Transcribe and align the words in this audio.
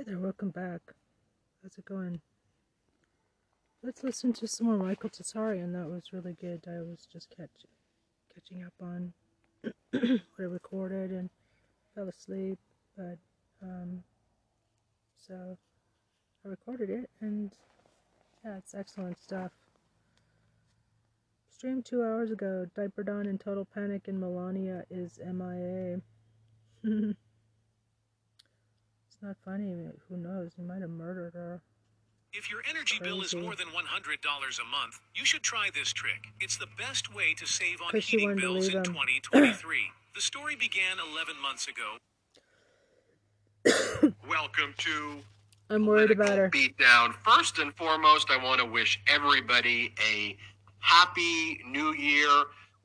Hey 0.00 0.04
there, 0.06 0.18
welcome 0.18 0.48
back. 0.48 0.80
How's 1.62 1.76
it 1.76 1.84
going? 1.84 2.22
Let's 3.82 4.02
listen 4.02 4.32
to 4.32 4.48
some 4.48 4.68
more 4.68 4.78
Michael 4.78 5.10
Tsarion. 5.10 5.74
That 5.74 5.90
was 5.90 6.10
really 6.10 6.32
good. 6.40 6.64
I 6.66 6.80
was 6.80 7.06
just 7.12 7.28
catch, 7.28 7.66
catching 8.34 8.64
up 8.64 8.72
on 8.80 9.12
what 9.90 10.22
I 10.38 10.42
recorded 10.44 11.10
and 11.10 11.28
fell 11.94 12.08
asleep, 12.08 12.58
but 12.96 13.18
um, 13.62 14.02
so 15.18 15.58
I 16.46 16.48
recorded 16.48 16.88
it 16.88 17.10
and 17.20 17.52
yeah, 18.42 18.56
it's 18.56 18.74
excellent 18.74 19.20
stuff. 19.20 19.52
Streamed 21.50 21.84
two 21.84 22.02
hours 22.02 22.30
ago. 22.30 22.64
Diaper 22.74 23.02
Don 23.02 23.26
in 23.26 23.36
total 23.36 23.66
panic 23.66 24.08
and 24.08 24.18
Melania 24.18 24.82
is 24.88 25.20
MIA. 25.22 26.00
it's 29.20 29.26
not 29.26 29.36
funny. 29.44 29.88
Who 30.08 30.16
knows? 30.16 30.52
He 30.56 30.62
might 30.62 30.80
have 30.80 30.90
murdered 30.90 31.34
her. 31.34 31.60
If 32.32 32.50
your 32.50 32.62
energy 32.68 32.96
Crazy. 32.98 33.10
bill 33.10 33.22
is 33.22 33.34
more 33.34 33.54
than 33.54 33.66
$100 33.68 33.74
a 33.74 34.64
month, 34.64 35.00
you 35.14 35.24
should 35.24 35.42
try 35.42 35.68
this 35.74 35.92
trick. 35.92 36.28
It's 36.40 36.56
the 36.56 36.68
best 36.78 37.14
way 37.14 37.34
to 37.34 37.46
save 37.46 37.82
on 37.82 38.00
heating 38.00 38.36
bills 38.36 38.68
in 38.68 38.82
2023. 38.82 39.78
the 40.14 40.20
story 40.20 40.56
began 40.56 40.96
11 41.12 41.34
months 41.42 41.68
ago. 41.68 41.98
Welcome 44.28 44.74
to 44.78 45.18
I'm 45.68 45.84
worried 45.86 46.12
about 46.12 46.38
her. 46.38 46.48
Beatdown. 46.48 47.14
First 47.24 47.58
and 47.58 47.74
foremost, 47.76 48.30
I 48.30 48.42
want 48.42 48.60
to 48.60 48.66
wish 48.66 49.00
everybody 49.06 49.94
a 50.00 50.36
happy 50.78 51.60
new 51.68 51.94
year. 51.94 52.28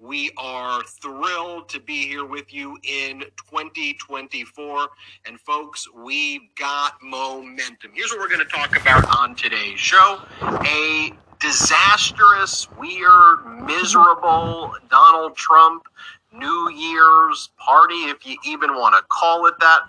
We 0.06 0.32
are 0.38 0.84
thrilled 1.02 1.68
to 1.70 1.80
be 1.80 2.08
here 2.08 2.26
with 2.26 2.54
you 2.54 2.78
in 2.84 3.22
2024. 3.50 4.88
And 5.26 5.40
folks, 5.40 5.88
we've 5.96 6.42
got 6.60 6.94
momentum. 7.02 7.92
Here's 7.96 8.12
what 8.12 8.20
we're 8.20 8.30
going 8.30 8.46
to 8.46 8.46
talk 8.46 8.80
about 8.80 9.20
on 9.20 9.34
today's 9.34 9.80
show 9.80 10.22
a 10.44 11.12
disastrous, 11.40 12.68
weird, 12.78 13.64
miserable 13.66 14.76
Donald 14.92 15.36
Trump 15.36 15.88
New 16.32 16.70
Year's 16.70 17.50
party, 17.58 17.96
if 18.06 18.26
you 18.28 18.38
even 18.46 18.76
want 18.76 18.96
to 18.96 19.04
call 19.10 19.48
it 19.48 19.56
that, 19.60 19.82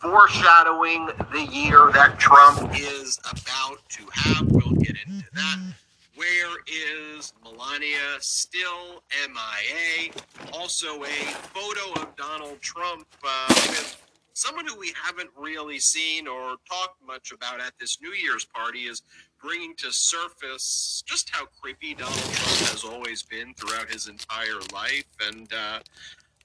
foreshadowing 0.00 1.10
the 1.32 1.44
year 1.44 1.90
that 1.92 2.18
Trump 2.18 2.72
is 2.74 3.20
about 3.30 3.78
to 3.90 4.02
have. 4.14 4.50
We'll 4.50 4.74
get 4.80 4.96
into 5.06 5.26
that. 5.34 5.74
Where 6.20 6.58
is 6.66 7.32
Melania 7.42 8.18
still 8.20 9.02
MIA? 9.26 10.12
Also, 10.52 11.02
a 11.02 11.06
photo 11.54 12.02
of 12.02 12.14
Donald 12.14 12.60
Trump 12.60 13.06
uh, 13.26 13.46
with 13.68 13.96
someone 14.34 14.66
who 14.66 14.78
we 14.78 14.92
haven't 15.02 15.30
really 15.34 15.78
seen 15.78 16.28
or 16.28 16.56
talked 16.70 17.02
much 17.06 17.32
about 17.32 17.62
at 17.62 17.72
this 17.80 18.02
New 18.02 18.12
Year's 18.12 18.44
party 18.44 18.80
is 18.80 19.00
bringing 19.40 19.74
to 19.76 19.90
surface 19.90 21.02
just 21.06 21.30
how 21.30 21.46
creepy 21.58 21.94
Donald 21.94 22.18
Trump 22.18 22.70
has 22.70 22.84
always 22.84 23.22
been 23.22 23.54
throughout 23.54 23.90
his 23.90 24.06
entire 24.06 24.60
life. 24.74 25.06
And 25.26 25.50
uh, 25.54 25.78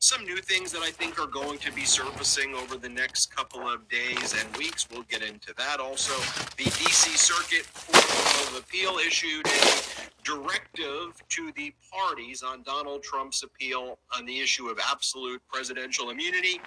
some 0.05 0.23
new 0.23 0.37
things 0.37 0.71
that 0.71 0.83
I 0.83 0.91
think 0.91 1.19
are 1.19 1.25
going 1.25 1.57
to 1.57 1.71
be 1.71 1.83
surfacing 1.83 2.53
over 2.53 2.77
the 2.77 2.87
next 2.87 3.35
couple 3.35 3.67
of 3.67 3.89
days 3.89 4.35
and 4.39 4.55
weeks. 4.55 4.87
We'll 4.91 5.01
get 5.09 5.23
into 5.23 5.51
that. 5.57 5.79
Also, 5.79 6.13
the 6.57 6.65
DC 6.65 7.17
Circuit 7.17 7.65
Court 7.73 8.51
of 8.51 8.59
Appeal 8.59 8.99
issued 8.99 9.47
a 9.47 10.05
directive 10.23 11.15
to 11.29 11.51
the 11.55 11.73
parties 11.91 12.43
on 12.43 12.61
Donald 12.61 13.01
Trump's 13.01 13.41
appeal 13.41 13.97
on 14.15 14.27
the 14.27 14.39
issue 14.39 14.67
of 14.67 14.77
absolute 14.91 15.41
presidential 15.51 16.11
immunity. 16.11 16.61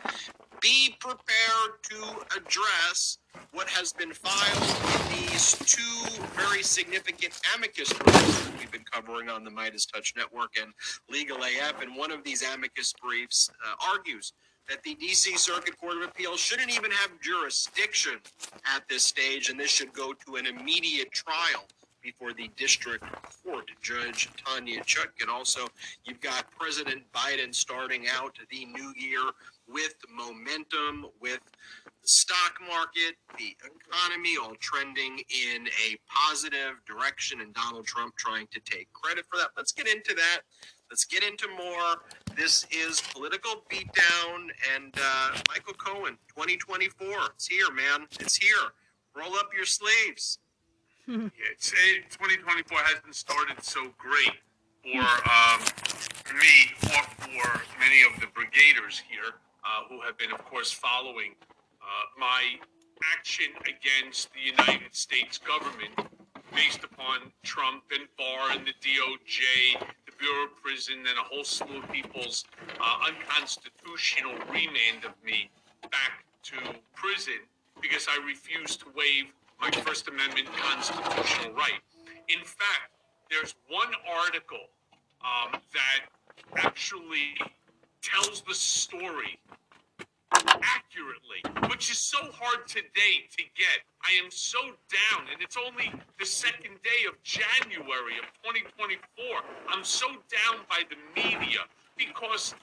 Be 0.61 0.97
prepared 0.99 1.83
to 1.91 2.37
address 2.37 3.19
what 3.53 3.69
has 3.69 3.93
been 3.93 4.13
filed 4.13 4.63
in 4.95 5.31
these 5.31 5.57
two 5.59 6.21
very 6.35 6.63
significant 6.63 7.39
amicus 7.55 7.93
briefs 7.93 8.45
that 8.45 8.59
we've 8.59 8.73
been 8.73 8.85
covering 8.91 9.29
on 9.29 9.45
the 9.45 9.51
Midas 9.51 9.87
Touch 9.87 10.15
Network 10.17 10.51
and 10.61 10.73
Legal 11.09 11.37
AF. 11.37 11.81
And 11.81 11.97
one 11.97 12.11
of 12.11 12.25
these 12.25 12.43
amicus 12.43 12.93
briefs 13.01 13.51
uh, 13.65 13.75
argues 13.93 14.33
that 14.69 14.83
the 14.83 14.97
DC 14.97 15.39
Circuit 15.39 15.79
Court 15.79 15.97
of 15.99 16.03
Appeals 16.09 16.41
shouldn't 16.41 16.75
even 16.75 16.91
have 16.91 17.11
jurisdiction 17.21 18.15
at 18.75 18.83
this 18.89 19.05
stage, 19.05 19.51
and 19.51 19.59
this 19.59 19.71
should 19.71 19.93
go 19.93 20.13
to 20.27 20.37
an 20.37 20.47
immediate 20.47 21.11
trial 21.13 21.67
before 22.09 22.33
the 22.33 22.49
district 22.57 23.05
court, 23.45 23.71
Judge 23.83 24.31
Tanya 24.43 24.81
Chutkan. 24.81 25.29
Also, 25.29 25.67
you've 26.05 26.23
got 26.23 26.51
President 26.59 27.03
Biden 27.13 27.55
starting 27.55 28.07
out 28.11 28.35
the 28.51 28.65
new 28.65 28.95
year 28.97 29.21
with 29.69 29.95
momentum, 30.11 31.07
with 31.21 31.41
the 32.01 32.09
stock 32.09 32.55
market, 32.67 33.17
the 33.37 33.55
economy 33.63 34.37
all 34.41 34.55
trending 34.59 35.19
in 35.19 35.67
a 35.87 35.99
positive 36.09 36.81
direction, 36.87 37.43
and 37.43 37.53
Donald 37.53 37.85
Trump 37.85 38.17
trying 38.17 38.47
to 38.53 38.61
take 38.61 38.91
credit 38.95 39.27
for 39.31 39.37
that. 39.37 39.49
Let's 39.55 39.73
get 39.73 39.87
into 39.87 40.15
that. 40.15 40.41
Let's 40.91 41.05
get 41.05 41.23
into 41.23 41.47
more. 41.49 41.97
This 42.35 42.67
is 42.71 43.03
Political 43.13 43.65
Beatdown 43.71 44.49
and 44.75 44.95
uh, 44.97 45.37
Michael 45.51 45.75
Cohen, 45.75 46.17
2024. 46.35 47.07
It's 47.35 47.47
here, 47.47 47.71
man. 47.71 48.07
It's 48.19 48.37
here. 48.37 48.73
Roll 49.15 49.35
up 49.35 49.51
your 49.55 49.67
sleeves. 49.67 50.39
Yeah, 51.09 51.29
it's, 51.53 51.71
2024 51.71 52.79
has 52.79 53.01
been 53.01 53.15
started 53.15 53.57
so 53.63 53.89
great 53.97 54.37
for 54.85 55.01
um, 55.01 55.61
me 56.37 56.69
or 56.85 57.03
for 57.17 57.63
many 57.81 58.05
of 58.05 58.21
the 58.21 58.27
brigaders 58.37 59.01
here 59.09 59.41
uh, 59.65 59.89
who 59.89 60.03
have 60.03 60.19
been, 60.19 60.31
of 60.33 60.45
course, 60.45 60.71
following 60.71 61.33
uh, 61.81 61.87
my 62.19 62.61
action 63.17 63.47
against 63.65 64.29
the 64.35 64.53
United 64.53 64.95
States 64.95 65.39
government 65.39 65.97
based 66.55 66.85
upon 66.85 67.33
Trump 67.43 67.85
and 67.91 68.07
Barr 68.19 68.53
and 68.53 68.67
the 68.67 68.77
DOJ, 68.85 69.81
the 70.05 70.13
Bureau 70.19 70.45
of 70.45 70.63
Prison, 70.63 70.99
and 71.09 71.19
a 71.19 71.23
whole 71.23 71.45
slew 71.45 71.79
of 71.79 71.91
people's 71.91 72.45
uh, 72.81 73.09
unconstitutional 73.09 74.35
remand 74.53 75.05
of 75.07 75.13
me 75.25 75.49
back 75.91 76.25
to 76.43 76.57
prison 76.95 77.41
because 77.81 78.07
I 78.11 78.23
refused 78.27 78.81
to 78.81 78.87
waive 78.95 79.33
my 79.61 79.71
First 79.71 80.09
Amendment 80.09 80.49
constitutional 80.57 81.53
right. 81.55 81.81
In 82.29 82.45
fact, 82.45 82.93
there's 83.31 83.55
one 83.69 83.89
article 84.25 84.71
um, 85.23 85.61
that 85.73 86.65
actually 86.65 87.37
tells 88.03 88.43
the 88.43 88.55
story 88.55 89.39
accurately, 90.63 91.69
which 91.69 91.91
is 91.91 91.99
so 91.99 92.19
hard 92.33 92.67
today 92.67 93.27
to 93.37 93.43
get. 93.57 93.83
I 94.03 94.23
am 94.23 94.31
so 94.31 94.59
down, 94.63 95.27
and 95.33 95.43
it's 95.43 95.57
only 95.57 95.93
the 96.19 96.27
second 96.27 96.81
day 96.83 97.07
of 97.09 97.21
January 97.23 98.19
of 98.19 98.27
2024. 98.45 99.25
I'm 99.69 99.85
so 99.85 100.07
down 100.09 100.65
by 100.69 100.83
the 100.89 100.97
media 101.21 101.61
because, 101.97 102.55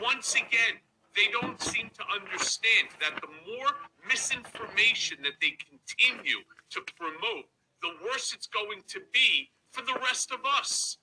once 0.00 0.34
again, 0.34 0.78
they 1.14 1.30
don't 1.40 1.60
seem 1.60 1.90
to 1.94 2.04
understand 2.14 2.88
that 3.00 3.20
the 3.20 3.28
more 3.28 3.68
misinformation 4.08 5.18
that 5.22 5.38
they 5.40 5.54
continue 5.60 6.40
to 6.70 6.80
promote, 6.96 7.46
the 7.82 7.90
worse 8.04 8.32
it's 8.32 8.46
going 8.46 8.82
to 8.88 9.00
be 9.12 9.50
for 9.72 9.82
the 9.82 9.98
rest 10.06 10.32
of 10.32 10.40
us 10.44 10.98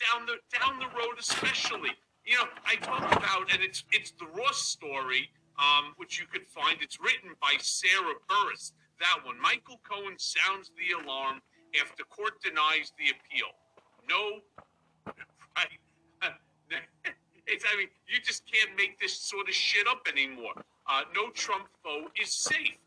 down 0.00 0.26
the 0.26 0.36
down 0.58 0.78
the 0.78 0.88
road, 0.96 1.18
especially. 1.18 1.90
You 2.24 2.36
know, 2.36 2.44
I 2.66 2.76
talk 2.76 3.04
about, 3.16 3.52
and 3.52 3.62
it's 3.62 3.84
it's 3.92 4.12
the 4.12 4.26
Raw 4.26 4.52
story 4.52 5.28
um, 5.58 5.92
which 5.96 6.18
you 6.18 6.26
could 6.26 6.46
find. 6.48 6.78
It's 6.80 7.00
written 7.00 7.36
by 7.40 7.54
Sarah 7.60 8.16
Burris. 8.28 8.72
That 8.98 9.24
one. 9.24 9.40
Michael 9.40 9.80
Cohen 9.88 10.16
sounds 10.18 10.70
the 10.76 11.02
alarm 11.02 11.40
after 11.80 12.04
court 12.04 12.40
denies 12.42 12.92
the 12.98 13.12
appeal. 13.12 13.48
No, 14.08 14.40
right? 15.56 15.80
It's, 17.50 17.64
I 17.66 17.76
mean, 17.76 17.88
you 18.06 18.20
just 18.22 18.44
can't 18.50 18.70
make 18.76 18.98
this 19.00 19.12
sort 19.12 19.48
of 19.48 19.54
shit 19.54 19.86
up 19.88 20.06
anymore. 20.10 20.54
Uh, 20.86 21.02
no 21.14 21.30
Trump 21.30 21.66
foe 21.82 22.06
is 22.20 22.32
safe. 22.32 22.78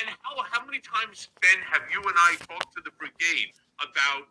And 0.00 0.08
how, 0.22 0.42
how 0.50 0.64
many 0.64 0.80
times, 0.80 1.28
Ben, 1.40 1.60
have 1.70 1.82
you 1.92 2.00
and 2.02 2.16
I 2.16 2.34
talked 2.46 2.74
to 2.74 2.82
the 2.84 2.90
brigade 2.98 3.52
about 3.78 4.26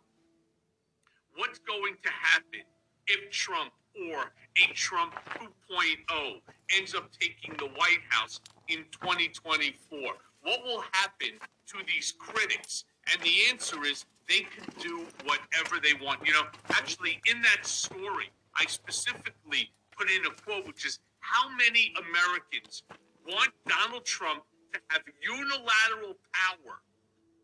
what's 1.36 1.58
going 1.60 1.94
to 2.02 2.10
happen 2.10 2.60
if 3.06 3.30
Trump 3.30 3.72
or 4.08 4.32
a 4.56 4.72
Trump 4.74 5.14
2.0 5.34 6.40
ends 6.76 6.94
up 6.94 7.10
taking 7.18 7.56
the 7.58 7.66
White 7.76 8.02
House 8.08 8.40
in 8.68 8.84
2024? 8.92 9.98
What 10.42 10.64
will 10.64 10.84
happen 10.92 11.38
to 11.68 11.78
these 11.86 12.12
critics? 12.18 12.84
And 13.12 13.22
the 13.22 13.50
answer 13.50 13.84
is 13.84 14.04
they 14.28 14.40
can 14.40 14.64
do 14.80 15.04
whatever 15.24 15.80
they 15.82 16.04
want. 16.04 16.26
You 16.26 16.32
know, 16.32 16.44
actually, 16.70 17.20
in 17.26 17.42
that 17.42 17.66
story, 17.66 18.30
I 18.56 18.66
specifically 18.66 19.70
put 19.96 20.10
in 20.10 20.24
a 20.26 20.30
quote, 20.42 20.66
which 20.66 20.84
is 20.84 20.98
how 21.20 21.48
many 21.56 21.92
Americans 21.98 22.82
want 23.26 23.50
Donald 23.66 24.04
Trump 24.04 24.42
to 24.72 24.80
have 24.88 25.02
unilateral 25.22 26.16
power 26.32 26.82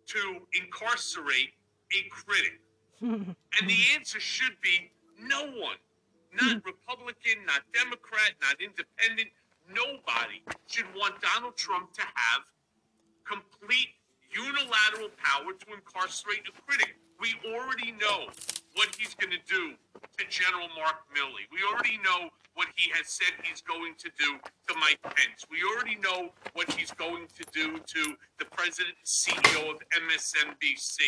to 0.07 0.41
incarcerate 0.53 1.51
a 1.93 2.09
critic? 2.11 2.61
and 3.01 3.69
the 3.69 3.79
answer 3.95 4.19
should 4.21 4.57
be 4.63 4.91
no 5.21 5.45
one 5.45 5.77
not 6.37 6.61
hmm. 6.61 6.69
Republican, 6.69 7.45
not 7.47 7.63
Democrat, 7.73 8.37
not 8.41 8.61
independent. 8.61 9.29
Nobody 9.69 10.45
should 10.69 10.87
want 10.95 11.21
Donald 11.21 11.57
Trump 11.57 11.93
to 11.95 12.03
have 12.03 12.43
complete 13.25 13.97
unilateral 14.31 15.11
power 15.19 15.53
to 15.53 15.67
incarcerate 15.73 16.45
a 16.47 16.53
critic. 16.63 16.95
We 17.21 17.35
already 17.53 17.93
know 17.93 18.29
what 18.75 18.95
he's 18.99 19.15
going 19.15 19.33
to 19.33 19.41
do 19.49 19.73
to 20.19 20.25
General 20.29 20.69
Mark 20.77 21.09
Milley. 21.13 21.49
We 21.51 21.65
already 21.73 21.99
know 22.05 22.29
what 22.55 22.69
he 22.77 22.91
has 22.93 23.09
said 23.09 23.33
he's 23.43 23.61
going 23.61 23.95
to 23.99 24.11
do 24.19 24.37
to 24.69 24.75
Mike 24.81 25.01
Pence. 25.03 25.45
We 25.51 25.65
already 25.65 25.97
know 25.97 26.33
what 26.53 26.71
he's 26.73 26.91
going 26.93 27.27
to 27.37 27.45
do 27.53 27.79
to 27.79 28.17
the 28.39 28.45
president 28.47 28.97
and 28.97 29.07
CEO 29.07 29.71
of 29.71 29.81
MSNBC. 29.93 31.01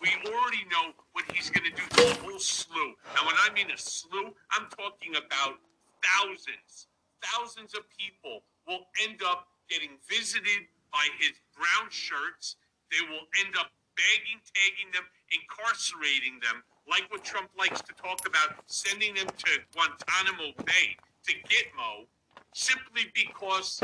We 0.00 0.10
already 0.26 0.66
know 0.70 0.94
what 1.12 1.24
he's 1.32 1.50
going 1.50 1.70
to 1.70 1.74
do 1.74 1.82
to 1.94 2.10
a 2.10 2.14
whole 2.26 2.38
slew. 2.38 2.94
And 3.18 3.26
when 3.26 3.36
I 3.38 3.52
mean 3.54 3.70
a 3.70 3.78
slew, 3.78 4.34
I'm 4.50 4.66
talking 4.70 5.14
about 5.14 5.58
thousands, 6.02 6.86
thousands 7.22 7.74
of 7.74 7.82
people 7.98 8.42
will 8.66 8.86
end 9.06 9.22
up 9.26 9.46
getting 9.70 9.98
visited 10.08 10.66
by 10.92 11.06
his 11.18 11.38
brown 11.54 11.90
shirts. 11.90 12.56
They 12.90 13.06
will 13.06 13.26
end 13.44 13.54
up 13.58 13.70
bagging, 13.96 14.40
tagging 14.52 14.90
them, 14.92 15.04
incarcerating 15.32 16.40
them, 16.40 16.62
like 16.88 17.06
what 17.10 17.24
Trump 17.24 17.50
likes 17.58 17.80
to 17.82 17.92
talk 17.94 18.26
about, 18.26 18.58
sending 18.66 19.14
them 19.14 19.26
to 19.26 19.52
Guantanamo 19.72 20.52
Bay, 20.64 20.96
to 21.26 21.32
Gitmo, 21.46 22.06
simply 22.54 23.08
because 23.14 23.80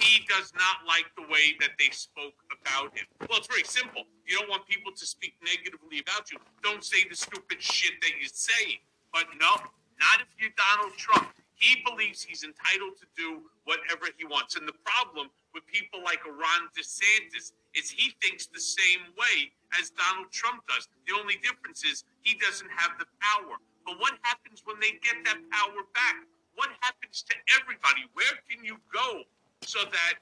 he 0.00 0.24
does 0.28 0.52
not 0.54 0.86
like 0.86 1.06
the 1.16 1.26
way 1.26 1.56
that 1.60 1.74
they 1.78 1.90
spoke 1.90 2.38
about 2.52 2.96
him. 2.96 3.06
Well, 3.28 3.38
it's 3.38 3.48
very 3.48 3.64
simple. 3.64 4.04
You 4.26 4.38
don't 4.38 4.48
want 4.48 4.66
people 4.66 4.92
to 4.92 5.06
speak 5.06 5.34
negatively 5.42 5.98
about 5.98 6.30
you. 6.30 6.38
Don't 6.62 6.84
say 6.84 7.08
the 7.08 7.16
stupid 7.16 7.60
shit 7.60 7.92
that 8.00 8.14
you 8.20 8.28
say. 8.30 8.80
But 9.12 9.26
no, 9.40 9.50
not 9.98 10.22
if 10.22 10.28
you're 10.38 10.54
Donald 10.56 10.96
Trump. 10.96 11.28
He 11.54 11.78
believes 11.86 12.22
he's 12.22 12.42
entitled 12.42 12.98
to 12.98 13.06
do 13.16 13.42
whatever 13.64 14.10
he 14.18 14.24
wants. 14.24 14.56
And 14.56 14.66
the 14.66 14.74
problem 14.82 15.30
with 15.54 15.66
people 15.66 16.02
like 16.02 16.24
Ron 16.26 16.66
DeSantis 16.74 17.52
is 17.74 17.90
he 17.90 18.12
thinks 18.20 18.46
the 18.46 18.60
same 18.60 19.12
way 19.16 19.52
as 19.80 19.90
Donald 19.90 20.30
Trump 20.30 20.62
does. 20.68 20.88
The 21.08 21.16
only 21.16 21.36
difference 21.40 21.84
is 21.84 22.04
he 22.22 22.36
doesn't 22.36 22.70
have 22.76 22.98
the 22.98 23.06
power. 23.20 23.56
But 23.84 23.98
what 23.98 24.14
happens 24.22 24.62
when 24.64 24.78
they 24.80 24.98
get 25.02 25.16
that 25.24 25.40
power 25.50 25.82
back? 25.94 26.16
What 26.54 26.70
happens 26.80 27.24
to 27.28 27.34
everybody? 27.58 28.06
Where 28.12 28.36
can 28.48 28.64
you 28.64 28.76
go 28.92 29.24
so 29.64 29.80
that 29.88 30.20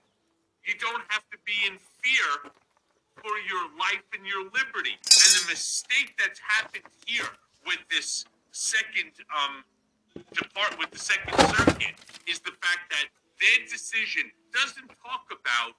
you 0.64 0.74
don't 0.78 1.02
have 1.08 1.26
to 1.30 1.38
be 1.44 1.66
in 1.66 1.76
fear 2.00 2.52
for 3.18 3.34
your 3.50 3.66
life 3.76 4.06
and 4.14 4.24
your 4.24 4.44
liberty? 4.54 4.94
And 4.94 5.30
the 5.42 5.44
mistake 5.50 6.14
that's 6.18 6.40
happened 6.40 6.86
here 7.06 7.28
with 7.66 7.82
this 7.90 8.24
second 8.52 9.12
um, 9.34 9.64
depart 10.32 10.78
with 10.78 10.90
the 10.90 10.98
Second 10.98 11.34
Circuit 11.54 11.94
is 12.26 12.38
the 12.40 12.54
fact 12.62 12.90
that 12.90 13.06
their 13.38 13.66
decision 13.68 14.30
doesn't 14.52 14.88
talk 15.02 15.26
about 15.30 15.74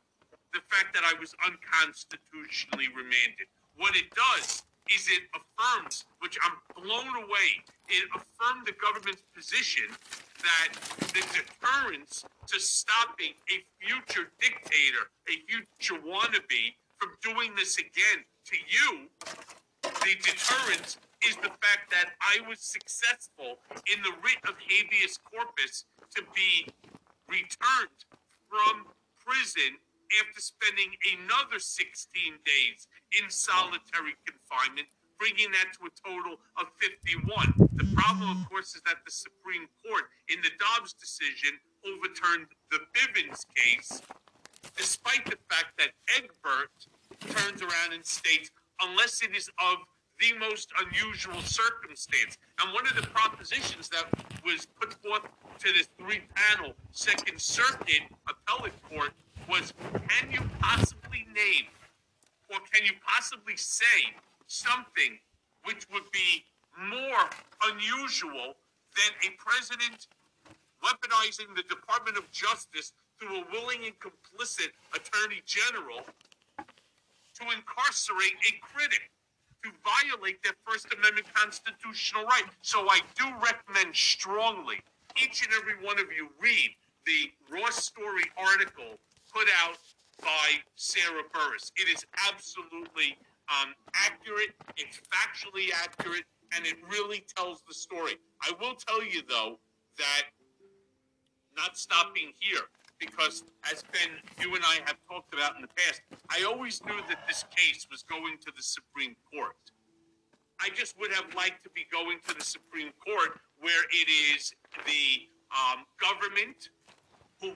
the 0.53 0.61
fact 0.69 0.93
that 0.93 1.03
I 1.03 1.17
was 1.19 1.33
unconstitutionally 1.45 2.87
remanded. 2.95 3.47
What 3.77 3.95
it 3.95 4.11
does 4.11 4.63
is 4.89 5.07
it 5.07 5.23
affirms, 5.31 6.05
which 6.19 6.37
I'm 6.43 6.57
blown 6.75 7.15
away, 7.23 7.49
it 7.87 8.09
affirmed 8.11 8.67
the 8.67 8.75
government's 8.75 9.23
position 9.35 9.87
that 10.43 10.69
the 11.13 11.23
deterrence 11.31 12.25
to 12.47 12.59
stopping 12.59 13.33
a 13.47 13.63
future 13.79 14.31
dictator, 14.39 15.07
a 15.29 15.35
future 15.47 16.01
wannabe, 16.01 16.75
from 16.97 17.15
doing 17.23 17.55
this 17.55 17.77
again 17.77 18.25
to 18.45 18.55
you, 18.67 19.07
the 19.81 20.15
deterrence 20.21 20.97
is 21.25 21.35
the 21.37 21.49
fact 21.61 21.89
that 21.89 22.11
I 22.21 22.47
was 22.47 22.59
successful 22.59 23.57
in 23.87 24.01
the 24.03 24.11
writ 24.23 24.41
of 24.47 24.55
habeas 24.57 25.17
corpus 25.17 25.85
to 26.15 26.23
be 26.35 26.67
returned 27.29 28.05
from 28.49 28.85
prison 29.25 29.77
after 30.19 30.41
spending 30.41 30.91
another 31.15 31.59
16 31.59 32.09
days 32.43 32.87
in 33.21 33.29
solitary 33.29 34.15
confinement, 34.27 34.87
bringing 35.19 35.51
that 35.51 35.69
to 35.77 35.87
a 35.87 35.93
total 36.01 36.41
of 36.57 36.67
51. 36.81 37.69
The 37.77 37.87
problem, 37.95 38.41
of 38.41 38.49
course, 38.49 38.75
is 38.75 38.81
that 38.85 39.05
the 39.05 39.11
Supreme 39.11 39.69
Court, 39.85 40.09
in 40.29 40.41
the 40.41 40.51
Dobbs 40.57 40.93
decision, 40.93 41.59
overturned 41.85 42.47
the 42.71 42.79
Bivens 42.91 43.45
case, 43.55 44.01
despite 44.75 45.25
the 45.25 45.37
fact 45.49 45.77
that 45.77 45.93
Egbert 46.17 46.73
turns 47.29 47.61
around 47.61 47.93
and 47.93 48.05
states, 48.05 48.49
unless 48.81 49.21
it 49.21 49.35
is 49.35 49.49
of 49.59 49.77
the 50.19 50.37
most 50.37 50.69
unusual 50.85 51.41
circumstance. 51.41 52.37
And 52.61 52.73
one 52.73 52.85
of 52.85 52.95
the 52.95 53.07
propositions 53.09 53.89
that 53.89 54.05
was 54.45 54.67
put 54.79 54.93
forth 55.01 55.23
to 55.59 55.71
this 55.73 55.89
three 55.97 56.21
panel 56.35 56.73
Second 56.91 57.39
Circuit 57.39 58.01
appellate 58.29 58.73
court 58.89 59.11
was 59.49 59.73
can 60.07 60.31
you 60.31 60.41
possibly 60.59 61.25
name 61.33 61.67
or 62.49 62.59
can 62.71 62.85
you 62.85 62.93
possibly 63.05 63.55
say 63.55 64.13
something 64.47 65.17
which 65.63 65.87
would 65.93 66.09
be 66.11 66.43
more 66.89 67.29
unusual 67.71 68.55
than 68.95 69.11
a 69.23 69.29
president 69.37 70.07
weaponizing 70.83 71.55
the 71.55 71.63
Department 71.63 72.17
of 72.17 72.29
Justice 72.31 72.93
through 73.19 73.37
a 73.37 73.45
willing 73.51 73.85
and 73.85 73.93
complicit 73.99 74.73
attorney 74.93 75.41
general 75.45 76.01
to 76.57 77.43
incarcerate 77.55 78.35
a 78.49 78.53
critic, 78.61 79.11
to 79.63 79.69
violate 79.85 80.41
their 80.43 80.53
First 80.67 80.87
Amendment 80.93 81.27
constitutional 81.33 82.25
right. 82.25 82.43
So 82.61 82.87
I 82.89 82.99
do 83.15 83.25
recommend 83.41 83.95
strongly 83.95 84.81
each 85.21 85.43
and 85.43 85.53
every 85.53 85.75
one 85.85 85.99
of 85.99 86.11
you 86.11 86.29
read 86.41 86.71
the 87.05 87.31
Raw 87.51 87.69
Story 87.69 88.23
article 88.37 88.97
put 89.33 89.47
out 89.63 89.77
by 90.21 90.61
Sarah 90.75 91.23
Burris. 91.33 91.71
It 91.77 91.89
is 91.89 92.05
absolutely 92.29 93.17
um, 93.49 93.73
accurate, 93.93 94.53
it's 94.77 95.01
factually 95.09 95.71
accurate, 95.83 96.23
and 96.55 96.65
it 96.65 96.75
really 96.89 97.23
tells 97.35 97.63
the 97.67 97.73
story. 97.73 98.13
I 98.41 98.51
will 98.59 98.75
tell 98.75 99.03
you, 99.03 99.21
though, 99.27 99.59
that 99.97 100.23
not 101.55 101.77
stopping 101.77 102.31
here, 102.39 102.61
because 102.99 103.43
as 103.71 103.83
Ben, 103.91 104.11
you 104.39 104.55
and 104.55 104.63
I 104.63 104.79
have 104.85 104.97
talked 105.09 105.33
about 105.33 105.55
in 105.55 105.61
the 105.61 105.69
past, 105.75 106.01
I 106.29 106.43
always 106.43 106.83
knew 106.85 106.99
that 107.09 107.27
this 107.27 107.43
case 107.55 107.87
was 107.89 108.03
going 108.03 108.37
to 108.45 108.51
the 108.55 108.63
Supreme 108.63 109.15
Court. 109.33 109.57
I 110.61 110.69
just 110.75 110.97
would 110.99 111.11
have 111.11 111.33
liked 111.35 111.63
to 111.63 111.69
be 111.71 111.85
going 111.91 112.19
to 112.27 112.35
the 112.35 112.43
Supreme 112.43 112.91
Court 113.03 113.39
where 113.59 113.83
it 113.89 114.07
is 114.35 114.53
the 114.85 115.27
um, 115.49 115.85
government 115.99 116.69
who, 117.41 117.53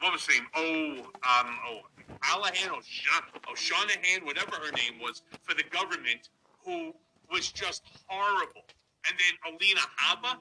what 0.00 0.12
was 0.12 0.26
her 0.26 0.32
name? 0.34 0.46
Oh, 0.54 1.10
um, 1.22 1.58
oh, 1.68 1.80
Allahan 2.22 2.70
oh, 2.70 4.24
whatever 4.24 4.56
her 4.56 4.72
name 4.72 5.00
was, 5.00 5.22
for 5.42 5.54
the 5.54 5.64
government 5.64 6.28
who 6.64 6.94
was 7.30 7.50
just 7.52 7.82
horrible. 8.06 8.64
And 9.06 9.16
then 9.18 9.54
Alina 9.54 9.80
Habba, 9.98 10.38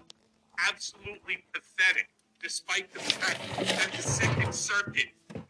absolutely 0.69 1.43
pathetic, 1.53 2.07
despite 2.41 2.93
the 2.93 2.99
fact 2.99 3.39
that 3.57 3.91
the 3.91 4.01
Second 4.01 4.53
Circuit 4.53 5.09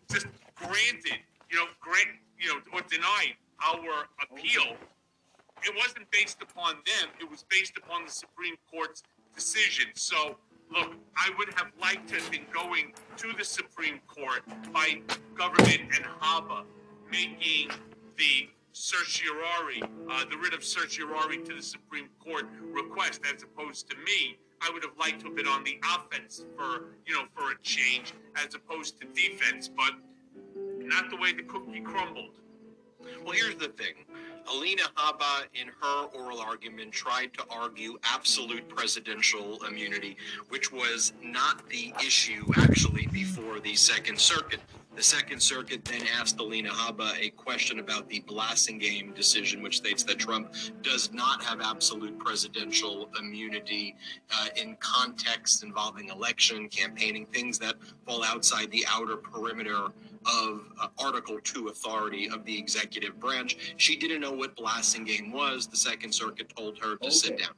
just 0.10 0.27
granted, 0.55 1.19
you 1.50 1.57
know, 1.57 1.65
grant, 1.79 2.10
you 2.39 2.50
know, 2.50 2.60
or 2.74 2.81
denied 2.89 3.36
our 3.63 4.07
appeal. 4.22 4.75
It 5.63 5.74
wasn't 5.75 6.10
based 6.12 6.41
upon 6.41 6.75
them; 6.86 7.10
it 7.19 7.29
was 7.29 7.45
based 7.50 7.77
upon 7.77 8.05
the 8.05 8.12
Supreme 8.12 8.55
Court's 8.69 9.03
decision. 9.36 9.88
So, 9.95 10.38
look, 10.73 10.93
I 11.15 11.29
would 11.37 11.49
have 11.55 11.67
liked 11.79 12.09
to 12.09 12.15
have 12.15 12.31
been 12.31 12.45
going 12.51 12.93
to 13.17 13.33
the 13.37 13.45
Supreme 13.45 13.99
Court 14.07 14.41
by 14.73 15.01
government 15.35 15.81
and 15.95 16.05
Habba 16.19 16.63
making 17.11 17.69
the 18.17 18.49
certiorari, 18.71 19.81
uh, 20.09 20.25
the 20.29 20.37
writ 20.37 20.53
of 20.53 20.63
certiorari 20.63 21.37
to 21.43 21.55
the 21.55 21.61
Supreme 21.61 22.09
Court 22.19 22.47
request, 22.61 23.21
as 23.31 23.43
opposed 23.43 23.89
to 23.91 23.97
me. 23.97 24.37
I 24.61 24.71
would 24.71 24.83
have 24.83 24.97
liked 24.97 25.19
to 25.21 25.27
have 25.27 25.35
been 25.35 25.47
on 25.47 25.63
the 25.63 25.79
offense 25.93 26.45
for, 26.57 26.95
you 27.05 27.13
know, 27.13 27.25
for 27.35 27.51
a 27.51 27.55
change, 27.61 28.13
as 28.35 28.55
opposed 28.55 28.99
to 29.01 29.07
defense, 29.07 29.67
but 29.67 29.91
not 30.55 31.09
the 31.09 31.17
way 31.17 31.33
the 31.33 31.43
cookie 31.43 31.81
crumbled. 31.81 32.39
Well, 33.23 33.33
here's 33.33 33.55
the 33.55 33.67
thing. 33.67 33.93
Alina 34.51 34.83
Habba, 34.95 35.45
in 35.53 35.67
her 35.81 36.05
oral 36.13 36.39
argument, 36.39 36.91
tried 36.91 37.33
to 37.33 37.43
argue 37.50 37.97
absolute 38.03 38.67
presidential 38.67 39.63
immunity, 39.65 40.17
which 40.50 40.71
was 40.71 41.13
not 41.21 41.67
the 41.69 41.93
issue 42.05 42.45
actually 42.57 43.07
before 43.07 43.59
the 43.59 43.75
Second 43.75 44.19
Circuit. 44.19 44.59
The 44.95 45.01
Second 45.01 45.41
Circuit 45.41 45.83
then 45.85 46.03
asked 46.19 46.39
Alina 46.39 46.69
Habba 46.69 47.19
a 47.19 47.29
question 47.31 47.79
about 47.79 48.07
the 48.09 48.21
Blassingame 48.27 49.15
decision, 49.15 49.63
which 49.63 49.77
states 49.77 50.03
that 50.03 50.19
Trump 50.19 50.53
does 50.83 51.12
not 51.12 51.43
have 51.43 51.62
absolute 51.62 52.19
presidential 52.19 53.09
immunity 53.19 53.95
uh, 54.31 54.47
in 54.55 54.75
contexts 54.75 55.63
involving 55.63 56.09
election, 56.09 56.69
campaigning, 56.69 57.25
things 57.27 57.57
that 57.57 57.75
fall 58.05 58.23
outside 58.23 58.69
the 58.69 58.85
outer 58.88 59.17
perimeter 59.17 59.88
of 60.25 60.61
uh, 60.79 60.87
Article 60.97 61.39
2 61.43 61.67
authority 61.67 62.29
of 62.29 62.45
the 62.45 62.57
executive 62.57 63.19
branch. 63.19 63.75
She 63.77 63.95
didn't 63.95 64.21
know 64.21 64.31
what 64.31 64.55
Blassingame 64.55 65.31
was. 65.31 65.67
The 65.67 65.77
Second 65.77 66.13
Circuit 66.13 66.53
told 66.55 66.77
her 66.79 66.95
to 66.97 67.05
okay. 67.05 67.09
sit 67.09 67.39
down. 67.39 67.51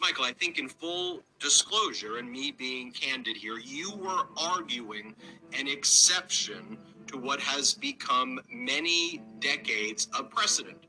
Michael, 0.00 0.24
I 0.24 0.32
think 0.32 0.58
in 0.58 0.68
full 0.68 1.22
disclosure 1.38 2.16
and 2.18 2.30
me 2.30 2.50
being 2.50 2.90
candid 2.92 3.36
here, 3.36 3.58
you 3.58 3.92
were 3.96 4.26
arguing 4.36 5.14
an 5.52 5.68
exception 5.68 6.78
to 7.06 7.18
what 7.18 7.40
has 7.40 7.74
become 7.74 8.40
many 8.50 9.22
decades 9.40 10.08
of 10.18 10.30
precedent. 10.30 10.86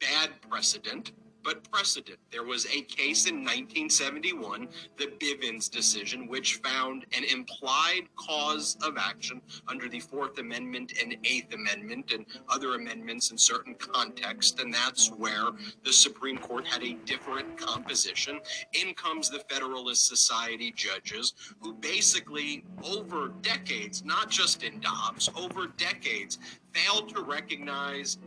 Bad 0.00 0.30
precedent, 0.48 1.12
but 1.44 1.68
precedent. 1.70 2.18
There 2.30 2.44
was 2.44 2.66
a 2.66 2.82
case 2.82 3.26
in 3.26 3.36
1971, 3.36 4.68
the 4.96 5.06
Bivens 5.18 5.70
decision, 5.70 6.26
which 6.26 6.56
found 6.56 7.06
an 7.16 7.24
implied 7.24 8.08
cause 8.16 8.76
of 8.82 8.96
action 8.96 9.40
under 9.68 9.88
the 9.88 10.00
Fourth 10.00 10.38
Amendment 10.38 10.92
and 11.00 11.16
Eighth 11.24 11.52
Amendment 11.54 12.12
and 12.12 12.26
other 12.48 12.74
amendments 12.74 13.30
in 13.30 13.38
certain 13.38 13.74
contexts. 13.74 14.60
And 14.60 14.72
that's 14.72 15.08
where 15.10 15.50
the 15.84 15.92
Supreme 15.92 16.38
Court 16.38 16.66
had 16.66 16.82
a 16.82 16.94
different 17.04 17.56
composition. 17.56 18.40
In 18.74 18.94
comes 18.94 19.30
the 19.30 19.40
Federalist 19.48 20.06
Society 20.06 20.72
judges 20.72 21.34
who 21.60 21.74
basically, 21.74 22.64
over 22.84 23.32
decades, 23.42 24.04
not 24.04 24.30
just 24.30 24.62
in 24.62 24.80
Dobbs, 24.80 25.30
over 25.36 25.68
decades, 25.76 26.38
failed 26.72 27.14
to 27.14 27.22
recognize 27.22 28.18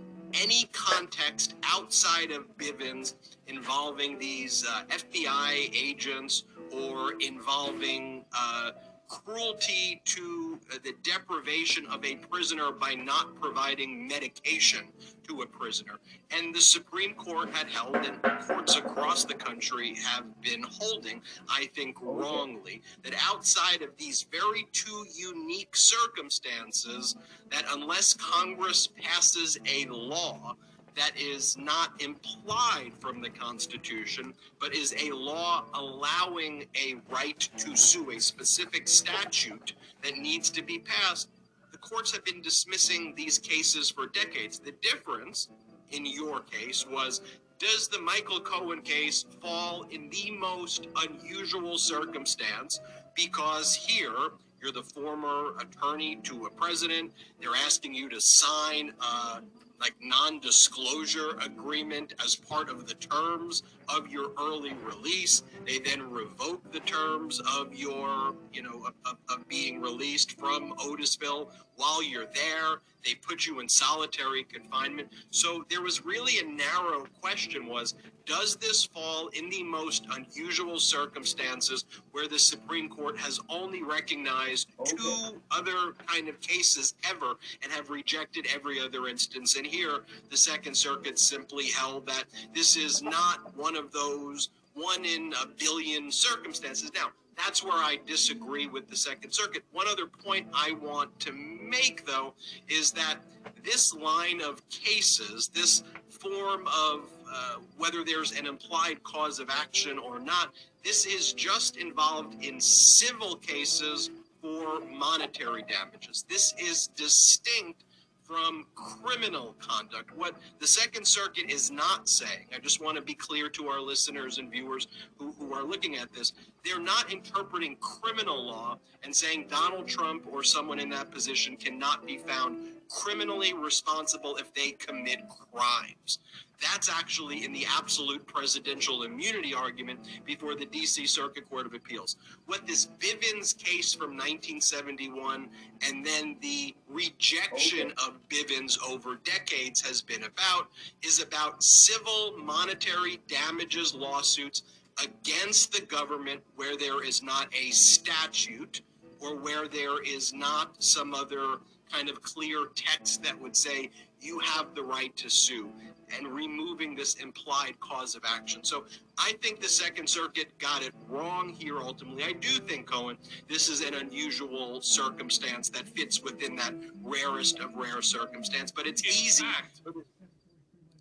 any 0.41 0.65
context 0.73 1.55
outside 1.63 2.31
of 2.31 2.43
Bivens 2.57 3.13
involving 3.47 4.19
these 4.19 4.65
uh, 4.67 4.83
FBI 4.89 5.69
agents 5.73 6.43
or 6.71 7.13
involving 7.19 8.25
uh, 8.37 8.71
cruelty 9.07 10.01
to 10.05 10.59
uh, 10.71 10.77
the 10.83 10.93
deprivation 11.03 11.85
of 11.87 12.03
a 12.05 12.15
prisoner 12.15 12.71
by 12.71 12.93
not 12.93 13.35
providing 13.39 14.07
medication 14.07 14.87
to 15.27 15.41
a 15.41 15.45
prisoner. 15.45 15.99
And 16.31 16.53
the 16.53 16.61
Supreme 16.61 17.13
Court 17.15 17.49
had 17.49 17.67
held, 17.67 17.95
and 17.95 18.21
courts 18.47 18.75
across 18.75 19.25
the 19.25 19.33
country 19.33 19.95
have 19.95 20.25
been 20.41 20.63
holding, 20.63 21.21
I 21.49 21.69
think 21.75 21.97
wrongly, 22.01 22.81
that 23.03 23.13
outside 23.27 23.81
of 23.81 23.95
these 23.97 24.25
very 24.31 24.67
two 24.71 25.05
unique 25.13 25.75
circumstances, 25.75 27.15
that 27.51 27.65
unless 27.71 28.13
Congress 28.13 28.87
passes 28.87 29.57
a 29.65 29.85
law 29.87 30.55
that 30.95 31.11
is 31.17 31.57
not 31.57 32.01
implied 32.01 32.91
from 32.99 33.21
the 33.21 33.29
Constitution, 33.29 34.33
but 34.59 34.73
is 34.73 34.95
a 34.97 35.11
law 35.11 35.65
allowing 35.73 36.65
a 36.75 36.95
right 37.09 37.39
to 37.57 37.75
sue, 37.75 38.11
a 38.11 38.19
specific 38.19 38.87
statute 38.87 39.73
that 40.03 40.17
needs 40.17 40.49
to 40.49 40.61
be 40.61 40.79
passed. 40.79 41.29
The 41.71 41.77
courts 41.77 42.11
have 42.13 42.23
been 42.23 42.41
dismissing 42.41 43.13
these 43.15 43.37
cases 43.37 43.89
for 43.89 44.07
decades. 44.07 44.59
The 44.59 44.73
difference 44.81 45.49
in 45.91 46.05
your 46.05 46.41
case 46.41 46.85
was 46.89 47.21
does 47.57 47.87
the 47.87 47.99
Michael 47.99 48.41
Cohen 48.41 48.81
case 48.81 49.25
fall 49.41 49.85
in 49.89 50.09
the 50.09 50.31
most 50.31 50.87
unusual 50.97 51.77
circumstance? 51.77 52.81
Because 53.15 53.73
here, 53.73 54.31
you're 54.61 54.73
the 54.73 54.83
former 54.83 55.57
attorney 55.59 56.17
to 56.23 56.47
a 56.47 56.49
president. 56.49 57.13
They're 57.39 57.55
asking 57.55 57.93
you 57.93 58.09
to 58.09 58.19
sign 58.19 58.91
a 58.99 59.41
like 59.79 59.95
non-disclosure 60.01 61.37
agreement 61.43 62.13
as 62.23 62.35
part 62.35 62.69
of 62.69 62.87
the 62.87 62.93
terms 62.95 63.63
of 63.89 64.09
your 64.09 64.31
early 64.39 64.73
release. 64.83 65.43
They 65.65 65.79
then 65.79 66.09
revoke 66.09 66.71
the 66.71 66.79
terms 66.81 67.41
of 67.57 67.73
your, 67.73 68.35
you 68.53 68.63
know, 68.63 68.87
of, 69.05 69.17
of, 69.29 69.47
being 69.47 69.79
released 69.79 70.39
from 70.39 70.73
Otisville 70.77 71.49
while 71.75 72.03
you're 72.03 72.27
there. 72.33 72.81
They 73.05 73.13
put 73.15 73.45
you 73.45 73.59
in 73.59 73.69
solitary 73.69 74.43
confinement. 74.43 75.09
So 75.29 75.65
there 75.69 75.81
was 75.81 76.03
really 76.03 76.39
a 76.39 76.45
narrow 76.45 77.05
question 77.21 77.67
was, 77.67 77.93
does 78.25 78.55
this 78.55 78.83
fall 78.83 79.27
in 79.29 79.49
the 79.51 79.61
most 79.61 80.07
unusual 80.11 80.79
circumstances 80.79 81.85
where 82.11 82.27
the 82.27 82.39
Supreme 82.39 82.89
Court 82.89 83.17
has 83.19 83.39
only 83.49 83.83
recognized 83.83 84.69
okay. 84.79 84.95
two 84.97 85.41
other 85.51 85.93
kind 86.07 86.27
of 86.27 86.41
cases 86.41 86.95
ever 87.07 87.35
and 87.61 87.71
have 87.71 87.91
rejected 87.91 88.47
every 88.53 88.79
other 88.79 89.07
instance? 89.07 89.55
And 89.57 89.65
here, 89.65 89.99
the 90.31 90.37
Second 90.37 90.75
Circuit 90.75 91.19
simply 91.19 91.67
held 91.67 92.07
that 92.07 92.23
this 92.53 92.75
is 92.75 93.03
not 93.03 93.55
one 93.55 93.74
of 93.75 93.91
those 93.91 94.49
one 94.73 95.05
in 95.05 95.33
a 95.41 95.47
billion 95.47 96.11
circumstances. 96.11 96.91
Now, 96.93 97.07
that's 97.37 97.63
where 97.63 97.73
I 97.73 97.99
disagree 98.05 98.67
with 98.67 98.89
the 98.89 98.95
Second 98.95 99.31
Circuit. 99.31 99.63
One 99.71 99.87
other 99.87 100.07
point 100.07 100.47
I 100.53 100.73
want 100.81 101.17
to 101.21 101.31
make, 101.33 102.05
though, 102.05 102.33
is 102.69 102.91
that 102.91 103.17
this 103.63 103.93
line 103.93 104.41
of 104.41 104.67
cases, 104.69 105.49
this 105.49 105.83
form 106.09 106.67
of 106.67 107.09
uh, 107.29 107.55
whether 107.77 108.03
there's 108.03 108.31
an 108.31 108.45
implied 108.45 109.03
cause 109.03 109.39
of 109.39 109.49
action 109.49 109.97
or 109.97 110.19
not, 110.19 110.53
this 110.83 111.05
is 111.05 111.33
just 111.33 111.77
involved 111.77 112.43
in 112.43 112.59
civil 112.61 113.35
cases 113.35 114.11
for 114.41 114.79
monetary 114.81 115.63
damages. 115.63 116.23
This 116.29 116.53
is 116.59 116.87
distinct 116.87 117.83
from 118.25 118.65
criminal 118.75 119.55
conduct. 119.59 120.15
What 120.15 120.35
the 120.59 120.67
Second 120.67 121.05
Circuit 121.05 121.49
is 121.49 121.69
not 121.69 122.09
saying, 122.09 122.47
I 122.53 122.59
just 122.59 122.81
want 122.81 122.97
to 122.97 123.03
be 123.03 123.13
clear 123.13 123.49
to 123.49 123.67
our 123.67 123.79
listeners 123.79 124.39
and 124.39 124.49
viewers 124.49 124.87
who, 125.17 125.31
who 125.33 125.53
are 125.53 125.63
looking 125.63 125.97
at 125.97 126.11
this, 126.13 126.33
they're 126.63 126.79
not 126.79 127.11
interpreting 127.11 127.75
criminal 127.77 128.43
law 128.43 128.77
and 129.03 129.15
saying 129.15 129.47
Donald 129.49 129.87
Trump 129.87 130.25
or 130.31 130.43
someone 130.43 130.79
in 130.79 130.89
that 130.89 131.11
position 131.11 131.55
cannot 131.55 132.05
be 132.05 132.17
found 132.17 132.69
criminally 132.89 133.53
responsible 133.53 134.37
if 134.37 134.53
they 134.53 134.71
commit 134.71 135.19
crimes. 135.53 136.19
That's 136.61 136.89
actually 136.89 137.43
in 137.43 137.51
the 137.51 137.65
absolute 137.77 138.25
presidential 138.25 139.03
immunity 139.03 139.53
argument 139.53 139.99
before 140.25 140.55
the 140.55 140.65
DC 140.65 141.07
Circuit 141.07 141.49
Court 141.49 141.65
of 141.65 141.73
Appeals. 141.73 142.15
What 142.45 142.65
this 142.65 142.87
Bivens 142.99 143.57
case 143.57 143.93
from 143.93 144.11
1971 144.11 145.49
and 145.87 146.05
then 146.05 146.37
the 146.41 146.75
rejection 146.87 147.91
okay. 147.91 148.07
of 148.07 148.17
Bivens 148.29 148.77
over 148.87 149.19
decades 149.23 149.81
has 149.81 150.01
been 150.01 150.23
about 150.23 150.69
is 151.01 151.21
about 151.21 151.63
civil 151.63 152.35
monetary 152.37 153.19
damages 153.27 153.93
lawsuits 153.93 154.63
against 155.03 155.73
the 155.73 155.81
government 155.81 156.41
where 156.55 156.77
there 156.77 157.03
is 157.03 157.21
not 157.21 157.47
a 157.53 157.69
statute 157.71 158.81
or 159.19 159.35
where 159.35 159.67
there 159.67 160.01
is 160.03 160.33
not 160.33 160.81
some 160.81 161.13
other 161.13 161.57
kind 161.91 162.09
of 162.09 162.21
clear 162.21 162.67
text 162.75 163.23
that 163.23 163.39
would 163.39 163.55
say 163.55 163.89
you 164.19 164.39
have 164.39 164.73
the 164.75 164.83
right 164.83 165.15
to 165.17 165.29
sue 165.29 165.69
and 166.15 166.27
removing 166.27 166.95
this 166.95 167.15
implied 167.15 167.79
cause 167.79 168.15
of 168.15 168.21
action. 168.25 168.63
So 168.63 168.85
I 169.17 169.33
think 169.41 169.59
the 169.59 169.67
Second 169.67 170.07
Circuit 170.07 170.57
got 170.59 170.83
it 170.83 170.93
wrong 171.07 171.49
here 171.49 171.79
ultimately. 171.79 172.23
I 172.23 172.33
do 172.33 172.59
think, 172.59 172.85
Cohen, 172.85 173.17
this 173.49 173.69
is 173.69 173.81
an 173.81 173.95
unusual 173.95 174.81
circumstance 174.81 175.69
that 175.69 175.87
fits 175.87 176.21
within 176.21 176.55
that 176.57 176.73
rarest 177.03 177.59
of 177.59 177.75
rare 177.75 178.01
circumstance, 178.01 178.71
but 178.71 178.85
it's 178.85 179.01
In 179.01 179.09
easy. 179.09 179.45
Fact, 179.45 179.81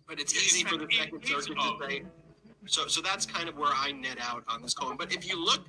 but 0.07 0.19
it's 0.19 0.33
easy 0.33 0.63
for 0.63 0.77
the 0.77 0.87
Second 0.91 1.25
Circuit 1.25 1.55
to 1.55 1.77
say, 1.87 2.03
so, 2.65 2.87
so 2.87 3.01
that's 3.01 3.25
kind 3.25 3.47
of 3.47 3.57
where 3.57 3.71
I 3.73 3.91
net 3.91 4.17
out 4.21 4.43
on 4.47 4.61
this, 4.61 4.73
Cohen. 4.73 4.97
But 4.97 5.13
if 5.13 5.27
you 5.27 5.43
look 5.43 5.61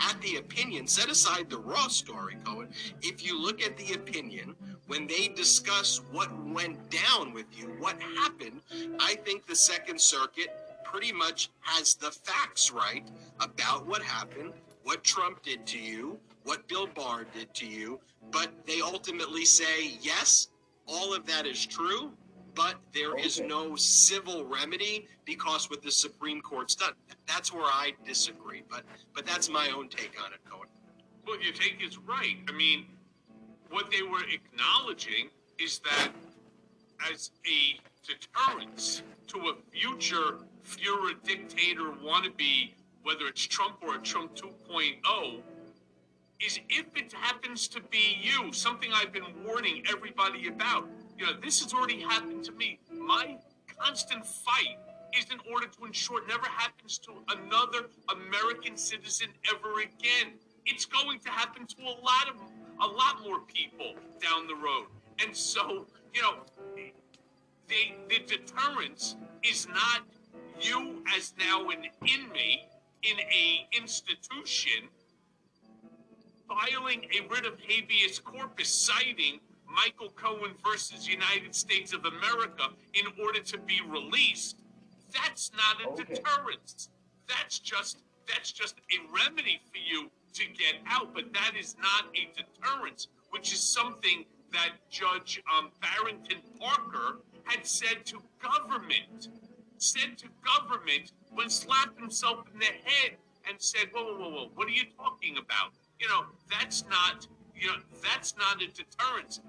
at 0.00 0.20
the 0.20 0.36
opinion, 0.36 0.86
set 0.86 1.08
aside 1.08 1.48
the 1.48 1.58
raw 1.58 1.88
story, 1.88 2.36
Cohen. 2.44 2.68
If 3.02 3.24
you 3.24 3.40
look 3.40 3.62
at 3.62 3.76
the 3.76 3.94
opinion, 3.94 4.54
when 4.86 5.06
they 5.06 5.28
discuss 5.28 6.00
what 6.10 6.30
went 6.46 6.78
down 6.90 7.32
with 7.32 7.46
you, 7.52 7.66
what 7.78 8.00
happened, 8.00 8.60
I 9.00 9.14
think 9.24 9.46
the 9.46 9.56
Second 9.56 10.00
Circuit 10.00 10.54
pretty 10.84 11.12
much 11.12 11.50
has 11.60 11.94
the 11.94 12.10
facts 12.10 12.70
right 12.70 13.04
about 13.40 13.86
what 13.86 14.02
happened, 14.02 14.52
what 14.82 15.02
Trump 15.04 15.42
did 15.42 15.66
to 15.66 15.78
you, 15.78 16.18
what 16.44 16.66
Bill 16.68 16.86
Barr 16.86 17.24
did 17.32 17.54
to 17.54 17.66
you. 17.66 18.00
But 18.30 18.50
they 18.66 18.80
ultimately 18.80 19.44
say, 19.44 19.92
yes, 20.00 20.48
all 20.86 21.14
of 21.14 21.26
that 21.26 21.46
is 21.46 21.64
true 21.64 22.12
but 22.54 22.76
there 22.92 23.18
is 23.18 23.40
no 23.40 23.76
civil 23.76 24.44
remedy 24.44 25.06
because 25.24 25.70
what 25.70 25.82
the 25.82 25.90
Supreme 25.90 26.40
Court's 26.40 26.74
done. 26.74 26.92
That's 27.26 27.52
where 27.52 27.64
I 27.64 27.92
disagree, 28.06 28.62
but 28.70 28.82
but 29.14 29.26
that's 29.26 29.48
my 29.48 29.70
own 29.74 29.88
take 29.88 30.14
on 30.22 30.32
it, 30.32 30.40
Cohen. 30.48 30.68
Well, 31.26 31.40
your 31.40 31.52
take 31.52 31.82
is 31.84 31.98
right. 31.98 32.36
I 32.48 32.52
mean, 32.52 32.86
what 33.70 33.90
they 33.90 34.02
were 34.02 34.22
acknowledging 34.32 35.30
is 35.58 35.80
that 35.80 36.10
as 37.10 37.30
a 37.46 37.80
deterrence 38.06 39.02
to 39.28 39.38
a 39.38 39.54
future 39.70 40.38
Fuhrer 40.64 41.14
dictator 41.24 41.92
wannabe, 42.04 42.72
whether 43.02 43.26
it's 43.26 43.46
Trump 43.46 43.76
or 43.82 43.96
a 43.96 43.98
Trump 43.98 44.36
2.0, 44.36 45.40
is 46.40 46.60
if 46.68 46.86
it 46.96 47.12
happens 47.12 47.68
to 47.68 47.80
be 47.80 48.16
you, 48.20 48.52
something 48.52 48.90
I've 48.92 49.12
been 49.12 49.44
warning 49.44 49.82
everybody 49.88 50.48
about 50.48 50.88
you 51.22 51.28
know, 51.28 51.34
this 51.40 51.62
has 51.62 51.72
already 51.72 52.00
happened 52.00 52.42
to 52.42 52.52
me. 52.52 52.80
My 52.90 53.36
constant 53.78 54.26
fight 54.26 54.76
is 55.16 55.26
in 55.30 55.38
order 55.52 55.68
to 55.68 55.84
ensure 55.84 56.20
it 56.20 56.26
never 56.26 56.48
happens 56.48 56.98
to 56.98 57.12
another 57.28 57.86
American 58.08 58.76
citizen 58.76 59.28
ever 59.54 59.82
again. 59.82 60.32
It's 60.66 60.84
going 60.84 61.20
to 61.20 61.30
happen 61.30 61.64
to 61.64 61.82
a 61.82 61.94
lot 62.02 62.28
of 62.28 62.34
a 62.80 62.86
lot 62.86 63.22
more 63.22 63.38
people 63.40 63.94
down 64.20 64.48
the 64.48 64.56
road. 64.56 64.86
And 65.24 65.36
so, 65.36 65.86
you 66.12 66.22
know, 66.22 66.38
the 67.68 67.92
the 68.08 68.18
deterrence 68.26 69.14
is 69.44 69.68
not 69.68 70.02
you 70.60 71.04
as 71.16 71.34
now 71.38 71.68
an 71.68 71.84
inmate 72.04 72.66
in 73.04 73.20
a 73.20 73.68
institution 73.80 74.88
filing 76.48 77.06
a 77.16 77.26
writ 77.28 77.46
of 77.46 77.58
habeas 77.60 78.18
corpus 78.18 78.68
citing 78.68 79.38
Michael 79.74 80.10
Cohen 80.10 80.52
versus 80.64 81.08
United 81.08 81.54
States 81.54 81.92
of 81.92 82.04
America 82.04 82.68
in 82.94 83.06
order 83.22 83.40
to 83.40 83.58
be 83.58 83.80
released, 83.86 84.56
that's 85.12 85.50
not 85.52 85.80
a 85.84 85.88
Okay. 85.90 86.14
deterrence. 86.14 86.90
That's 87.26 87.58
just 87.58 87.98
that's 88.28 88.52
just 88.52 88.76
a 88.78 88.98
remedy 89.12 89.60
for 89.70 89.78
you 89.78 90.10
to 90.34 90.46
get 90.46 90.76
out, 90.86 91.12
but 91.12 91.32
that 91.32 91.54
is 91.58 91.76
not 91.78 92.06
a 92.14 92.30
deterrence, 92.36 93.08
which 93.30 93.52
is 93.52 93.60
something 93.60 94.24
that 94.52 94.70
Judge 94.90 95.42
um, 95.52 95.70
Barrington 95.80 96.38
Parker 96.60 97.18
had 97.44 97.66
said 97.66 98.06
to 98.06 98.22
government, 98.40 99.28
said 99.78 100.16
to 100.18 100.28
government 100.44 101.12
when 101.30 101.50
slapped 101.50 101.98
himself 101.98 102.46
in 102.52 102.58
the 102.60 102.66
head 102.66 103.16
and 103.48 103.60
said, 103.60 103.88
"Whoa, 103.92 104.04
whoa, 104.04 104.18
whoa, 104.18 104.30
whoa! 104.30 104.50
What 104.54 104.68
are 104.68 104.72
you 104.72 104.84
talking 104.96 105.36
about? 105.38 105.72
You 105.98 106.08
know, 106.08 106.26
that's 106.48 106.84
not, 106.88 107.26
you 107.54 107.68
know, 107.68 107.78
that's 108.02 108.36
not 108.36 108.62
a 108.62 108.66
deterrence." 108.68 109.40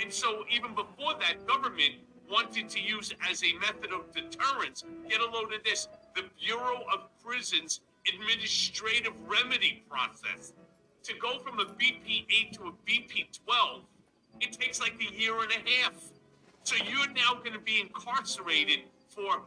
And 0.00 0.12
so, 0.12 0.44
even 0.50 0.74
before 0.74 1.14
that, 1.20 1.46
government 1.46 1.94
wanted 2.30 2.68
to 2.70 2.80
use 2.80 3.12
as 3.28 3.42
a 3.42 3.52
method 3.58 3.92
of 3.92 4.12
deterrence. 4.12 4.84
Get 5.08 5.20
a 5.20 5.26
load 5.26 5.52
of 5.52 5.62
this: 5.64 5.88
the 6.14 6.24
Bureau 6.40 6.82
of 6.92 7.08
Prisons 7.22 7.80
administrative 8.12 9.12
remedy 9.26 9.84
process. 9.88 10.52
To 11.04 11.14
go 11.18 11.38
from 11.38 11.58
a 11.58 11.64
BP 11.64 12.26
8 12.30 12.52
to 12.54 12.62
a 12.68 12.72
BP 12.88 13.40
12, 13.44 13.82
it 14.40 14.52
takes 14.52 14.80
like 14.80 14.94
a 15.00 15.14
year 15.14 15.34
and 15.42 15.50
a 15.50 15.70
half. 15.70 15.94
So 16.64 16.76
you're 16.76 17.08
now 17.08 17.34
going 17.34 17.52
to 17.52 17.58
be 17.58 17.80
incarcerated 17.80 18.80
for 19.08 19.42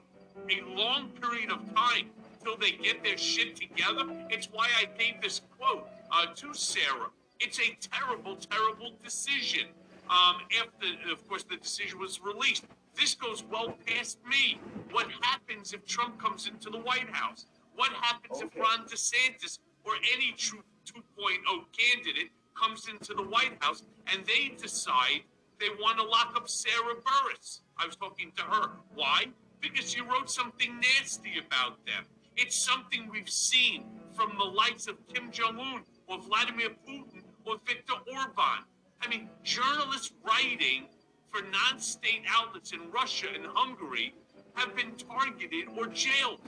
a 0.50 0.62
long 0.76 1.10
period 1.22 1.52
of 1.52 1.60
time 1.74 2.10
till 2.44 2.58
they 2.58 2.72
get 2.72 3.04
their 3.04 3.18
shit 3.18 3.56
together. 3.56 4.04
It's 4.30 4.48
why 4.52 4.68
I 4.80 4.86
gave 4.98 5.22
this 5.22 5.42
quote 5.58 5.88
uh, 6.12 6.28
to 6.36 6.54
Sarah. 6.54 7.10
It's 7.40 7.60
a 7.60 7.78
terrible, 7.82 8.36
terrible 8.36 8.92
decision. 9.04 9.68
Um, 10.10 10.38
after, 10.62 10.88
of 11.12 11.28
course, 11.28 11.44
the 11.44 11.58
decision 11.58 12.00
was 12.00 12.22
released. 12.22 12.66
This 12.96 13.16
goes 13.16 13.44
well 13.52 13.76
past 13.86 14.20
me. 14.30 14.60
What 14.92 15.08
happens 15.22 15.74
if 15.74 15.86
Trump 15.86 16.20
comes 16.22 16.48
into 16.48 16.70
the 16.70 16.78
White 16.80 17.10
House? 17.12 17.46
What 17.76 17.92
happens 17.94 18.40
if 18.42 18.48
Okay. 18.48 18.60
Ron 18.60 18.86
DeSantis 18.88 19.60
or 19.84 19.94
any 20.16 20.32
true 20.34 20.64
2.0 20.86 21.66
candidate 21.78 22.32
comes 22.56 22.88
into 22.88 23.14
the 23.14 23.24
White 23.24 23.58
House 23.60 23.84
and 24.08 24.24
they 24.26 24.56
decide 24.56 25.24
they 25.60 25.70
want 25.80 25.98
to 25.98 26.04
lock 26.04 26.34
up 26.36 26.48
Sarah 26.48 26.96
Burris? 26.96 27.62
I 27.78 27.86
was 27.86 27.96
talking 27.96 28.32
to 28.38 28.44
her. 28.44 28.70
Why? 28.94 29.26
Because 29.60 29.96
you 29.96 30.06
wrote 30.06 30.30
something 30.30 30.80
nasty 30.80 31.34
about 31.40 31.86
them. 31.86 32.06
It's 32.38 32.56
something 32.56 33.10
we've 33.12 33.30
seen 33.30 33.86
from 34.14 34.38
the 34.38 34.44
likes 34.44 34.88
of 34.88 34.96
Kim 35.08 35.32
Jong 35.32 35.60
Un 35.60 35.82
or 36.08 36.20
Vladimir 36.22 36.70
Putin 36.88 37.24
or 37.46 37.58
Viktor 37.66 37.96
Orban. 38.14 38.64
I 39.02 39.08
mean, 39.08 39.30
journalists 39.44 40.14
writing 40.26 40.88
for 41.30 41.42
non 41.42 41.80
state 41.80 42.24
outlets 42.30 42.72
in 42.72 42.92
Russia 42.92 43.28
and 43.34 43.46
Hungary 43.54 44.14
have 44.56 44.76
been 44.76 44.94
targeted 44.96 45.66
or 45.78 45.88
jailed. 45.88 46.40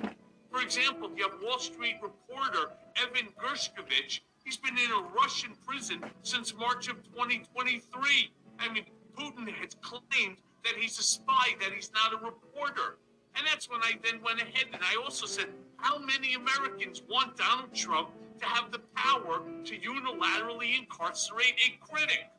For 0.51 0.61
example, 0.61 1.11
you 1.15 1.29
have 1.29 1.39
Wall 1.41 1.59
Street 1.59 1.97
reporter 2.01 2.71
Evan 2.95 3.27
Gershkovich. 3.37 4.21
He's 4.43 4.57
been 4.57 4.77
in 4.77 4.91
a 4.91 5.01
Russian 5.21 5.51
prison 5.65 6.01
since 6.23 6.55
March 6.55 6.87
of 6.87 7.03
2023. 7.03 8.31
I 8.59 8.73
mean, 8.73 8.85
Putin 9.17 9.49
has 9.49 9.75
claimed 9.81 10.37
that 10.63 10.73
he's 10.77 10.97
a 10.99 11.03
spy, 11.03 11.55
that 11.59 11.73
he's 11.73 11.91
not 11.93 12.13
a 12.13 12.25
reporter. 12.25 12.97
And 13.35 13.45
that's 13.45 13.69
when 13.69 13.81
I 13.83 13.93
then 14.03 14.21
went 14.23 14.41
ahead 14.41 14.67
and 14.73 14.81
I 14.81 15.01
also 15.03 15.25
said, 15.25 15.47
how 15.77 15.99
many 15.99 16.33
Americans 16.33 17.03
want 17.09 17.37
Donald 17.37 17.73
Trump 17.73 18.09
to 18.39 18.45
have 18.45 18.71
the 18.71 18.79
power 18.95 19.41
to 19.65 19.77
unilaterally 19.77 20.77
incarcerate 20.79 21.53
a 21.65 21.85
critic? 21.85 22.29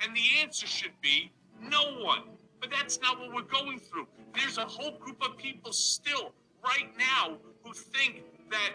And 0.00 0.14
the 0.14 0.40
answer 0.40 0.66
should 0.66 0.98
be 1.00 1.32
no 1.60 1.98
one. 2.02 2.22
But 2.60 2.70
that's 2.70 3.00
not 3.00 3.18
what 3.18 3.34
we're 3.34 3.42
going 3.42 3.78
through. 3.78 4.06
There's 4.34 4.58
a 4.58 4.64
whole 4.64 4.98
group 4.98 5.22
of 5.22 5.36
people 5.36 5.72
still, 5.72 6.32
right 6.64 6.90
now, 6.98 7.36
who 7.62 7.72
think 7.72 8.24
that 8.50 8.72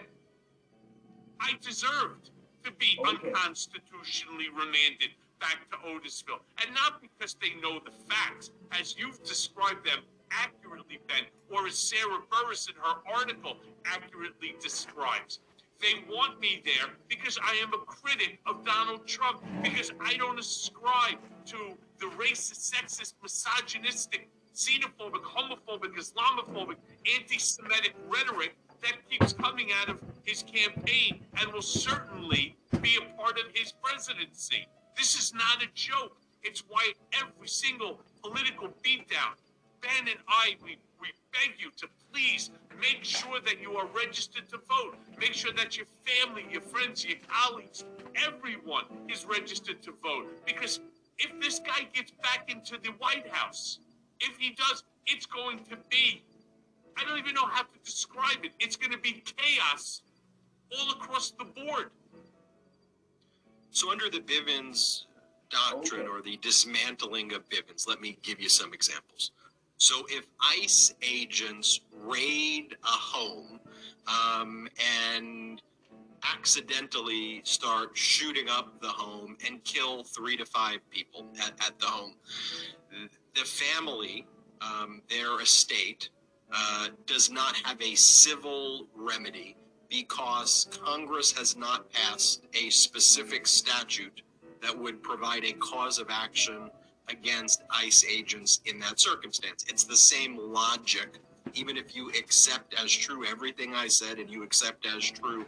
I 1.40 1.54
deserved 1.60 2.30
to 2.62 2.70
be 2.72 2.98
Okay. 3.00 3.28
unconstitutionally 3.28 4.48
remanded 4.50 5.10
back 5.40 5.68
to 5.70 5.76
Otisville. 5.78 6.40
And 6.64 6.72
not 6.74 7.02
because 7.02 7.34
they 7.34 7.54
know 7.60 7.80
the 7.80 7.90
facts, 7.90 8.52
as 8.70 8.96
you've 8.96 9.22
described 9.24 9.84
them 9.84 10.04
accurately, 10.30 11.00
Ben, 11.08 11.24
or 11.50 11.66
as 11.66 11.76
Sarah 11.76 12.20
Burris 12.30 12.68
in 12.68 12.76
her 12.76 13.02
article 13.12 13.58
accurately 13.84 14.54
describes. 14.60 15.40
They 15.82 16.04
want 16.08 16.38
me 16.40 16.62
there 16.64 16.90
because 17.08 17.38
I 17.42 17.56
am 17.56 17.74
a 17.74 17.78
critic 17.78 18.38
of 18.46 18.64
Donald 18.64 19.04
Trump, 19.06 19.42
because 19.62 19.90
I 20.00 20.16
don't 20.16 20.38
ascribe 20.38 21.18
to 21.46 21.76
the 21.98 22.06
racist, 22.06 22.72
sexist, 22.72 23.14
misogynistic, 23.20 24.30
xenophobic, 24.54 25.24
homophobic, 25.24 25.96
Islamophobic, 25.98 26.76
anti 27.18 27.36
Semitic 27.38 27.94
rhetoric 28.08 28.54
that 28.82 28.94
keeps 29.10 29.32
coming 29.32 29.70
out 29.80 29.88
of 29.88 29.98
his 30.24 30.44
campaign 30.44 31.20
and 31.40 31.52
will 31.52 31.62
certainly 31.62 32.56
be 32.80 32.96
a 33.00 33.16
part 33.16 33.38
of 33.38 33.46
his 33.52 33.72
presidency. 33.82 34.68
This 34.96 35.16
is 35.16 35.34
not 35.34 35.64
a 35.64 35.66
joke. 35.74 36.16
It's 36.44 36.62
why 36.68 36.92
every 37.12 37.48
single 37.48 38.00
political 38.22 38.68
beatdown, 38.84 39.34
Ben 39.80 40.08
and 40.08 40.18
I, 40.28 40.56
we, 40.62 40.78
we 41.02 41.08
beg 41.32 41.58
you 41.58 41.70
to 41.76 41.88
please 42.12 42.50
make 42.80 43.02
sure 43.02 43.40
that 43.44 43.60
you 43.60 43.72
are 43.72 43.86
registered 43.94 44.48
to 44.48 44.58
vote. 44.68 44.96
Make 45.18 45.34
sure 45.34 45.52
that 45.54 45.76
your 45.76 45.86
family, 46.06 46.46
your 46.50 46.62
friends, 46.62 47.04
your 47.04 47.18
colleagues, 47.28 47.84
everyone 48.14 48.84
is 49.08 49.26
registered 49.26 49.82
to 49.82 49.92
vote. 50.02 50.28
Because 50.46 50.80
if 51.18 51.38
this 51.40 51.58
guy 51.58 51.88
gets 51.92 52.12
back 52.22 52.48
into 52.50 52.78
the 52.82 52.90
White 52.98 53.26
House, 53.28 53.80
if 54.20 54.36
he 54.38 54.50
does, 54.50 54.84
it's 55.06 55.26
going 55.26 55.58
to 55.70 55.76
be, 55.90 56.22
I 56.96 57.04
don't 57.04 57.18
even 57.18 57.34
know 57.34 57.46
how 57.46 57.62
to 57.62 57.78
describe 57.84 58.44
it. 58.44 58.52
It's 58.60 58.76
going 58.76 58.92
to 58.92 58.98
be 58.98 59.22
chaos 59.36 60.02
all 60.70 60.92
across 60.92 61.32
the 61.32 61.44
board. 61.44 61.90
So, 63.70 63.90
under 63.90 64.08
the 64.10 64.20
Bivens 64.20 65.04
doctrine 65.50 66.02
Okay. 66.02 66.10
or 66.10 66.22
the 66.22 66.36
dismantling 66.42 67.32
of 67.32 67.48
Bivens, 67.48 67.88
let 67.88 68.00
me 68.00 68.18
give 68.22 68.40
you 68.40 68.48
some 68.48 68.72
examples. 68.72 69.32
So, 69.82 70.06
if 70.08 70.28
ICE 70.40 70.94
agents 71.02 71.80
raid 71.92 72.76
a 72.84 72.86
home 72.86 73.58
um, 74.06 74.68
and 75.10 75.60
accidentally 76.22 77.40
start 77.42 77.90
shooting 77.98 78.48
up 78.48 78.80
the 78.80 78.86
home 78.86 79.36
and 79.44 79.64
kill 79.64 80.04
three 80.04 80.36
to 80.36 80.46
five 80.46 80.88
people 80.88 81.26
at, 81.44 81.54
at 81.66 81.80
the 81.80 81.86
home, 81.86 82.14
the 83.34 83.40
family, 83.40 84.24
um, 84.60 85.02
their 85.10 85.40
estate, 85.40 86.10
uh, 86.54 86.86
does 87.06 87.28
not 87.28 87.56
have 87.64 87.82
a 87.82 87.96
civil 87.96 88.86
remedy 88.94 89.56
because 89.88 90.68
Congress 90.80 91.32
has 91.32 91.56
not 91.56 91.90
passed 91.90 92.44
a 92.54 92.70
specific 92.70 93.48
statute 93.48 94.22
that 94.62 94.78
would 94.78 95.02
provide 95.02 95.44
a 95.44 95.52
cause 95.54 95.98
of 95.98 96.06
action 96.08 96.70
against 97.08 97.62
ICE 97.70 98.04
agents 98.10 98.60
in 98.66 98.78
that 98.80 99.00
circumstance. 99.00 99.64
It's 99.68 99.84
the 99.84 99.96
same 99.96 100.36
logic. 100.38 101.18
Even 101.54 101.76
if 101.76 101.94
you 101.94 102.08
accept 102.10 102.74
as 102.82 102.90
true 102.90 103.26
everything 103.26 103.74
I 103.74 103.88
said 103.88 104.18
and 104.18 104.30
you 104.30 104.42
accept 104.42 104.86
as 104.86 105.10
true 105.10 105.44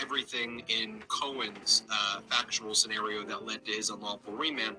everything 0.00 0.62
in 0.68 1.02
Cohen's 1.08 1.82
uh, 1.90 2.20
factual 2.30 2.74
scenario 2.74 3.24
that 3.24 3.44
led 3.44 3.64
to 3.64 3.72
his 3.72 3.90
unlawful 3.90 4.34
remand, 4.34 4.76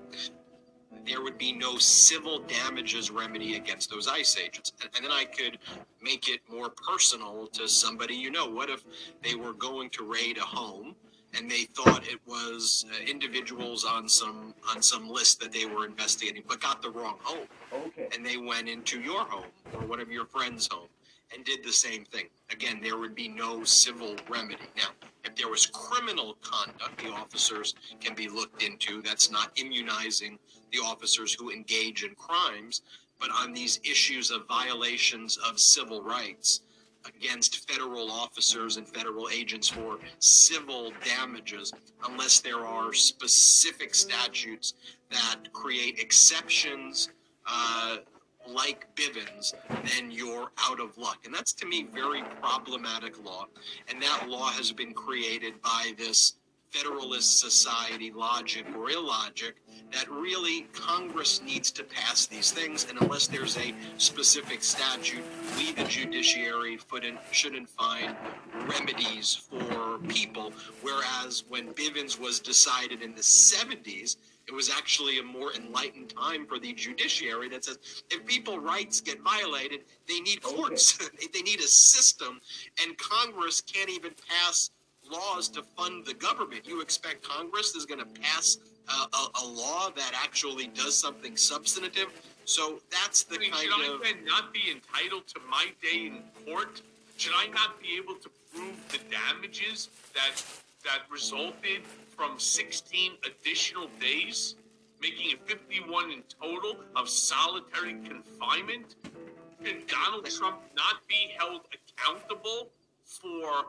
there 1.06 1.22
would 1.22 1.38
be 1.38 1.52
no 1.52 1.76
civil 1.78 2.40
damages 2.40 3.10
remedy 3.10 3.56
against 3.56 3.90
those 3.90 4.08
ICE 4.08 4.38
agents. 4.38 4.72
And, 4.80 4.90
and 4.94 5.04
then 5.04 5.12
I 5.12 5.24
could 5.24 5.58
make 6.02 6.28
it 6.28 6.40
more 6.50 6.70
personal 6.70 7.46
to 7.48 7.68
somebody 7.68 8.14
you 8.14 8.30
know. 8.30 8.46
What 8.46 8.70
if 8.70 8.84
they 9.22 9.34
were 9.34 9.52
going 9.52 9.90
to 9.90 10.04
raid 10.04 10.38
a 10.38 10.42
home 10.42 10.94
and 11.36 11.50
they 11.50 11.64
thought 11.64 12.06
it 12.06 12.20
was 12.26 12.84
uh, 12.90 13.10
individuals 13.10 13.84
on 13.84 14.08
some 14.08 14.54
on 14.74 14.82
some 14.82 15.08
list 15.08 15.40
that 15.40 15.52
they 15.52 15.66
were 15.66 15.86
investigating, 15.86 16.42
but 16.48 16.60
got 16.60 16.82
the 16.82 16.90
wrong 16.90 17.16
home, 17.22 17.46
Okay. 17.72 18.08
and 18.14 18.24
they 18.24 18.36
went 18.36 18.68
into 18.68 19.00
your 19.00 19.24
home 19.24 19.50
or 19.74 19.80
one 19.86 20.00
of 20.00 20.10
your 20.10 20.26
friends' 20.26 20.68
home 20.70 20.88
and 21.34 21.44
did 21.44 21.62
the 21.62 21.72
same 21.72 22.04
thing? 22.04 22.24
Again, 22.50 22.80
there 22.82 22.98
would 22.98 23.14
be 23.14 23.28
no 23.28 23.62
civil 23.64 24.16
remedy. 24.28 24.64
Now, 24.76 24.88
if 25.24 25.36
there 25.36 25.48
was 25.48 25.66
criminal 25.66 26.36
conduct, 26.40 27.02
the 27.02 27.10
officers 27.10 27.74
can 28.00 28.14
be 28.14 28.28
looked 28.28 28.62
into. 28.62 29.00
That's 29.02 29.30
not 29.30 29.52
immunizing 29.56 30.38
the 30.72 30.78
officers 30.78 31.32
who 31.32 31.50
engage 31.50 32.02
in 32.02 32.14
crimes, 32.16 32.82
but 33.20 33.30
on 33.30 33.52
these 33.52 33.78
issues 33.84 34.30
of 34.30 34.46
violations 34.48 35.36
of 35.48 35.60
civil 35.60 36.02
rights 36.02 36.62
against 37.06 37.70
federal 37.70 38.10
officers 38.10 38.76
and 38.76 38.86
federal 38.88 39.28
agents 39.28 39.68
for 39.68 39.98
civil 40.18 40.92
damages, 41.04 41.72
unless 42.08 42.40
there 42.40 42.66
are 42.66 42.92
specific 42.92 43.94
statutes 43.94 44.74
that 45.10 45.52
create 45.52 45.98
exceptions, 45.98 47.10
uh, 47.46 47.98
like 48.46 48.86
Bivens, 48.96 49.54
then 49.68 50.10
you're 50.10 50.50
out 50.58 50.80
of 50.80 50.96
luck. 50.96 51.18
And 51.24 51.34
that's 51.34 51.52
to 51.54 51.66
me 51.66 51.86
very 51.92 52.22
problematic 52.40 53.22
law. 53.24 53.46
And 53.88 54.02
that 54.02 54.28
law 54.28 54.50
has 54.50 54.72
been 54.72 54.92
created 54.92 55.60
by 55.62 55.92
this 55.98 56.34
Federalist 56.70 57.40
Society 57.40 58.12
logic 58.12 58.64
or 58.76 58.90
illogic 58.90 59.56
that 59.92 60.08
really 60.10 60.62
Congress 60.72 61.42
needs 61.42 61.70
to 61.72 61.82
pass 61.82 62.26
these 62.26 62.52
things, 62.52 62.86
and 62.88 63.00
unless 63.00 63.26
there's 63.26 63.56
a 63.58 63.74
specific 63.98 64.62
statute, 64.62 65.24
we, 65.56 65.72
the 65.72 65.84
judiciary, 65.84 66.78
shouldn't 67.32 67.68
find 67.68 68.14
remedies 68.68 69.34
for 69.34 69.98
people. 70.08 70.52
Whereas 70.82 71.44
when 71.48 71.72
Bivens 71.74 72.20
was 72.20 72.38
decided 72.38 73.02
in 73.02 73.14
the 73.14 73.20
70s, 73.20 74.16
it 74.46 74.54
was 74.54 74.70
actually 74.70 75.18
a 75.18 75.22
more 75.22 75.52
enlightened 75.54 76.10
time 76.10 76.46
for 76.46 76.58
the 76.58 76.72
judiciary 76.72 77.48
that 77.48 77.64
says 77.64 77.78
if 78.10 78.24
people 78.26 78.58
rights 78.58 79.00
get 79.00 79.20
violated, 79.22 79.80
they 80.08 80.20
need 80.20 80.42
courts, 80.42 80.98
okay. 81.00 81.26
they 81.32 81.42
need 81.42 81.60
a 81.60 81.68
system, 81.68 82.40
and 82.82 82.96
Congress 82.98 83.60
can't 83.60 83.90
even 83.90 84.12
pass 84.28 84.70
laws 85.10 85.48
to 85.48 85.62
fund 85.62 86.04
the 86.06 86.14
government. 86.14 86.66
You 86.66 86.80
expect 86.80 87.22
Congress 87.22 87.74
is 87.74 87.86
going 87.86 88.00
to 88.00 88.20
pass 88.20 88.58
a, 88.88 89.16
a, 89.16 89.30
a, 89.42 89.46
law 89.46 89.90
that 89.90 90.12
actually 90.22 90.68
does 90.68 90.98
something 90.98 91.36
substantive. 91.36 92.08
So 92.44 92.80
that's 92.90 93.24
the 93.24 93.36
I 93.36 93.38
mean, 93.38 93.50
kind 93.52 93.62
should 93.62 93.72
of. 93.72 94.06
Should 94.06 94.06
I 94.06 94.12
then 94.12 94.24
not 94.24 94.52
be 94.52 94.60
entitled 94.70 95.26
to 95.28 95.40
my 95.48 95.66
day 95.82 96.06
in 96.06 96.22
court? 96.44 96.82
Should 97.16 97.34
I 97.36 97.48
not 97.48 97.80
be 97.80 97.96
able 97.96 98.14
to 98.14 98.30
prove 98.52 98.76
the 98.90 98.98
damages 99.10 99.88
that 100.14 100.42
that 100.84 101.02
resulted 101.10 101.82
from 102.16 102.38
16 102.38 103.12
additional 103.26 103.88
days, 104.00 104.54
making 105.00 105.32
it 105.32 105.46
51 105.46 106.10
in 106.10 106.22
total 106.40 106.76
of 106.96 107.08
solitary 107.08 107.96
confinement? 108.04 108.94
Can 109.62 109.82
Donald 109.86 110.24
Trump 110.24 110.56
not 110.74 111.06
be 111.06 111.32
held 111.36 111.60
accountable 111.76 112.68
for 113.04 113.66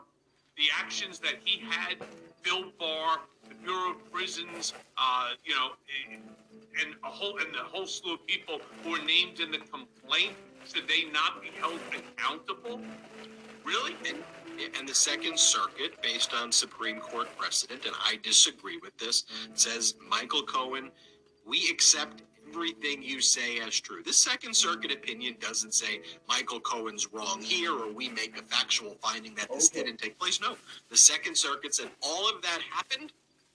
the 0.56 0.64
actions 0.78 1.18
that 1.20 1.36
he 1.44 1.60
had, 1.60 1.96
Bill 2.42 2.64
Barr, 2.78 3.18
the 3.48 3.54
Bureau 3.54 3.92
of 3.92 4.12
Prisons, 4.12 4.74
uh, 4.96 5.30
you 5.44 5.54
know, 5.54 5.70
and 6.80 6.94
a 7.04 7.08
whole 7.08 7.38
and 7.38 7.52
the 7.52 7.58
whole 7.58 7.86
slew 7.86 8.14
of 8.14 8.26
people 8.26 8.60
who 8.82 8.94
are 8.94 9.04
named 9.04 9.40
in 9.40 9.50
the 9.50 9.58
complaint, 9.58 10.34
should 10.64 10.88
they 10.88 11.04
not 11.10 11.42
be 11.42 11.48
held 11.58 11.80
accountable? 11.90 12.80
Really? 13.64 13.94
And, 14.08 14.18
and 14.78 14.88
the 14.88 14.94
Second 14.94 15.38
Circuit, 15.38 16.00
based 16.02 16.34
on 16.34 16.52
Supreme 16.52 17.00
Court 17.00 17.28
precedent, 17.36 17.84
and 17.84 17.94
I 18.04 18.18
disagree 18.22 18.78
with 18.78 18.96
this, 18.98 19.24
says 19.54 19.94
Michael 20.08 20.42
Cohen, 20.42 20.90
we 21.46 21.68
accept 21.70 22.22
everything 22.52 23.02
you 23.02 23.20
say 23.20 23.60
as 23.60 23.80
true. 23.80 24.02
The 24.02 24.12
Second 24.12 24.54
Circuit 24.54 24.92
opinion 24.92 25.36
doesn't 25.40 25.72
say 25.72 26.02
Michael 26.28 26.60
Cohen's 26.60 27.12
wrong 27.12 27.40
here 27.40 27.72
or 27.72 27.92
we 27.92 28.08
make 28.10 28.38
a 28.38 28.42
factual 28.42 28.96
finding 29.02 29.34
that 29.36 29.50
this 29.50 29.70
okay. 29.70 29.84
didn't 29.84 29.98
take 29.98 30.18
place. 30.18 30.40
No, 30.40 30.56
the 30.90 30.96
Second 30.96 31.36
Circuit 31.36 31.74
said 31.74 31.88
all 32.02 32.28
of 32.28 32.42
that 32.42 32.60
happened, 32.70 33.12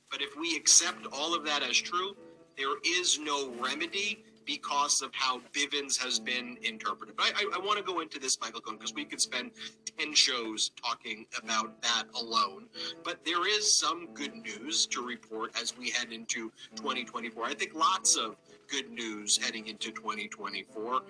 but 0.09 0.21
if 0.21 0.35
we 0.39 0.55
accept 0.55 1.05
all 1.11 1.35
of 1.35 1.45
that 1.45 1.61
as 1.63 1.77
true, 1.77 2.15
there 2.57 2.75
is 2.83 3.19
no 3.19 3.51
remedy 3.61 4.23
because 4.47 5.01
of 5.01 5.11
how 5.13 5.41
Bivens 5.53 6.01
has 6.01 6.19
been 6.19 6.57
interpreted. 6.63 7.13
I, 7.19 7.31
I, 7.35 7.57
I 7.57 7.59
want 7.59 7.77
to 7.77 7.83
go 7.83 7.99
into 7.99 8.17
this, 8.17 8.39
Michael 8.39 8.61
Cohen, 8.61 8.77
because 8.77 8.93
we 8.93 9.03
could 9.03 9.21
spend 9.21 9.51
10 9.99 10.15
shows 10.15 10.71
talking 10.81 11.25
about 11.37 11.79
that 11.81 12.05
alone. 12.15 12.67
But 13.03 13.23
there 13.25 13.45
is 13.45 13.71
some 13.71 14.07
good 14.13 14.33
news 14.33 14.87
to 14.87 15.05
report 15.05 15.51
as 15.61 15.77
we 15.77 15.89
head 15.89 16.13
into 16.13 16.51
2024. 16.75 17.45
I 17.45 17.53
think 17.53 17.75
lots 17.75 18.15
of 18.15 18.37
good 18.67 18.89
news 18.91 19.37
heading 19.37 19.67
into 19.67 19.91
2024. 19.91 21.01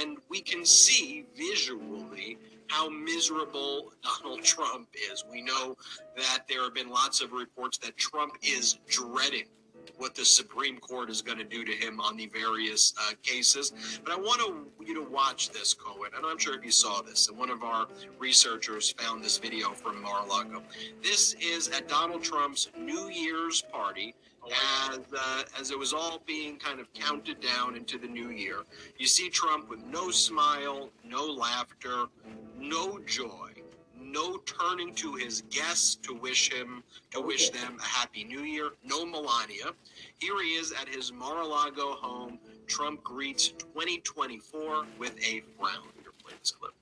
And 0.00 0.18
we 0.28 0.40
can 0.40 0.64
see 0.64 1.24
visually 1.36 2.38
how 2.68 2.88
miserable 2.88 3.92
Donald 4.22 4.42
Trump 4.42 4.88
is. 5.12 5.24
We 5.30 5.42
know 5.42 5.76
that 6.16 6.44
there 6.48 6.62
have 6.62 6.74
been 6.74 6.90
lots 6.90 7.20
of 7.20 7.32
reports 7.32 7.78
that 7.78 7.96
Trump 7.96 8.36
is 8.42 8.78
dreading 8.88 9.46
what 9.96 10.14
the 10.14 10.24
Supreme 10.24 10.78
Court 10.78 11.10
is 11.10 11.22
going 11.22 11.38
to 11.38 11.44
do 11.44 11.64
to 11.64 11.72
him 11.72 12.00
on 12.00 12.16
the 12.16 12.26
various 12.26 12.94
uh, 12.98 13.12
cases. 13.22 14.00
But 14.04 14.12
I 14.12 14.16
want 14.16 14.40
to, 14.40 14.84
you 14.84 14.94
to 14.94 15.10
watch 15.10 15.50
this, 15.50 15.72
Cohen, 15.74 16.10
and 16.16 16.26
I'm 16.26 16.38
sure 16.38 16.56
if 16.58 16.64
you 16.64 16.70
saw 16.70 17.00
this, 17.02 17.28
and 17.28 17.38
one 17.38 17.50
of 17.50 17.62
our 17.62 17.86
researchers 18.18 18.90
found 18.92 19.22
this 19.22 19.38
video 19.38 19.70
from 19.70 20.02
Mar-a-Lago. 20.02 20.62
This 21.02 21.34
is 21.34 21.68
at 21.68 21.88
Donald 21.88 22.22
Trump's 22.22 22.70
New 22.78 23.08
Year's 23.08 23.62
party 23.62 24.14
as 24.90 25.00
uh, 25.16 25.42
as 25.58 25.70
it 25.70 25.78
was 25.78 25.92
all 25.92 26.22
being 26.26 26.56
kind 26.56 26.80
of 26.80 26.92
counted 26.92 27.40
down 27.40 27.76
into 27.76 27.98
the 27.98 28.06
new 28.06 28.30
year. 28.30 28.58
You 28.98 29.06
see 29.06 29.28
Trump 29.30 29.68
with 29.68 29.84
no 29.84 30.10
smile, 30.10 30.90
no 31.04 31.26
laughter, 31.26 32.06
no 32.58 32.98
joy, 33.06 33.50
no 33.98 34.38
turning 34.38 34.94
to 34.94 35.14
his 35.14 35.42
guests 35.50 35.96
to 35.96 36.14
wish 36.14 36.52
him 36.52 36.82
to 37.10 37.20
wish 37.20 37.50
them 37.50 37.78
a 37.80 37.84
happy 37.84 38.24
new 38.24 38.42
year, 38.42 38.70
no 38.84 39.04
Melania. 39.04 39.72
Here 40.18 40.40
he 40.42 40.50
is 40.50 40.72
at 40.72 40.88
his 40.88 41.12
Mar-a-Lago 41.12 41.92
home. 41.94 42.38
Trump 42.66 43.02
greets 43.02 43.48
2024 43.48 44.86
with 44.98 45.16
a 45.18 45.42
frown. 45.58 45.88
Your 46.02 46.12
plates 46.22 46.50
clip. 46.50 46.72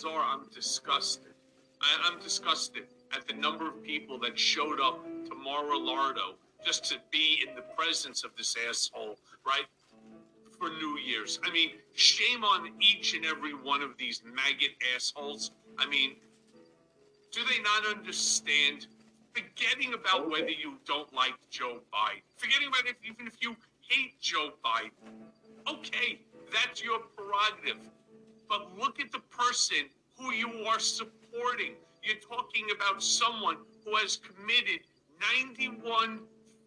Than 0.00 0.10
bizarre. 0.10 0.24
I'm 0.24 0.46
disgusted. 0.54 1.32
I, 1.80 2.12
am 2.12 2.20
disgusted 2.20 2.84
at 3.16 3.26
the 3.26 3.34
number 3.34 3.68
of 3.68 3.82
people 3.82 4.18
that 4.20 4.38
showed 4.38 4.80
up 4.80 5.04
to 5.28 5.34
Mar-a-Lardo 5.34 6.34
just 6.64 6.84
to 6.86 6.96
be 7.10 7.44
in 7.46 7.54
the 7.54 7.62
presence 7.62 8.22
of 8.24 8.30
this 8.36 8.54
asshole, 8.68 9.16
right? 9.46 9.64
For 10.58 10.68
New 10.68 10.98
Year's. 10.98 11.40
I 11.42 11.50
mean, 11.52 11.70
shame 11.94 12.44
on 12.44 12.70
each 12.80 13.14
and 13.14 13.24
every 13.24 13.54
one 13.54 13.82
of 13.82 13.96
these 13.98 14.22
maggot 14.24 14.72
assholes. 14.94 15.52
I 15.78 15.86
mean, 15.86 16.16
do 17.32 17.40
they 17.48 17.62
not 17.62 17.96
understand? 17.96 18.86
Forgetting 19.32 19.94
about 19.94 20.28
whether 20.28 20.50
you 20.50 20.74
don't 20.84 21.12
like 21.14 21.34
Joe 21.50 21.78
Biden, 21.94 22.22
forgetting 22.36 22.68
about 22.68 22.86
if, 22.86 22.96
even 23.04 23.26
if 23.26 23.34
you 23.40 23.54
hate 23.88 24.20
Joe 24.20 24.50
Biden, 24.62 24.90
okay, 25.68 26.20
that's 26.52 26.82
your 26.82 26.98
prerogative. 27.16 27.78
But 28.50 28.76
look 28.76 28.98
at 29.00 29.12
the 29.12 29.20
person 29.30 29.86
who 30.18 30.32
you 30.32 30.64
are 30.66 30.80
supporting. 30.80 31.74
You're 32.02 32.16
talking 32.16 32.66
about 32.74 33.00
someone 33.00 33.56
who 33.84 33.94
has 33.94 34.16
committed 34.16 34.80
91 35.36 36.18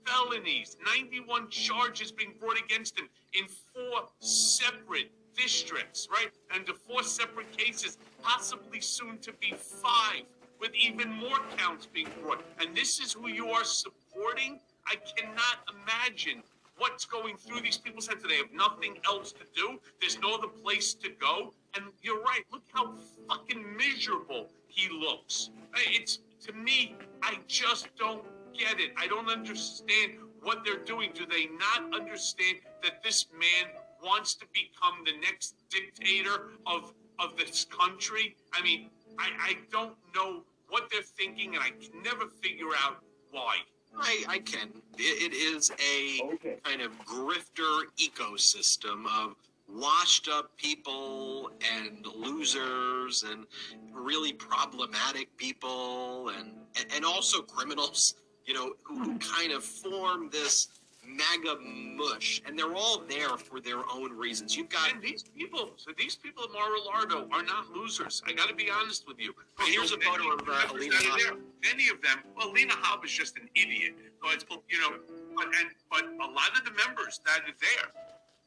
felonies, 0.06 0.78
91 0.86 1.50
charges 1.50 2.10
being 2.12 2.34
brought 2.40 2.58
against 2.58 2.98
him 2.98 3.10
in 3.34 3.48
four 3.48 4.08
separate 4.20 5.12
districts, 5.36 6.08
right? 6.10 6.30
And 6.56 6.66
the 6.66 6.74
four 6.74 7.04
separate 7.04 7.56
cases, 7.58 7.98
possibly 8.22 8.80
soon 8.80 9.18
to 9.20 9.34
be 9.34 9.54
five, 9.54 10.24
with 10.62 10.72
even 10.76 11.12
more 11.12 11.40
counts 11.58 11.86
being 11.86 12.08
brought. 12.22 12.42
And 12.62 12.74
this 12.74 13.02
is 13.02 13.12
who 13.12 13.28
you 13.28 13.50
are 13.50 13.66
supporting? 13.66 14.62
I 14.88 14.96
cannot 14.96 15.68
imagine 15.84 16.44
what's 16.78 17.06
going 17.06 17.38
through 17.38 17.62
these 17.62 17.78
people's 17.78 18.08
heads. 18.08 18.24
They 18.28 18.38
have 18.38 18.52
nothing 18.54 18.98
else 19.06 19.32
to 19.34 19.46
do. 19.56 19.80
There's 20.00 20.20
no 20.20 20.36
other 20.36 20.48
place 20.48 20.94
to 20.96 21.10
go. 21.10 21.54
And 21.76 21.86
you're 22.02 22.22
right. 22.22 22.44
Look 22.52 22.64
how 22.72 22.94
fucking 23.30 23.66
miserable 23.78 24.50
he 24.68 24.90
looks. 24.90 25.50
It's 25.76 26.20
to 26.46 26.54
me, 26.54 26.96
I 27.22 27.38
just 27.48 27.88
don't 27.98 28.24
get 28.54 28.80
it. 28.80 28.92
I 28.98 29.08
don't 29.08 29.30
understand 29.30 30.14
what 30.42 30.64
they're 30.66 30.84
doing. 30.84 31.12
Do 31.14 31.26
they 31.26 31.48
not 31.58 31.96
understand 31.96 32.58
that 32.82 33.04
this 33.04 33.28
man 33.32 33.72
wants 34.04 34.36
to 34.36 34.46
become 34.54 35.04
the 35.06 35.18
next 35.22 35.56
dictator 35.70 36.52
of 36.66 36.94
of 37.20 37.38
this 37.38 37.66
country? 37.66 38.36
I 38.54 38.62
mean, 38.62 38.90
I, 39.20 39.30
I 39.40 39.58
don't 39.72 39.96
know 40.16 40.44
what 40.70 40.90
they're 40.92 41.02
thinking, 41.02 41.56
and 41.56 41.64
I 41.64 41.70
can 41.70 42.02
never 42.04 42.28
figure 42.42 42.74
out 42.84 42.98
why. 43.32 43.58
I, 44.00 44.24
I 44.28 44.40
can. 44.40 44.70
It, 44.98 45.32
it 45.32 45.36
is 45.36 45.72
a 45.72 46.34
okay. 46.36 46.58
kind 46.64 46.82
of 46.82 46.92
grifter 47.06 47.84
ecosystem 47.98 49.06
of 49.06 49.36
washed 49.68 50.30
up 50.30 50.56
people 50.58 51.52
and 51.76 52.06
losers 52.16 53.24
and 53.24 53.46
really 53.92 54.34
problematic 54.34 55.36
people 55.38 56.30
and 56.30 56.52
and 56.94 57.06
also 57.06 57.42
criminals 57.42 58.16
you 58.46 58.54
know 58.54 58.74
who, 58.84 59.00
who 59.00 59.18
kind 59.20 59.52
of 59.52 59.64
form 59.64 60.30
this 60.32 60.68
MAGA 61.08 61.60
mush, 61.96 62.42
and 62.46 62.58
they're 62.58 62.74
all 62.76 63.04
there 63.08 63.38
for 63.38 63.60
their 63.60 63.80
own 63.94 64.12
reasons. 64.12 64.56
You've 64.56 64.70
got 64.70 64.92
And 64.92 65.02
these 65.02 65.24
people, 65.24 65.72
so 65.78 65.92
these 65.98 66.16
people 66.16 66.44
at 66.46 66.52
Mar-a-Lago 66.52 67.28
are 67.32 67.44
not 67.44 67.70
losers. 67.72 68.22
I 68.26 68.34
got 68.34 68.50
to 68.50 68.56
be 68.56 68.70
honest 68.70 69.08
with 69.08 69.20
you. 69.20 69.34
Here's 69.66 69.92
a 69.92 69.98
photo 70.00 70.34
of, 70.34 70.48
uh, 70.48 70.74
Alina 70.74 70.96
that 70.96 71.06
are 71.06 71.18
there, 71.18 71.32
Habba. 71.34 71.40
Many 71.64 71.90
of 71.90 72.02
them. 72.02 72.20
Well, 72.36 72.50
Alina 72.50 72.74
Habba 72.74 73.06
is 73.06 73.12
just 73.12 73.38
an 73.38 73.50
idiot. 73.56 73.94
So 74.22 74.32
it's 74.32 74.46
you 74.70 74.80
know, 74.80 74.96
but 75.36 75.46
and 75.46 75.70
but 75.90 76.04
a 76.04 76.32
lot 76.32 76.58
of 76.58 76.64
the 76.66 76.72
members 76.72 77.20
that 77.26 77.42
are 77.42 77.56
there 77.60 77.92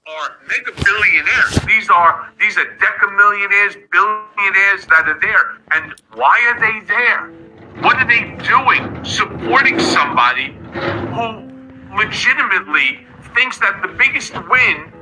are 0.08 0.36
mega 0.48 0.72
billionaires. 0.84 1.58
These 1.66 1.90
are 1.90 2.32
these 2.38 2.56
are 2.56 2.76
decamillionaires, 2.76 3.74
billionaires 3.90 4.86
that 4.86 5.08
are 5.08 5.20
there. 5.20 5.58
And 5.72 5.94
why 6.14 6.40
are 6.48 6.60
they 6.60 6.86
there? 6.86 7.30
What 7.82 7.96
are 7.96 8.06
they 8.06 8.36
doing? 8.44 9.04
Supporting 9.04 9.78
somebody 9.78 10.56
who 11.12 11.55
legitimately 11.96 13.06
thinks 13.35 13.59
that 13.59 13.80
the 13.82 13.88
biggest 13.88 14.35
win 14.48 14.92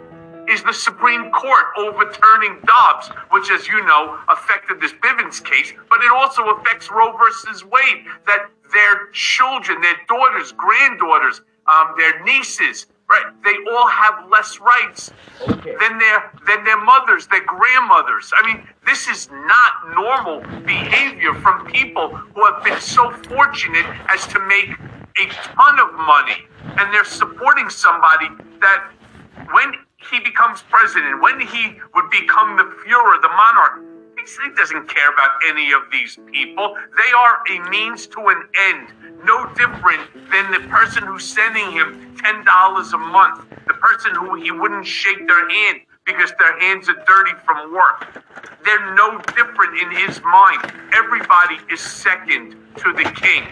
is 0.49 0.63
the 0.63 0.73
Supreme 0.73 1.31
Court 1.31 1.65
overturning 1.79 2.59
Dobbs, 2.67 3.09
which, 3.31 3.51
as 3.51 3.67
you 3.67 3.85
know, 3.87 4.19
affected 4.29 4.81
this 4.81 4.93
Bivens 4.93 5.43
case, 5.43 5.73
but 5.89 6.03
it 6.05 6.11
also 6.11 6.43
affects 6.51 6.91
Roe 6.91 7.17
versus 7.17 7.65
Wade, 7.65 8.05
that 8.27 8.49
their 8.73 9.09
children, 9.13 9.81
their 9.81 9.97
daughters, 10.09 10.53
granddaughters, 10.53 11.41
um, 11.67 11.95
their 11.97 12.23
nieces, 12.25 12.87
right, 13.09 13.33
they 13.43 13.55
all 13.73 13.89
have 13.89 14.29
less 14.31 14.61
rights 14.61 15.13
than 15.47 15.99
their 15.99 16.33
than 16.47 16.65
their 16.65 16.83
mothers, 16.83 17.27
their 17.29 17.45
grandmothers. 17.45 18.33
I 18.37 18.47
mean, 18.47 18.69
this 18.85 19.09
is 19.09 19.31
not 19.31 19.95
normal 19.95 20.41
behavior 20.65 21.35
from 21.35 21.67
people 21.67 22.09
who 22.09 22.45
have 22.45 22.63
been 22.63 22.81
so 22.81 23.11
fortunate 23.29 23.87
as 24.09 24.27
to 24.29 24.39
make 24.41 24.71
a 25.19 25.27
ton 25.27 25.79
of 25.81 25.95
money, 25.95 26.47
and 26.79 26.93
they're 26.93 27.05
supporting 27.05 27.71
somebody 27.71 28.29
that 28.61 28.91
when 29.53 29.75
he 29.97 30.21
becomes 30.21 30.63
president, 30.63 31.23
when 31.23 31.41
he 31.41 31.79
would 31.95 32.11
become 32.11 32.57
the 32.57 32.65
Fuhrer, 32.65 33.21
the 33.23 33.29
monarch, 33.29 33.81
he 34.19 34.51
doesn't 34.57 34.89
care 34.89 35.13
about 35.13 35.31
any 35.49 35.73
of 35.73 35.83
these 35.93 36.19
people. 36.33 36.77
They 36.97 37.13
are 37.17 37.41
a 37.51 37.71
means 37.71 38.07
to 38.09 38.21
an 38.29 38.49
end, 38.71 38.89
no 39.25 39.47
different 39.55 40.09
than 40.33 40.51
the 40.51 40.67
person 40.69 41.05
who's 41.05 41.25
sending 41.25 41.71
him 41.73 42.17
$10 42.17 42.93
a 42.95 42.99
month, 42.99 43.45
the 43.67 43.75
person 43.75 44.15
who 44.15 44.35
he 44.35 44.51
wouldn't 44.51 44.87
shake 44.87 45.27
their 45.29 45.49
hand 45.49 45.81
because 46.07 46.33
their 46.39 46.59
hands 46.61 46.89
are 46.89 47.03
dirty 47.07 47.33
from 47.45 47.73
work. 47.73 48.25
They're 48.65 48.95
no 48.95 49.19
different 49.37 49.79
in 49.81 49.91
his 49.91 50.21
mind. 50.23 50.73
Everybody 50.95 51.59
is 51.71 51.81
second 51.81 52.57
to 52.79 52.93
the 52.93 53.05
king. 53.15 53.49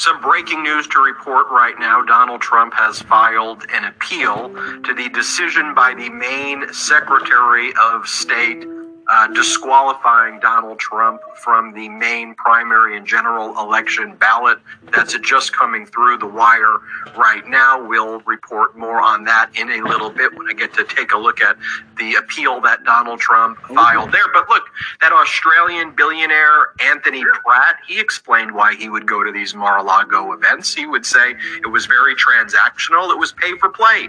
Some 0.00 0.18
breaking 0.22 0.62
news 0.62 0.86
to 0.86 0.98
report 0.98 1.48
right 1.50 1.78
now. 1.78 2.02
Donald 2.02 2.40
Trump 2.40 2.72
has 2.72 3.02
filed 3.02 3.66
an 3.70 3.84
appeal 3.84 4.48
to 4.82 4.94
the 4.94 5.10
decision 5.10 5.74
by 5.74 5.92
the 5.92 6.08
Maine 6.08 6.72
Secretary 6.72 7.70
of 7.78 8.08
State 8.08 8.64
uh, 9.10 9.26
disqualifying 9.34 10.38
Donald 10.38 10.78
Trump 10.78 11.20
from 11.34 11.74
the 11.74 11.88
Maine 11.88 12.32
primary 12.36 12.96
and 12.96 13.04
general 13.04 13.58
election 13.58 14.14
ballot. 14.14 14.58
That's 14.94 15.18
just 15.18 15.52
coming 15.52 15.84
through 15.84 16.18
the 16.18 16.26
wire 16.26 16.78
right 17.16 17.44
now. 17.48 17.84
We'll 17.84 18.20
report 18.20 18.78
more 18.78 19.00
on 19.00 19.24
that 19.24 19.50
in 19.56 19.68
a 19.68 19.82
little 19.82 20.10
bit 20.10 20.32
when 20.38 20.48
I 20.48 20.52
get 20.52 20.72
to 20.74 20.84
take 20.84 21.10
a 21.10 21.18
look 21.18 21.40
at 21.40 21.56
the 21.98 22.14
appeal 22.14 22.60
that 22.60 22.84
Donald 22.84 23.18
Trump 23.18 23.58
filed 23.74 24.12
there. 24.12 24.32
But 24.32 24.48
look, 24.48 24.62
that 25.00 25.12
Australian 25.12 25.90
billionaire 25.96 26.68
Anthony 26.80 27.24
Pratt, 27.24 27.76
he 27.88 27.98
explained 27.98 28.54
why 28.54 28.76
he 28.76 28.88
would 28.88 29.06
go 29.08 29.24
to 29.24 29.32
these 29.32 29.56
Mar-a-Lago 29.56 30.32
events. 30.32 30.72
He 30.72 30.86
would 30.86 31.04
say 31.04 31.34
it 31.56 31.70
was 31.70 31.86
very 31.86 32.14
transactional. 32.14 33.10
It 33.10 33.18
was 33.18 33.32
pay 33.32 33.58
for 33.58 33.70
play. 33.70 34.08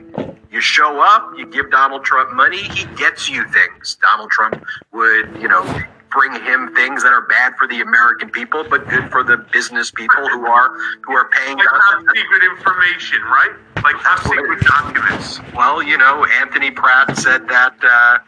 You 0.52 0.60
show 0.60 1.02
up, 1.02 1.32
you 1.38 1.46
give 1.48 1.72
Donald 1.72 2.04
Trump 2.04 2.34
money, 2.34 2.62
he 2.62 2.84
gets 2.98 3.30
you 3.30 3.48
things. 3.48 3.98
Donald 4.02 4.32
Trump 4.32 4.62
would, 4.92 5.42
you 5.42 5.48
know, 5.48 5.64
bring 6.12 6.34
him 6.44 6.74
things 6.76 7.04
that 7.04 7.12
are 7.14 7.26
bad 7.28 7.54
for 7.58 7.68
the 7.68 7.82
American 7.82 8.30
people, 8.30 8.66
but 8.70 8.88
good 8.90 9.10
for 9.10 9.24
the 9.24 9.38
business 9.52 9.92
people 9.92 10.28
who 10.30 10.46
are 10.46 10.78
who 11.02 11.14
are 11.14 11.30
paying. 11.30 11.58
Like 11.58 11.68
top 11.68 12.04
secret 12.14 12.44
information, 12.44 13.22
right? 13.24 13.52
Like 13.84 13.96
top 14.02 14.20
secret 14.20 14.62
documents. 14.62 15.40
Well, 15.56 15.82
you 15.82 15.98
know, 15.98 16.26
Anthony 16.42 16.72
Pratt 16.72 17.18
said 17.18 17.48
that 17.48 17.76
uh, 17.82 18.20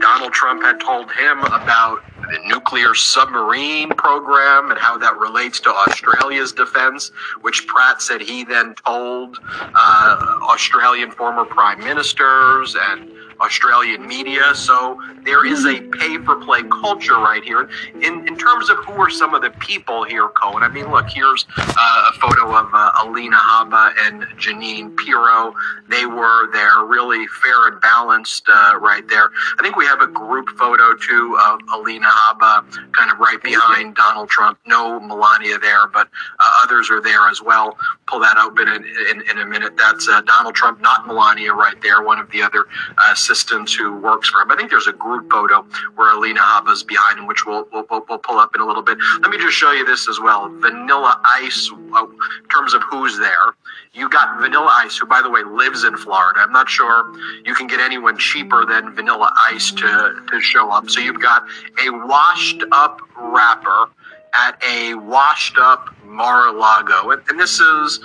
Donald 0.00 0.32
Trump 0.32 0.62
had 0.62 0.80
told 0.80 1.12
him 1.12 1.38
about 1.44 2.02
the 2.30 2.38
nuclear 2.46 2.94
submarine 2.94 3.90
program 3.90 4.70
and 4.70 4.78
how 4.78 4.98
that 4.98 5.16
relates 5.18 5.60
to 5.60 5.70
Australia's 5.70 6.52
defense, 6.52 7.10
which 7.40 7.66
Pratt 7.66 8.02
said 8.02 8.20
he 8.20 8.44
then 8.44 8.74
told 8.84 9.38
uh, 9.52 10.38
Australian 10.42 11.10
former 11.10 11.44
prime 11.44 11.78
ministers 11.80 12.76
and 12.78 13.10
Australian 13.42 14.06
media. 14.06 14.54
So 14.54 15.00
there 15.24 15.44
is 15.44 15.66
a 15.66 15.80
pay 15.80 16.18
for 16.18 16.36
play 16.36 16.62
culture 16.62 17.18
right 17.18 17.42
here. 17.42 17.68
In, 17.94 18.26
in 18.26 18.36
terms 18.38 18.70
of 18.70 18.76
who 18.84 18.92
are 18.92 19.10
some 19.10 19.34
of 19.34 19.42
the 19.42 19.50
people 19.50 20.04
here, 20.04 20.28
Cohen, 20.28 20.62
I 20.62 20.68
mean, 20.68 20.90
look, 20.90 21.08
here's 21.08 21.44
uh, 21.58 22.10
a 22.10 22.12
photo 22.18 22.56
of 22.56 22.72
uh, 22.72 22.92
Alina 23.02 23.36
Habba 23.36 23.92
and 24.06 24.22
Jeanine 24.38 24.96
Pirro. 24.96 25.54
They 25.88 26.06
were 26.06 26.50
there, 26.52 26.84
really 26.84 27.26
fair 27.42 27.68
and 27.68 27.80
balanced 27.80 28.48
uh, 28.48 28.78
right 28.80 29.06
there. 29.08 29.30
I 29.58 29.62
think 29.62 29.76
we 29.76 29.86
have 29.86 30.00
a 30.00 30.06
group 30.06 30.48
photo 30.50 30.94
too 30.94 31.38
of 31.48 31.60
Alina 31.74 32.06
Habba 32.06 32.92
kind 32.92 33.10
of 33.10 33.18
right 33.18 33.42
behind 33.42 33.96
Donald 33.96 34.28
Trump. 34.28 34.58
No 34.66 35.00
Melania 35.00 35.58
there, 35.58 35.86
but 35.88 36.08
uh, 36.40 36.52
others 36.62 36.90
are 36.90 37.00
there 37.00 37.28
as 37.28 37.42
well. 37.42 37.76
Pull 38.06 38.20
that 38.20 38.36
open 38.38 38.68
in, 38.68 38.84
in, 39.10 39.30
in 39.30 39.38
a 39.38 39.46
minute. 39.46 39.76
That's 39.76 40.08
uh, 40.08 40.20
Donald 40.22 40.54
Trump, 40.54 40.80
not 40.80 41.06
Melania 41.06 41.52
right 41.52 41.80
there, 41.82 42.02
one 42.02 42.18
of 42.18 42.30
the 42.30 42.42
other 42.42 42.66
uh, 42.98 43.14
assistants 43.32 43.74
who 43.74 43.96
works 43.96 44.28
for 44.28 44.42
him. 44.42 44.50
I 44.50 44.56
think 44.56 44.70
there's 44.70 44.86
a 44.86 44.92
group 44.92 45.30
photo 45.30 45.64
where 45.94 46.14
Alina 46.14 46.40
Habba's 46.40 46.82
behind 46.82 47.18
him, 47.18 47.26
which 47.26 47.46
we'll, 47.46 47.66
we'll, 47.72 47.86
we'll, 47.90 48.18
pull 48.18 48.38
up 48.38 48.54
in 48.54 48.60
a 48.60 48.66
little 48.66 48.82
bit. 48.82 48.98
Let 49.20 49.30
me 49.30 49.38
just 49.38 49.56
show 49.56 49.72
you 49.72 49.86
this 49.86 50.06
as 50.08 50.20
well. 50.20 50.50
Vanilla 50.60 51.18
Ice, 51.24 51.70
uh, 51.94 52.04
in 52.04 52.48
terms 52.50 52.74
of 52.74 52.82
who's 52.90 53.18
there. 53.18 53.54
You 53.94 54.08
got 54.08 54.40
Vanilla 54.40 54.70
Ice, 54.84 54.98
who, 54.98 55.06
by 55.06 55.22
the 55.22 55.30
way, 55.30 55.42
lives 55.42 55.84
in 55.84 55.96
Florida. 55.96 56.40
I'm 56.40 56.52
not 56.52 56.68
sure 56.68 57.12
you 57.44 57.54
can 57.54 57.66
get 57.66 57.80
anyone 57.80 58.18
cheaper 58.18 58.66
than 58.66 58.94
Vanilla 58.94 59.32
Ice 59.50 59.70
to, 59.72 60.22
to 60.30 60.40
show 60.40 60.70
up. 60.70 60.90
So 60.90 61.00
you've 61.00 61.20
got 61.20 61.44
a 61.84 61.90
washed 61.90 62.62
up 62.70 63.00
rapper 63.16 63.86
at 64.34 64.62
a 64.62 64.94
washed 64.94 65.56
up 65.58 65.94
Mar-a-Lago. 66.04 67.10
And, 67.10 67.22
and 67.28 67.40
this 67.40 67.60
is 67.60 68.00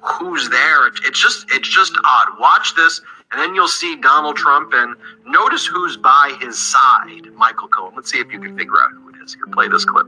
who's 0.00 0.48
there. 0.48 0.86
It's 0.86 1.20
just 1.20 1.46
it's 1.50 1.68
just 1.68 1.96
odd. 2.04 2.38
Watch 2.38 2.74
this, 2.76 3.00
and 3.32 3.40
then 3.40 3.54
you'll 3.54 3.68
see 3.68 3.96
Donald 3.96 4.36
Trump 4.36 4.72
and 4.72 4.94
notice 5.26 5.66
who's 5.66 5.96
by 5.96 6.36
his 6.40 6.58
side. 6.58 7.26
Michael 7.34 7.68
Cohen. 7.68 7.92
Let's 7.96 8.10
see 8.10 8.18
if 8.18 8.32
you 8.32 8.40
can 8.40 8.56
figure 8.56 8.80
out 8.80 8.90
who 8.92 9.08
it 9.10 9.16
is. 9.24 9.34
Here, 9.34 9.46
play 9.52 9.68
this 9.68 9.84
clip. 9.84 10.06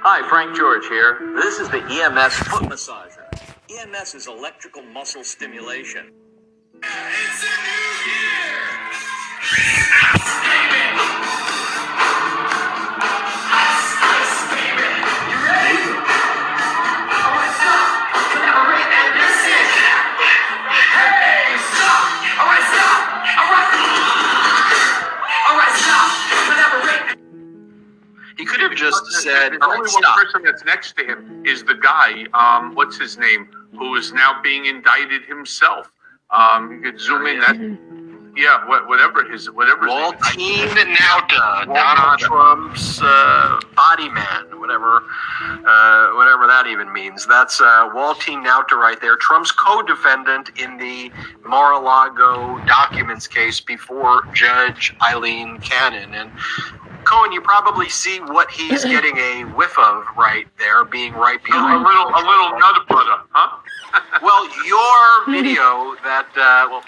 Hi, 0.00 0.26
Frank 0.28 0.56
George 0.56 0.86
here. 0.86 1.18
This 1.34 1.58
is 1.58 1.68
the 1.68 1.82
EMS 1.82 2.34
foot 2.34 2.62
massager. 2.62 3.26
EMS 3.68 4.14
is 4.14 4.28
electrical 4.28 4.82
muscle 4.82 5.24
stimulation. 5.24 6.12
He 6.82 6.88
could 28.46 28.60
have 28.60 28.74
just 28.74 29.04
said, 29.22 29.56
"All 29.60 29.70
only 29.72 29.80
one 29.80 29.88
stop." 29.88 30.16
person 30.16 30.42
that's 30.42 30.64
next 30.64 30.96
to 30.96 31.04
him 31.04 31.44
is 31.44 31.64
the 31.64 31.74
guy. 31.74 32.26
Um, 32.32 32.74
what's 32.74 32.98
his 32.98 33.18
name? 33.18 33.48
Who 33.78 33.94
is 33.96 34.12
now 34.12 34.40
being 34.42 34.66
indicted 34.66 35.24
himself. 35.24 35.90
Um, 36.30 36.72
you 36.72 36.80
could 36.80 37.00
zoom 37.00 37.26
in. 37.26 37.40
That, 37.40 37.56
yeah, 38.36 38.68
what, 38.68 38.86
whatever 38.86 39.24
his 39.24 39.50
whatever. 39.50 39.86
his 39.86 39.94
name 40.36 40.68
is. 40.68 40.72
Waltine 40.72 40.94
Nauta, 40.96 41.74
Donald. 41.74 42.18
Trump's 42.18 43.00
uh, 43.02 43.60
body 43.74 44.10
man, 44.10 44.60
whatever, 44.60 45.02
uh, 45.40 46.10
whatever 46.12 46.46
that 46.46 46.66
even 46.68 46.92
means. 46.92 47.26
That's 47.26 47.60
uh, 47.60 47.88
Waltine 47.94 48.44
Nauta 48.44 48.72
right 48.72 49.00
there, 49.00 49.16
Trump's 49.16 49.52
co-defendant 49.52 50.50
in 50.58 50.76
the 50.76 51.10
Mar-a-Lago 51.46 52.58
documents 52.66 53.26
case 53.26 53.60
before 53.60 54.22
Judge 54.34 54.94
Aileen 55.00 55.58
Cannon. 55.60 56.12
And 56.14 56.30
Cohen, 57.06 57.32
you 57.32 57.40
probably 57.40 57.88
see 57.88 58.18
what 58.18 58.50
he's 58.50 58.84
getting 58.84 59.16
a 59.16 59.44
whiff 59.54 59.78
of 59.78 60.04
right 60.16 60.46
there, 60.58 60.84
being 60.84 61.12
right 61.14 61.42
behind. 61.42 61.84
A 61.84 61.88
little, 61.88 62.08
a 62.08 62.22
little 62.22 62.58
nut 62.58 62.86
butter, 62.88 63.22
huh? 63.30 63.58
Well, 64.22 64.44
your 64.66 65.40
video 65.40 65.94
that 66.02 66.26
uh, 66.36 66.68
well, 66.70 66.82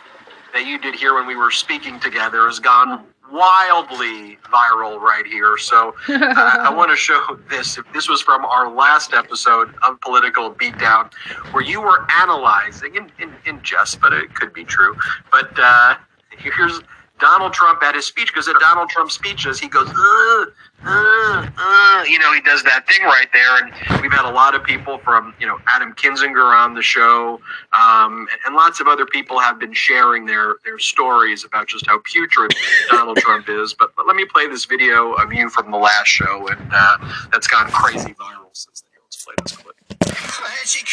that 0.52 0.66
you 0.66 0.78
did 0.78 0.94
here 0.94 1.14
when 1.14 1.26
we 1.26 1.37
were 1.37 1.50
speaking 1.50 2.00
together 2.00 2.46
has 2.46 2.59
gone 2.59 3.04
wildly 3.31 4.38
viral 4.52 5.00
right 5.00 5.26
here. 5.26 5.57
So 5.59 5.94
uh, 6.09 6.18
I 6.18 6.72
want 6.74 6.90
to 6.90 6.96
show 7.09 7.38
this. 7.48 7.78
If 7.78 7.85
This 7.92 8.09
was 8.09 8.20
from 8.20 8.44
our 8.44 8.70
last 8.70 9.14
episode 9.14 9.74
of 9.87 10.00
Political 10.00 10.54
Beatdown, 10.54 11.12
where 11.52 11.62
you 11.62 11.81
were 11.81 12.07
analyzing 12.11 12.96
in, 12.96 13.11
in, 13.18 13.33
in 13.46 13.62
jest, 13.62 14.00
but 14.00 14.12
it 14.12 14.35
could 14.35 14.52
be 14.52 14.64
true. 14.64 14.96
But 15.31 15.50
uh, 15.59 15.96
here's 16.38 16.81
Donald 17.18 17.52
Trump 17.52 17.83
at 17.83 17.94
his 17.94 18.07
speech 18.07 18.28
because 18.28 18.48
at 18.48 18.57
Donald 18.61 18.88
Trump's 18.88 19.14
speeches 19.14 19.59
he 19.59 19.68
goes, 19.68 19.88
uh, 19.88 20.44
uh, 20.85 21.48
uh, 21.59 22.04
you 22.09 22.18
know, 22.18 22.33
he 22.33 22.40
does 22.40 22.62
that 22.62 22.87
thing 22.87 23.02
right 23.02 23.26
there, 23.33 23.57
and 23.59 24.00
we've 24.00 24.12
had 24.12 24.28
a 24.28 24.31
lot 24.31 24.54
of 24.54 24.62
people 24.62 24.98
from 24.98 25.35
you 25.40 25.46
know 25.46 25.59
Adam 25.66 25.92
Kinzinger 25.92 26.54
on 26.54 26.74
the 26.74 26.83
show, 26.83 27.40
um, 27.72 28.28
and, 28.31 28.40
and 28.46 28.54
lots 28.54 28.81
of 28.81 28.87
other 28.87 29.04
people 29.04 29.40
have 29.40 29.59
been 29.59 29.72
sharing 29.72 30.24
their 30.24 30.57
their 30.64 30.78
stories 30.78 31.44
about 31.44 31.66
just 31.66 31.87
how 31.87 32.00
putrid 32.04 32.54
Donald 32.90 33.16
Trump 33.18 33.48
is. 33.48 33.74
But, 33.74 33.94
but 33.96 34.07
let 34.07 34.14
me 34.14 34.24
play 34.24 34.46
this 34.46 34.66
video 34.66 35.14
of 35.14 35.33
you 35.33 35.50
from 35.50 35.70
the 35.72 35.78
last 35.78 36.07
show, 36.07 36.46
and 36.48 36.70
uh, 36.72 36.98
that's 37.33 37.48
gone 37.48 37.68
crazy 37.70 38.14
viral 38.14 38.50
since 38.52 38.83
then. 38.83 39.00
Let's 39.04 39.24
play 39.24 39.35
this 39.42 39.57
clip. 39.57 39.74
Tragic, 40.16 40.88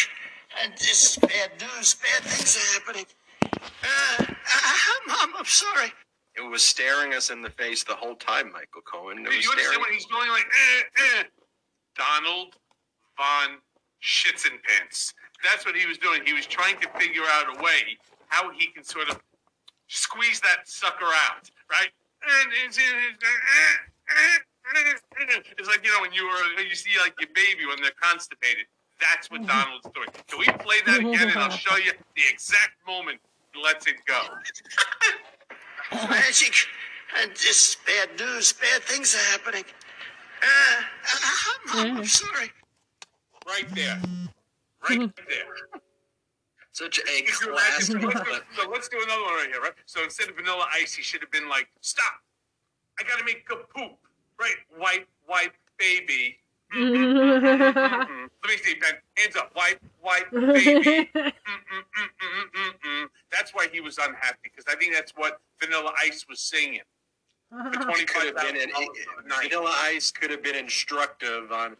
and 0.62 0.72
this 0.72 1.16
bad 1.18 1.52
news, 1.60 1.94
bad 1.94 2.22
things 2.24 2.56
are 2.56 2.80
happening. 2.80 3.06
Uh, 3.54 4.24
I'm, 4.26 5.30
I'm, 5.30 5.36
I'm 5.36 5.44
sorry. 5.44 5.92
It 6.36 6.42
was 6.42 6.62
staring 6.62 7.14
us 7.14 7.30
in 7.30 7.40
the 7.40 7.50
face 7.50 7.82
the 7.82 7.94
whole 7.94 8.14
time, 8.14 8.52
Michael 8.52 8.82
Cohen. 8.82 9.18
It 9.18 9.24
Do 9.24 9.36
was 9.36 9.44
you 9.44 9.50
understand 9.50 9.72
staring. 9.72 9.80
when 9.82 9.92
he's 9.94 10.06
going 10.06 10.30
like, 10.30 10.44
eh, 10.44 11.20
eh. 11.20 11.22
Donald 11.96 12.56
von 13.16 13.58
Schitzenpants. 14.02 15.14
That's 15.42 15.64
what 15.64 15.74
he 15.76 15.86
was 15.86 15.98
doing. 15.98 16.20
He 16.24 16.34
was 16.34 16.46
trying 16.46 16.78
to 16.80 16.88
figure 16.98 17.24
out 17.24 17.56
a 17.56 17.62
way 17.62 17.96
how 18.28 18.50
he 18.50 18.66
can 18.66 18.84
sort 18.84 19.08
of 19.08 19.18
squeeze 19.88 20.40
that 20.40 20.68
sucker 20.68 21.06
out, 21.06 21.50
right? 21.70 21.88
It's, 22.64 22.76
it's, 22.76 22.78
eh, 22.78 22.84
eh, 22.84 24.38
eh, 24.76 25.40
it's 25.58 25.68
like 25.68 25.84
you 25.84 25.92
know 25.92 26.00
when 26.00 26.12
you 26.12 26.26
were 26.26 26.62
you 26.62 26.74
see 26.74 26.90
like 27.00 27.14
your 27.20 27.30
baby 27.34 27.66
when 27.66 27.80
they're 27.80 27.96
constipated. 28.00 28.66
That's 29.00 29.30
what 29.30 29.46
Donald's 29.46 29.88
doing. 29.94 30.08
Can 30.26 30.38
we 30.38 30.46
play 30.64 30.80
that 30.86 31.00
again 31.00 31.30
and 31.30 31.38
I'll 31.38 31.50
show 31.50 31.76
you 31.76 31.92
the 32.16 32.22
exact 32.30 32.76
moment 32.86 33.20
he 33.54 33.62
lets 33.62 33.86
it 33.86 33.96
go. 34.06 34.20
Tragic, 35.90 36.54
and 37.20 37.34
just 37.34 37.78
bad 37.86 38.08
news, 38.18 38.52
bad 38.52 38.82
things 38.82 39.14
are 39.14 39.30
happening. 39.32 39.64
Uh, 40.42 40.46
uh 40.46 41.78
I'm, 41.78 41.86
I'm, 41.86 41.96
I'm 41.98 42.04
sorry. 42.04 42.50
Right 43.46 43.66
there. 43.74 44.00
Right 44.88 45.00
mm-hmm. 45.00 45.28
there. 45.28 45.80
Such 46.72 46.98
a 46.98 47.02
If 47.06 47.40
you 47.40 47.52
classic. 47.52 47.96
imagine- 47.96 48.10
so, 48.12 48.20
let's 48.20 48.28
do, 48.28 48.62
so 48.62 48.70
let's 48.70 48.88
do 48.88 49.00
another 49.02 49.22
one 49.22 49.34
right 49.34 49.48
here, 49.50 49.60
right? 49.60 49.72
So 49.86 50.02
instead 50.02 50.28
of 50.28 50.36
vanilla 50.36 50.66
ice, 50.74 50.94
he 50.94 51.02
should 51.02 51.22
have 51.22 51.30
been 51.30 51.48
like, 51.48 51.68
stop. 51.80 52.20
I 52.98 53.04
gotta 53.04 53.24
make 53.24 53.48
a 53.50 53.56
poop. 53.56 53.96
Right? 54.38 54.56
Wipe, 54.78 55.08
wipe, 55.26 55.54
baby. 55.78 56.38
Mm-mm. 56.74 57.74
Let 57.74 58.48
me 58.48 58.56
see, 58.62 58.74
Ben. 58.74 58.94
Hands 59.16 59.36
up. 59.36 59.52
Wipe, 59.54 59.80
wipe, 60.02 60.30
baby. 60.30 61.10
That's 63.30 63.54
why 63.54 63.68
he 63.72 63.80
was 63.80 63.98
unhappy, 63.98 64.38
because 64.44 64.64
I 64.68 64.76
think 64.76 64.94
that's 64.94 65.12
what 65.12 65.40
Vanilla 65.60 65.92
Ice 66.04 66.26
was 66.28 66.40
singing. 66.40 66.80
For 67.50 67.60
could 67.70 68.26
have 68.26 68.36
been 68.36 68.56
an, 68.60 68.70
$25,000 68.70 69.24
a 69.24 69.28
night. 69.28 69.42
Vanilla 69.44 69.72
Ice 69.84 70.10
could 70.10 70.30
have 70.30 70.42
been 70.42 70.56
instructive 70.56 71.52
on 71.52 71.76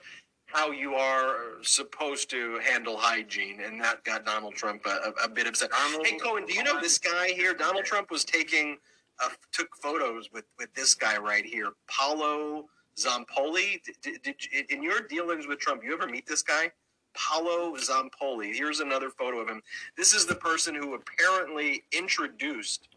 how 0.46 0.70
you 0.70 0.94
are 0.94 1.61
supposed 1.62 2.31
to 2.31 2.59
handle 2.61 2.96
hygiene, 2.96 3.61
and 3.61 3.81
that 3.83 4.03
got 4.05 4.25
Donald 4.25 4.55
Trump 4.55 4.87
a, 4.87 5.11
a, 5.11 5.25
a 5.25 5.29
bit 5.29 5.46
upset. 5.46 5.70
Donald- 5.70 6.07
hey 6.07 6.16
Cohen, 6.18 6.46
do 6.46 6.55
you 6.55 6.62
know 6.62 6.81
this 6.81 6.99
guy 6.99 7.29
here? 7.29 7.53
Donald 7.53 7.85
Trump 7.85 8.11
was 8.11 8.25
taking 8.25 8.79
uh, 9.22 9.29
took 9.53 9.75
photos 9.77 10.31
with 10.33 10.44
with 10.59 10.72
this 10.75 10.94
guy 10.94 11.16
right 11.16 11.44
here, 11.44 11.72
Paolo 11.88 12.66
Zampoli. 12.98 13.80
Did, 14.02 14.22
did, 14.22 14.37
in 14.70 14.82
your 14.82 15.00
dealings 15.00 15.46
with 15.46 15.59
Trump, 15.59 15.82
you 15.85 15.92
ever 15.92 16.06
meet 16.06 16.26
this 16.26 16.42
guy? 16.42 16.70
Paolo 17.14 17.74
Zampoli. 17.76 18.54
Here's 18.54 18.80
another 18.80 19.11
photo 19.11 19.38
of 19.40 19.48
him. 19.48 19.62
This 19.96 20.12
is 20.14 20.26
the 20.26 20.35
person 20.35 20.74
who 20.74 20.94
apparently 20.94 21.85
introduced 21.92 22.88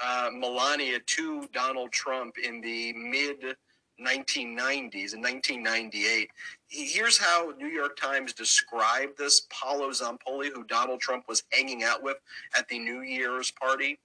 uh, 0.00 0.30
Melania 0.32 0.98
to 1.00 1.48
Donald 1.52 1.92
Trump 1.92 2.36
in 2.38 2.60
the 2.60 2.92
mid 2.92 3.56
1990s, 4.04 5.14
in 5.14 5.20
1998. 5.20 6.30
Here's 6.68 7.18
how 7.18 7.52
New 7.58 7.68
York 7.68 7.96
Times 7.96 8.32
described 8.32 9.18
this 9.18 9.46
Paolo 9.50 9.90
Zampoli, 9.90 10.50
who 10.52 10.64
Donald 10.64 11.00
Trump 11.00 11.24
was 11.28 11.42
hanging 11.52 11.84
out 11.84 12.02
with 12.02 12.16
at 12.56 12.68
the 12.68 12.78
New 12.78 13.02
Year's 13.02 13.50
party. 13.50 13.98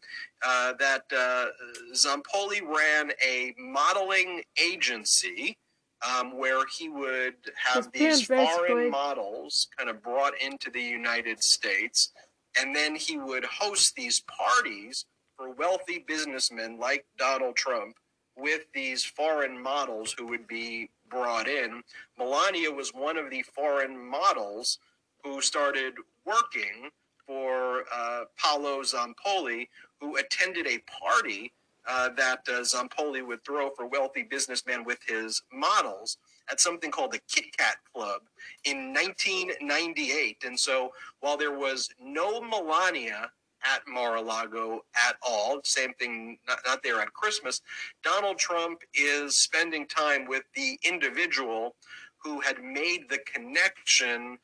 Uh, 0.46 0.74
that 0.80 1.04
uh, 1.16 1.48
Zampoli 1.94 2.62
ran 2.62 3.12
a 3.26 3.54
modeling 3.58 4.44
agency 4.62 5.58
um, 6.06 6.38
where 6.38 6.64
he 6.78 6.90
would 6.90 7.36
have 7.56 7.90
His 7.94 8.20
these 8.20 8.28
foreign 8.28 8.46
basically. 8.46 8.90
models 8.90 9.68
kind 9.78 9.90
of 9.90 10.04
brought 10.04 10.34
into 10.42 10.70
the 10.70 10.82
United 10.82 11.44
States. 11.44 12.12
And 12.60 12.76
then 12.76 12.96
he 12.96 13.18
would 13.18 13.46
host 13.46 13.96
these 13.96 14.22
parties 14.22 15.06
for 15.36 15.52
wealthy 15.52 16.04
businessmen 16.08 16.80
like 16.80 17.06
Donald 17.18 17.56
Trump 17.56 17.96
with 18.38 18.66
these 18.74 19.04
foreign 19.04 19.62
models 19.62 20.14
who 20.18 20.28
would 20.28 20.48
be 20.48 20.90
brought 21.10 21.48
in. 21.48 21.82
Melania 22.18 22.72
was 22.72 22.94
one 22.94 23.18
of 23.18 23.30
the 23.30 23.42
foreign 23.42 23.98
models 23.98 24.80
who 25.24 25.42
started 25.42 25.94
working 26.26 26.90
for 27.26 27.84
uh, 27.94 28.26
Paolo 28.38 28.82
Zampoli, 28.82 29.68
who 30.00 30.18
attended 30.18 30.68
a 30.68 30.80
party 30.80 31.52
uh, 31.88 32.10
that 32.18 32.40
uh, 32.48 32.62
Zampoli 32.62 33.26
would 33.26 33.44
throw 33.44 33.70
for 33.72 33.88
wealthy 33.88 34.24
businessmen 34.24 34.84
with 34.84 35.00
his 35.08 35.42
models 35.52 36.18
at 36.50 36.60
something 36.60 36.92
called 36.92 37.12
the 37.12 37.22
Kit 37.30 37.46
Kat 37.58 37.78
Club 37.94 38.22
in 38.64 38.94
1998. 38.94 40.44
And 40.46 40.60
so 40.60 40.92
while 41.20 41.38
there 41.38 41.58
was 41.58 41.90
no 42.00 42.42
Melania 42.42 43.32
at 43.74 43.82
Mar-a-Lago 43.88 44.82
at 45.08 45.16
all, 45.22 45.60
same 45.64 45.94
thing, 45.94 46.38
not, 46.48 46.60
not 46.66 46.84
there 46.84 47.00
on 47.02 47.08
Christmas, 47.14 47.62
Donald 48.04 48.38
Trump 48.38 48.82
is 48.94 49.36
spending 49.36 49.86
time 49.88 50.26
with 50.28 50.44
the 50.56 50.80
individual 50.84 51.76
who 52.24 52.40
had 52.40 52.64
made 52.64 53.06
the 53.10 53.20
connection 53.32 54.38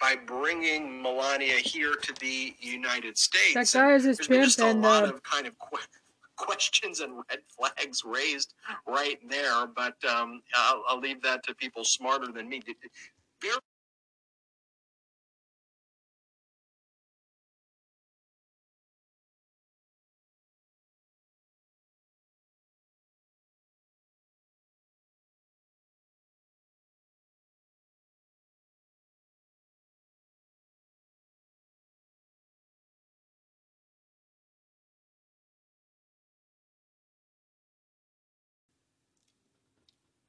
by 0.00 0.14
bringing 0.26 1.02
Melania 1.02 1.56
here 1.56 1.94
to 1.94 2.12
the 2.20 2.54
United 2.60 3.18
States. 3.18 3.54
That 3.54 3.70
guy 3.72 3.94
is 3.94 4.04
his 4.04 4.18
There's 4.18 4.28
been 4.28 4.44
just 4.44 4.60
a 4.60 4.66
and 4.66 4.82
lot 4.82 5.04
uh, 5.04 5.12
of 5.12 5.22
kind 5.22 5.46
of 5.46 5.54
que- 5.58 5.78
questions 6.36 7.00
and 7.00 7.14
red 7.28 7.40
flags 7.48 8.04
raised 8.04 8.54
right 8.86 9.18
there, 9.28 9.66
but 9.66 9.96
um, 10.08 10.40
I'll, 10.54 10.84
I'll 10.88 11.00
leave 11.00 11.20
that 11.22 11.42
to 11.44 11.54
people 11.54 11.82
smarter 11.84 12.30
than 12.30 12.48
me. 12.48 12.60
Did- 12.60 12.76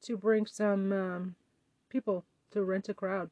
to 0.04 0.18
bring 0.18 0.46
some 0.46 0.92
um, 0.92 1.36
people 1.90 2.26
to 2.52 2.64
rent 2.64 2.90
a 2.90 2.94
crowd. 2.94 3.30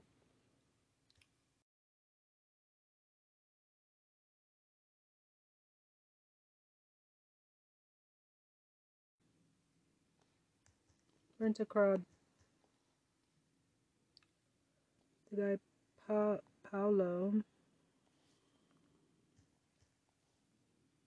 Rent 11.39 11.59
a 11.59 11.65
crowd. 11.65 12.05
The 15.31 15.35
guy 15.37 15.59
pa- 16.05 16.39
Paolo 16.63 17.43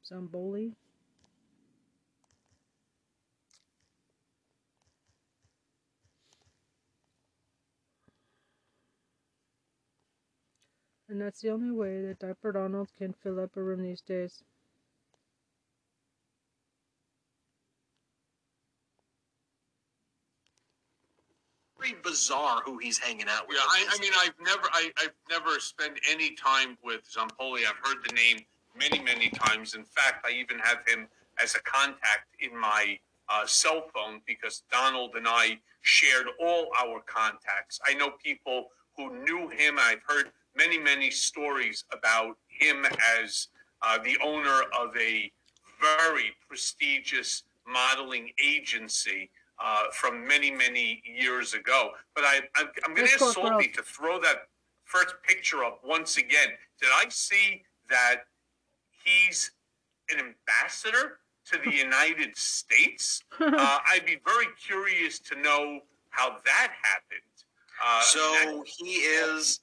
Zampoli. 0.05 0.77
And 11.11 11.21
that's 11.21 11.41
the 11.41 11.51
only 11.51 11.73
way 11.73 12.01
that 12.03 12.21
Diaper 12.21 12.53
Donald 12.53 12.89
can 12.97 13.13
fill 13.13 13.41
up 13.41 13.57
a 13.57 13.63
room 13.63 13.83
these 13.83 14.01
days. 14.01 14.45
very 21.81 21.97
bizarre 22.03 22.61
who 22.65 22.77
he's 22.77 22.99
hanging 22.99 23.27
out 23.29 23.49
with. 23.49 23.57
Yeah, 23.57 23.65
I, 23.67 23.97
I 23.97 23.99
mean, 24.01 24.13
I've 24.19 24.35
never, 24.45 24.69
I, 24.71 24.91
I've 24.99 25.15
never 25.31 25.59
spent 25.59 25.99
any 26.11 26.35
time 26.35 26.77
with 26.85 27.01
Zampoli. 27.11 27.61
I've 27.61 27.81
heard 27.83 28.05
the 28.07 28.15
name 28.15 28.41
many, 28.79 29.03
many 29.03 29.31
times. 29.31 29.75
In 29.75 29.85
fact, 29.85 30.25
I 30.27 30.33
even 30.33 30.59
have 30.59 30.87
him 30.87 31.09
as 31.43 31.55
a 31.55 31.61
contact 31.61 32.37
in 32.41 32.55
my 32.55 32.99
uh, 33.31 33.47
cell 33.47 33.85
phone 33.95 34.21
because 34.27 34.63
Donald 34.71 35.13
and 35.15 35.27
I 35.27 35.59
shared 35.81 36.27
all 36.39 36.67
our 36.79 37.01
contacts. 37.07 37.81
I 37.87 37.95
know 37.95 38.11
people 38.23 38.67
who 38.97 39.25
knew 39.25 39.49
him. 39.49 39.79
I've 39.81 40.03
heard 40.07 40.33
many, 40.57 40.78
many 40.78 41.11
stories 41.11 41.84
about 41.92 42.36
him 42.48 42.86
as 43.20 43.48
uh, 43.82 43.98
the 44.03 44.18
owner 44.24 44.62
of 44.78 44.96
a 44.96 45.30
very 45.80 46.32
prestigious 46.48 47.44
modeling 47.66 48.30
agency 48.42 49.30
uh, 49.62 49.84
from 49.92 50.26
many, 50.26 50.51
many 50.51 51.03
years 51.05 51.55
ago. 51.55 51.90
But 52.14 52.24
I, 52.24 52.40
I'm, 52.57 52.68
I'm 52.84 52.94
going 52.94 53.07
to 53.09 53.14
ask 53.14 53.34
Salty 53.34 53.68
to 53.68 53.82
throw 53.82 54.20
that 54.20 54.48
first 54.84 55.14
picture 55.26 55.64
up 55.64 55.80
once 55.84 56.16
again. 56.16 56.48
Did 56.80 56.88
I 56.94 57.07
see 57.09 57.62
that 57.88 58.22
he's 59.05 59.53
an 60.11 60.18
ambassador 60.18 61.18
to 61.46 61.59
the 61.64 61.70
United 61.74 62.36
States? 62.36 63.22
Uh, 63.40 63.78
I'd 63.90 64.05
be 64.05 64.18
very 64.24 64.46
curious 64.64 65.18
to 65.18 65.34
know 65.40 65.80
how 66.11 66.36
that 66.44 66.68
happened. 66.82 67.20
Uh, 67.84 68.03
so 68.03 68.64
he 68.66 68.96
is. 68.96 69.61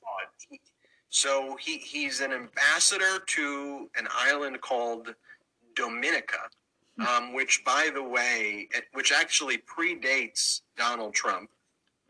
So 1.09 1.57
he, 1.59 1.77
he's 1.77 2.21
an 2.21 2.33
ambassador 2.33 3.19
to 3.25 3.89
an 3.97 4.07
island 4.11 4.61
called 4.61 5.15
Dominica, 5.75 6.49
um, 7.07 7.33
which, 7.33 7.63
by 7.65 7.89
the 7.93 8.03
way, 8.03 8.67
which 8.93 9.11
actually 9.11 9.59
predates 9.59 10.61
Donald 10.75 11.13
Trump. 11.13 11.49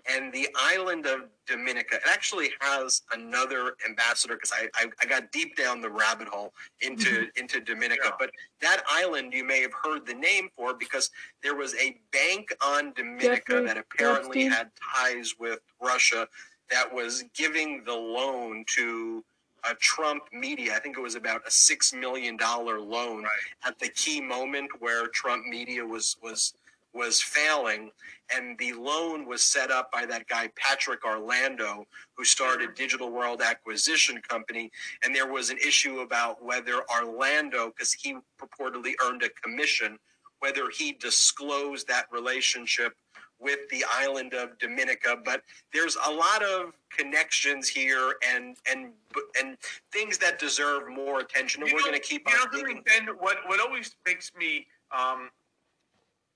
And 0.10 0.32
the 0.32 0.48
island 0.56 1.06
of 1.06 1.24
Dominica, 1.48 1.95
it 1.95 2.02
actually 2.10 2.52
has 2.62 3.02
another 3.14 3.74
ambassador 3.88 4.36
because 4.36 4.54
I, 4.54 4.68
I, 4.76 4.86
I, 5.02 5.06
got 5.06 5.34
deep 5.34 5.58
down 5.58 5.82
the 5.82 5.89
rabbit 5.89 6.30
hole 6.30 6.54
into 6.80 7.28
into 7.36 7.60
Dominica. 7.60 8.04
Yeah. 8.06 8.12
But 8.18 8.32
that 8.62 8.84
island 8.89 9.34
you 9.34 9.43
may 9.43 9.62
have 9.62 9.74
heard 9.74 10.06
the 10.06 10.14
name 10.14 10.48
for 10.56 10.74
because 10.74 11.10
there 11.43 11.56
was 11.56 11.76
a 11.76 12.00
bank 12.14 12.56
on 12.66 12.93
Dominica 12.93 13.41
Jeffrey 13.50 13.66
that 13.66 13.78
apparently 13.78 14.45
Epstein. 14.45 14.52
had 14.52 14.72
ties 14.95 15.36
with 15.38 15.60
Russia 15.82 16.26
that 16.70 16.93
was 16.93 17.24
giving 17.34 17.84
the 17.86 17.93
loan 17.93 18.65
to 18.76 19.24
a 19.70 19.76
Trump 19.76 20.24
media. 20.32 20.76
I 20.76 20.80
think 20.80 20.97
it 20.97 21.01
was 21.01 21.15
about 21.15 21.41
a 21.47 21.51
six 21.51 21.93
million 21.93 22.38
dollar 22.38 22.80
loan 22.80 23.24
right. 23.24 23.32
at 23.65 23.80
the 23.80 23.89
key 23.89 24.22
moment 24.22 24.70
where 24.80 25.07
Trump 25.07 25.45
media 25.45 25.86
was 25.86 26.15
was 26.22 26.53
was 26.93 27.22
failing, 27.22 27.91
and 28.36 28.57
the 28.57 28.74
loan 28.74 29.28
was 29.28 29.43
set 29.43 29.70
up 29.72 29.91
by 29.91 30.05
that 30.05 30.28
guy 30.28 30.49
Patrick 30.55 31.05
Orlando, 31.05 31.86
who 32.15 32.26
started 32.26 32.70
mm-hmm. 32.70 32.76
Digital 32.76 33.11
World 33.11 33.41
Acquisition 33.41 34.20
Company, 34.28 34.72
and 35.03 35.15
there 35.15 35.32
was 35.32 35.49
an 35.49 35.57
issue 35.57 35.99
about 35.99 36.43
whether 36.43 36.82
Orlando, 36.89 37.68
because 37.68 37.93
he 37.93 38.18
purportedly 38.39 38.93
earned 39.03 39.24
a 39.24 39.30
commission, 39.30 39.99
whether 40.39 40.70
he 40.70 40.93
disclosed 40.93 41.88
that 41.88 42.05
relationship 42.11 42.93
with 43.40 43.60
the 43.70 43.84
island 43.92 44.34
of 44.34 44.58
Dominica, 44.60 45.18
but 45.24 45.44
there's 45.74 45.98
a 46.08 46.12
lot 46.12 46.44
of 46.44 46.74
connections 46.96 47.68
here 47.68 48.16
and 48.34 48.58
and 48.70 48.92
and 49.40 49.58
things 49.92 50.18
that 50.18 50.40
deserve 50.40 50.90
more 50.90 51.20
attention, 51.20 51.62
and 51.62 51.72
you 51.72 51.76
we're 51.76 51.82
going 51.82 51.94
to 51.94 52.00
keep 52.00 52.28
on. 52.28 52.34
Know, 52.52 52.82
and 52.98 53.10
what 53.20 53.38
what 53.46 53.60
always 53.60 53.96
makes 54.06 54.32
me 54.38 54.66
um, 54.98 55.30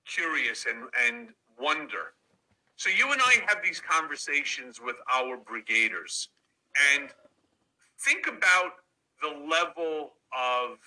curious 0.06 0.66
and 0.66 0.88
and 1.06 1.28
wonder. 1.58 2.14
So 2.76 2.88
you 2.88 3.12
and 3.12 3.20
I 3.20 3.36
have 3.46 3.62
these 3.62 3.80
conversations 3.80 4.80
with 4.82 4.96
our 5.12 5.36
brigaders, 5.36 6.28
and 6.94 7.10
think 8.00 8.26
about 8.26 8.72
the 9.20 9.28
level 9.28 10.12
of 10.36 10.78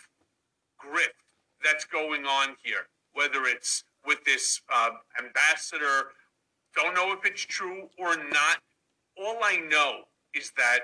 grift 0.79 1.23
that's 1.63 1.85
going 1.85 2.25
on 2.25 2.55
here, 2.63 2.87
whether 3.13 3.45
it's 3.45 3.83
with 4.05 4.23
this 4.25 4.61
uh, 4.73 4.89
ambassador. 5.19 6.11
Don't 6.75 6.93
know 6.93 7.13
if 7.13 7.25
it's 7.25 7.41
true 7.41 7.89
or 7.97 8.15
not. 8.15 8.57
All 9.17 9.37
I 9.43 9.57
know 9.57 10.01
is 10.33 10.51
that 10.57 10.79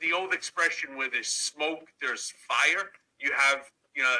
the 0.00 0.12
old 0.12 0.32
expression 0.32 0.96
where 0.96 1.10
there's 1.10 1.28
smoke, 1.28 1.88
there's 2.00 2.32
fire. 2.48 2.90
You 3.20 3.32
have, 3.36 3.70
you 3.94 4.02
know, 4.02 4.14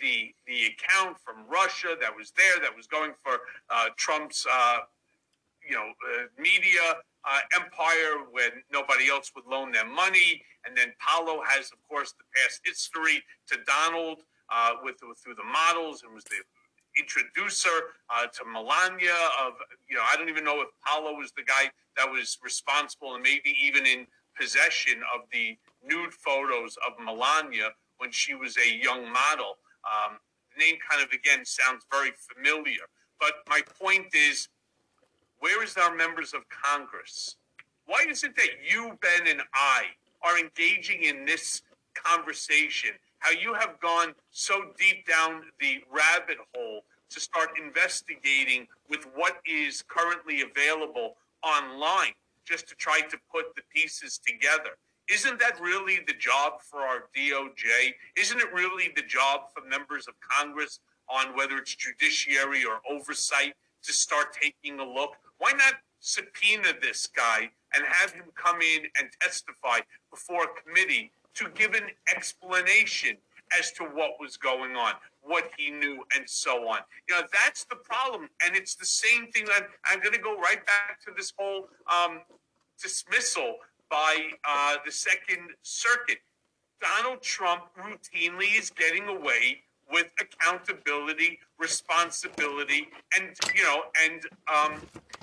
the 0.00 0.32
the 0.46 0.66
account 0.66 1.16
from 1.18 1.36
Russia 1.48 1.96
that 2.00 2.14
was 2.14 2.32
there 2.36 2.60
that 2.60 2.74
was 2.76 2.86
going 2.86 3.12
for 3.22 3.40
uh, 3.70 3.88
Trump's, 3.96 4.46
uh, 4.52 4.78
you 5.68 5.74
know, 5.74 5.88
uh, 5.88 6.26
media 6.38 6.96
uh, 7.24 7.40
empire 7.54 8.24
when 8.30 8.50
nobody 8.72 9.08
else 9.08 9.32
would 9.34 9.46
loan 9.46 9.72
them 9.72 9.92
money, 9.94 10.42
and 10.66 10.76
then 10.76 10.92
Paolo 10.98 11.42
has, 11.46 11.72
of 11.72 11.78
course, 11.88 12.12
the 12.12 12.24
past 12.36 12.60
history 12.64 13.22
to 13.48 13.56
Donald 13.66 14.20
uh, 14.50 14.72
with, 14.82 14.96
with 15.02 15.18
through 15.18 15.34
the 15.34 15.44
models 15.44 16.02
and 16.02 16.12
was 16.14 16.24
the 16.24 16.36
introducer 16.98 17.94
uh, 18.10 18.26
to 18.26 18.44
Melania 18.44 19.14
of, 19.44 19.54
you 19.88 19.96
know, 19.96 20.02
I 20.10 20.16
don't 20.16 20.28
even 20.28 20.44
know 20.44 20.60
if 20.60 20.68
Paolo 20.86 21.14
was 21.14 21.32
the 21.32 21.42
guy 21.42 21.70
that 21.96 22.10
was 22.10 22.38
responsible 22.42 23.14
and 23.14 23.22
maybe 23.22 23.54
even 23.62 23.86
in 23.86 24.06
possession 24.38 25.00
of 25.14 25.22
the 25.32 25.56
nude 25.84 26.12
photos 26.12 26.76
of 26.86 26.92
Melania 27.04 27.70
when 27.98 28.10
she 28.10 28.34
was 28.34 28.56
a 28.56 28.76
young 28.76 29.04
model. 29.04 29.58
Um, 29.84 30.18
the 30.54 30.64
name 30.64 30.76
kind 30.88 31.02
of, 31.02 31.10
again, 31.12 31.44
sounds 31.44 31.84
very 31.90 32.12
familiar. 32.34 32.82
But 33.20 33.34
my 33.48 33.60
point 33.80 34.06
is, 34.14 34.48
where 35.38 35.62
is 35.62 35.76
our 35.76 35.94
members 35.94 36.32
of 36.32 36.42
Congress? 36.48 37.36
Why 37.86 38.04
is 38.08 38.24
it 38.24 38.34
that 38.36 38.48
you, 38.68 38.98
Ben, 39.02 39.28
and 39.28 39.42
I 39.52 39.84
are 40.22 40.38
engaging 40.38 41.02
in 41.02 41.24
this 41.24 41.62
conversation 41.94 42.92
how 43.24 43.30
you 43.30 43.54
have 43.54 43.80
gone 43.80 44.14
so 44.30 44.66
deep 44.78 45.06
down 45.06 45.40
the 45.58 45.78
rabbit 45.90 46.36
hole 46.54 46.84
to 47.08 47.18
start 47.18 47.48
investigating 47.58 48.66
with 48.90 49.06
what 49.14 49.38
is 49.46 49.82
currently 49.88 50.42
available 50.42 51.16
online 51.42 52.12
just 52.44 52.68
to 52.68 52.74
try 52.74 53.00
to 53.00 53.16
put 53.32 53.46
the 53.56 53.62
pieces 53.74 54.20
together. 54.26 54.76
Isn't 55.10 55.38
that 55.38 55.58
really 55.58 56.00
the 56.06 56.12
job 56.12 56.60
for 56.60 56.80
our 56.80 57.08
DOJ? 57.16 57.94
Isn't 58.18 58.40
it 58.40 58.52
really 58.52 58.92
the 58.94 59.02
job 59.02 59.48
for 59.54 59.66
members 59.66 60.06
of 60.06 60.14
Congress 60.20 60.80
on 61.08 61.34
whether 61.34 61.56
it's 61.56 61.74
judiciary 61.74 62.62
or 62.64 62.80
oversight 62.90 63.54
to 63.84 63.92
start 63.92 64.36
taking 64.38 64.80
a 64.80 64.84
look? 64.84 65.12
Why 65.38 65.52
not 65.52 65.74
subpoena 66.00 66.74
this 66.82 67.06
guy 67.06 67.50
and 67.74 67.84
have 67.86 68.12
him 68.12 68.26
come 68.34 68.60
in 68.60 68.82
and 68.98 69.08
testify 69.22 69.78
before 70.10 70.44
a 70.44 70.62
committee 70.62 71.10
to 71.34 71.48
give 71.54 71.74
an 71.74 71.88
explanation 72.14 73.16
as 73.58 73.72
to 73.72 73.84
what 73.84 74.12
was 74.20 74.36
going 74.36 74.76
on, 74.76 74.94
what 75.22 75.50
he 75.56 75.70
knew, 75.70 76.02
and 76.16 76.28
so 76.28 76.68
on. 76.68 76.78
You 77.08 77.16
know, 77.16 77.22
that's 77.32 77.64
the 77.64 77.76
problem. 77.76 78.28
And 78.44 78.56
it's 78.56 78.74
the 78.74 78.86
same 78.86 79.30
thing. 79.32 79.46
I'm, 79.54 79.64
I'm 79.86 80.00
going 80.00 80.14
to 80.14 80.20
go 80.20 80.36
right 80.36 80.64
back 80.64 81.00
to 81.06 81.12
this 81.16 81.32
whole 81.36 81.68
um, 81.92 82.20
dismissal 82.82 83.56
by 83.90 84.16
uh, 84.48 84.76
the 84.84 84.92
Second 84.92 85.50
Circuit. 85.62 86.18
Donald 86.80 87.22
Trump 87.22 87.64
routinely 87.78 88.58
is 88.58 88.70
getting 88.70 89.08
away 89.08 89.62
with 89.90 90.06
accountability, 90.20 91.38
responsibility, 91.58 92.88
and 93.16 93.36
you 93.54 93.62
know, 93.62 93.82
and 94.04 94.22
um, 94.52 94.80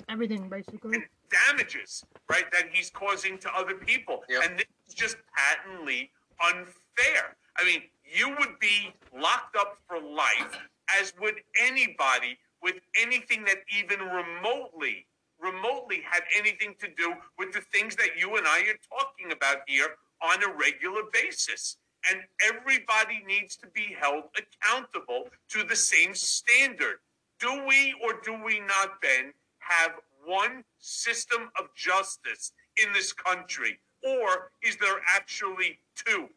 everything 0.08 0.48
basically. 0.48 0.94
And 0.94 1.04
damages, 1.48 2.04
right, 2.28 2.50
that 2.52 2.64
he's 2.72 2.90
causing 2.90 3.38
to 3.38 3.50
other 3.56 3.74
people, 3.74 4.22
yep. 4.28 4.42
and 4.44 4.58
this 4.58 4.66
is 4.88 4.94
just 4.94 5.16
patently 5.36 6.10
unfair. 6.44 7.36
I 7.56 7.64
mean, 7.64 7.82
you 8.04 8.30
would 8.38 8.58
be 8.60 8.92
locked 9.18 9.56
up 9.56 9.78
for 9.86 9.98
life, 9.98 10.58
as 11.00 11.12
would 11.20 11.36
anybody 11.60 12.38
with 12.62 12.76
anything 13.00 13.44
that 13.44 13.58
even 13.76 13.98
remotely, 14.00 15.06
remotely 15.40 16.02
had 16.08 16.22
anything 16.38 16.74
to 16.80 16.88
do 16.96 17.14
with 17.38 17.52
the 17.52 17.60
things 17.72 17.96
that 17.96 18.10
you 18.16 18.36
and 18.36 18.46
I 18.46 18.60
are 18.60 19.00
talking 19.00 19.32
about 19.32 19.58
here 19.66 19.88
on 20.22 20.42
a 20.42 20.52
regular 20.56 21.02
basis. 21.12 21.76
And 22.10 22.20
everybody 22.44 23.22
needs 23.26 23.56
to 23.56 23.66
be 23.68 23.96
held 23.98 24.24
accountable 24.36 25.28
to 25.50 25.62
the 25.64 25.76
same 25.76 26.14
standard. 26.14 26.96
Do 27.38 27.64
we 27.66 27.94
or 28.02 28.20
do 28.22 28.42
we 28.44 28.60
not, 28.60 29.00
Ben, 29.00 29.32
have 29.58 29.92
one 30.24 30.64
system 30.78 31.50
of 31.58 31.74
justice 31.74 32.52
in 32.82 32.92
this 32.92 33.12
country? 33.12 33.78
Or 34.04 34.50
is 34.62 34.76
there 34.76 35.00
actually 35.14 35.78
two? 35.94 36.28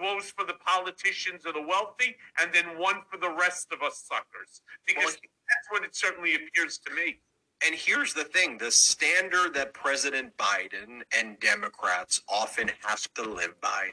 Those 0.00 0.30
for 0.30 0.44
the 0.44 0.54
politicians 0.54 1.44
or 1.44 1.52
the 1.52 1.66
wealthy, 1.66 2.16
and 2.40 2.52
then 2.52 2.78
one 2.78 3.02
for 3.10 3.18
the 3.18 3.30
rest 3.30 3.72
of 3.72 3.82
us 3.82 4.04
suckers. 4.08 4.62
Because 4.86 5.14
that's 5.14 5.70
what 5.70 5.84
it 5.84 5.94
certainly 5.94 6.34
appears 6.36 6.78
to 6.86 6.94
me. 6.94 7.18
And 7.66 7.74
here's 7.74 8.14
the 8.14 8.24
thing 8.24 8.56
the 8.56 8.70
standard 8.70 9.52
that 9.54 9.74
President 9.74 10.34
Biden 10.38 11.02
and 11.16 11.38
Democrats 11.40 12.22
often 12.28 12.70
have 12.82 13.12
to 13.14 13.22
live 13.22 13.60
by 13.60 13.90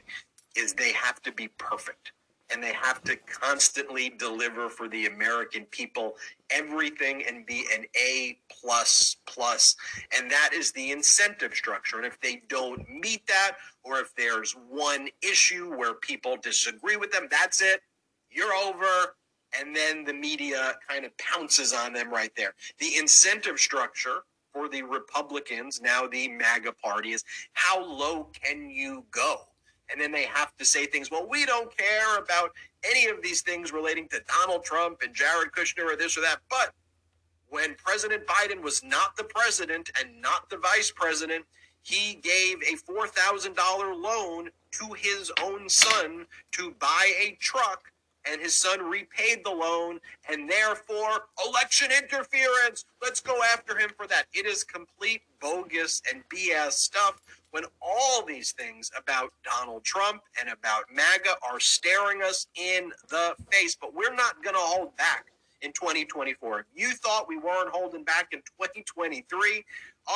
is 0.58 0.72
they 0.74 0.92
have 0.92 1.22
to 1.22 1.32
be 1.32 1.48
perfect. 1.58 2.12
and 2.50 2.62
they 2.62 2.72
have 2.72 3.02
to 3.04 3.16
constantly 3.16 4.10
deliver 4.10 4.68
for 4.68 4.88
the 4.88 5.06
American 5.06 5.64
people 5.66 6.16
everything 6.50 7.22
and 7.28 7.44
be 7.44 7.64
an 7.74 7.84
A 7.96 8.38
plus 8.50 9.16
plus. 9.26 9.76
And 10.16 10.30
that 10.30 10.50
is 10.54 10.72
the 10.72 10.90
incentive 10.90 11.54
structure. 11.54 11.96
And 11.96 12.06
if 12.06 12.18
they 12.20 12.42
don't 12.48 12.88
meet 12.88 13.26
that, 13.26 13.56
or 13.84 14.00
if 14.00 14.14
there's 14.14 14.52
one 14.68 15.08
issue 15.22 15.74
where 15.76 15.94
people 15.94 16.36
disagree 16.36 16.96
with 16.96 17.10
them, 17.10 17.28
that's 17.30 17.60
it. 17.60 17.80
You're 18.30 18.54
over. 18.54 19.14
And 19.58 19.74
then 19.74 20.04
the 20.04 20.12
media 20.12 20.74
kind 20.88 21.04
of 21.04 21.16
pounces 21.18 21.72
on 21.72 21.92
them 21.92 22.10
right 22.10 22.32
there. 22.36 22.54
The 22.78 22.96
incentive 22.98 23.58
structure 23.58 24.20
for 24.52 24.68
the 24.68 24.82
Republicans, 24.82 25.80
now 25.82 26.06
the 26.06 26.28
MAGA 26.28 26.72
party, 26.72 27.12
is 27.12 27.24
how 27.52 27.82
low 27.84 28.28
can 28.42 28.70
you 28.70 29.04
go? 29.10 29.36
And 29.90 30.00
then 30.00 30.12
they 30.12 30.24
have 30.24 30.56
to 30.56 30.64
say 30.64 30.86
things. 30.86 31.10
Well, 31.10 31.26
we 31.28 31.46
don't 31.46 31.76
care 31.76 32.18
about 32.18 32.52
any 32.84 33.06
of 33.06 33.22
these 33.22 33.42
things 33.42 33.72
relating 33.72 34.08
to 34.08 34.20
Donald 34.28 34.64
Trump 34.64 35.02
and 35.02 35.14
Jared 35.14 35.52
Kushner 35.52 35.92
or 35.92 35.96
this 35.96 36.16
or 36.16 36.20
that. 36.22 36.38
But 36.48 36.72
when 37.48 37.74
President 37.76 38.26
Biden 38.26 38.62
was 38.62 38.84
not 38.84 39.16
the 39.16 39.24
president 39.24 39.90
and 39.98 40.20
not 40.20 40.50
the 40.50 40.58
vice 40.58 40.92
president, 40.94 41.44
he 41.82 42.16
gave 42.16 42.58
a 42.62 42.76
$4,000 42.90 43.56
loan 44.02 44.50
to 44.72 44.92
his 44.94 45.32
own 45.42 45.68
son 45.68 46.26
to 46.52 46.74
buy 46.78 47.12
a 47.18 47.36
truck, 47.40 47.90
and 48.30 48.42
his 48.42 48.54
son 48.54 48.82
repaid 48.82 49.42
the 49.42 49.50
loan, 49.50 49.98
and 50.28 50.50
therefore, 50.50 51.28
election 51.46 51.88
interference. 51.90 52.84
Let's 53.00 53.20
go 53.20 53.38
after 53.54 53.78
him 53.78 53.90
for 53.96 54.06
that. 54.08 54.26
It 54.34 54.44
is 54.44 54.64
complete 54.64 55.22
bogus 55.40 56.02
and 56.12 56.22
BS 56.28 56.72
stuff 56.72 57.22
when 57.50 57.64
all 57.80 58.24
these 58.24 58.52
things 58.52 58.90
about 58.96 59.32
Donald 59.44 59.84
Trump 59.84 60.22
and 60.40 60.50
about 60.50 60.84
MAGA 60.92 61.34
are 61.50 61.60
staring 61.60 62.22
us 62.22 62.46
in 62.54 62.92
the 63.08 63.34
face. 63.50 63.76
But 63.80 63.94
we're 63.94 64.14
not 64.14 64.42
going 64.42 64.54
to 64.54 64.60
hold 64.60 64.96
back 64.96 65.26
in 65.62 65.72
2024. 65.72 66.60
If 66.60 66.66
you 66.74 66.92
thought 66.92 67.26
we 67.28 67.38
weren't 67.38 67.70
holding 67.70 68.04
back 68.04 68.28
in 68.32 68.40
2023, 68.40 69.64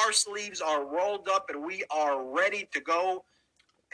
our 0.04 0.12
sleeves 0.12 0.60
are 0.60 0.84
rolled 0.84 1.28
up 1.28 1.50
and 1.50 1.64
we 1.64 1.84
are 1.90 2.22
ready 2.22 2.68
to 2.72 2.80
go. 2.80 3.24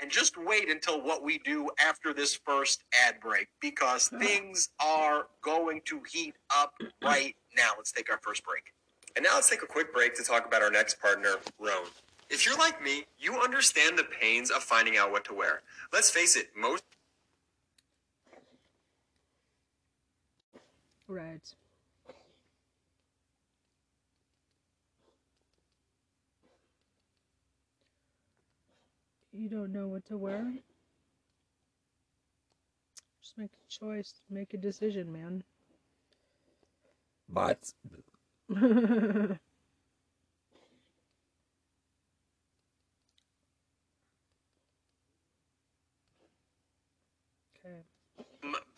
And 0.00 0.08
just 0.12 0.36
wait 0.36 0.70
until 0.70 1.02
what 1.02 1.24
we 1.24 1.38
do 1.38 1.70
after 1.80 2.14
this 2.14 2.32
first 2.32 2.84
ad 3.04 3.16
break 3.20 3.48
because 3.60 4.06
things 4.20 4.68
are 4.78 5.26
going 5.42 5.80
to 5.86 6.00
heat 6.08 6.36
up 6.56 6.74
right 7.02 7.34
now. 7.56 7.70
Let's 7.76 7.90
take 7.90 8.08
our 8.08 8.20
first 8.22 8.44
break. 8.44 8.62
And 9.16 9.24
now 9.24 9.34
let's 9.34 9.50
take 9.50 9.62
a 9.62 9.66
quick 9.66 9.92
break 9.92 10.14
to 10.14 10.22
talk 10.22 10.46
about 10.46 10.62
our 10.62 10.70
next 10.70 11.00
partner, 11.00 11.38
Rhone. 11.58 11.88
If 12.30 12.44
you're 12.44 12.58
like 12.58 12.82
me, 12.82 13.04
you 13.18 13.40
understand 13.40 13.98
the 13.98 14.04
pains 14.04 14.50
of 14.50 14.62
finding 14.62 14.96
out 14.98 15.10
what 15.10 15.24
to 15.26 15.34
wear. 15.34 15.62
Let's 15.92 16.10
face 16.10 16.36
it, 16.36 16.50
most 16.56 16.82
Right. 21.08 21.54
You 29.32 29.48
don't 29.48 29.72
know 29.72 29.88
what 29.88 30.04
to 30.06 30.18
wear? 30.18 30.52
Just 33.22 33.38
make 33.38 33.52
a 33.52 33.70
choice, 33.70 34.20
make 34.28 34.52
a 34.52 34.58
decision, 34.58 35.10
man. 35.10 35.44
But 37.28 37.72
okay. 38.52 39.38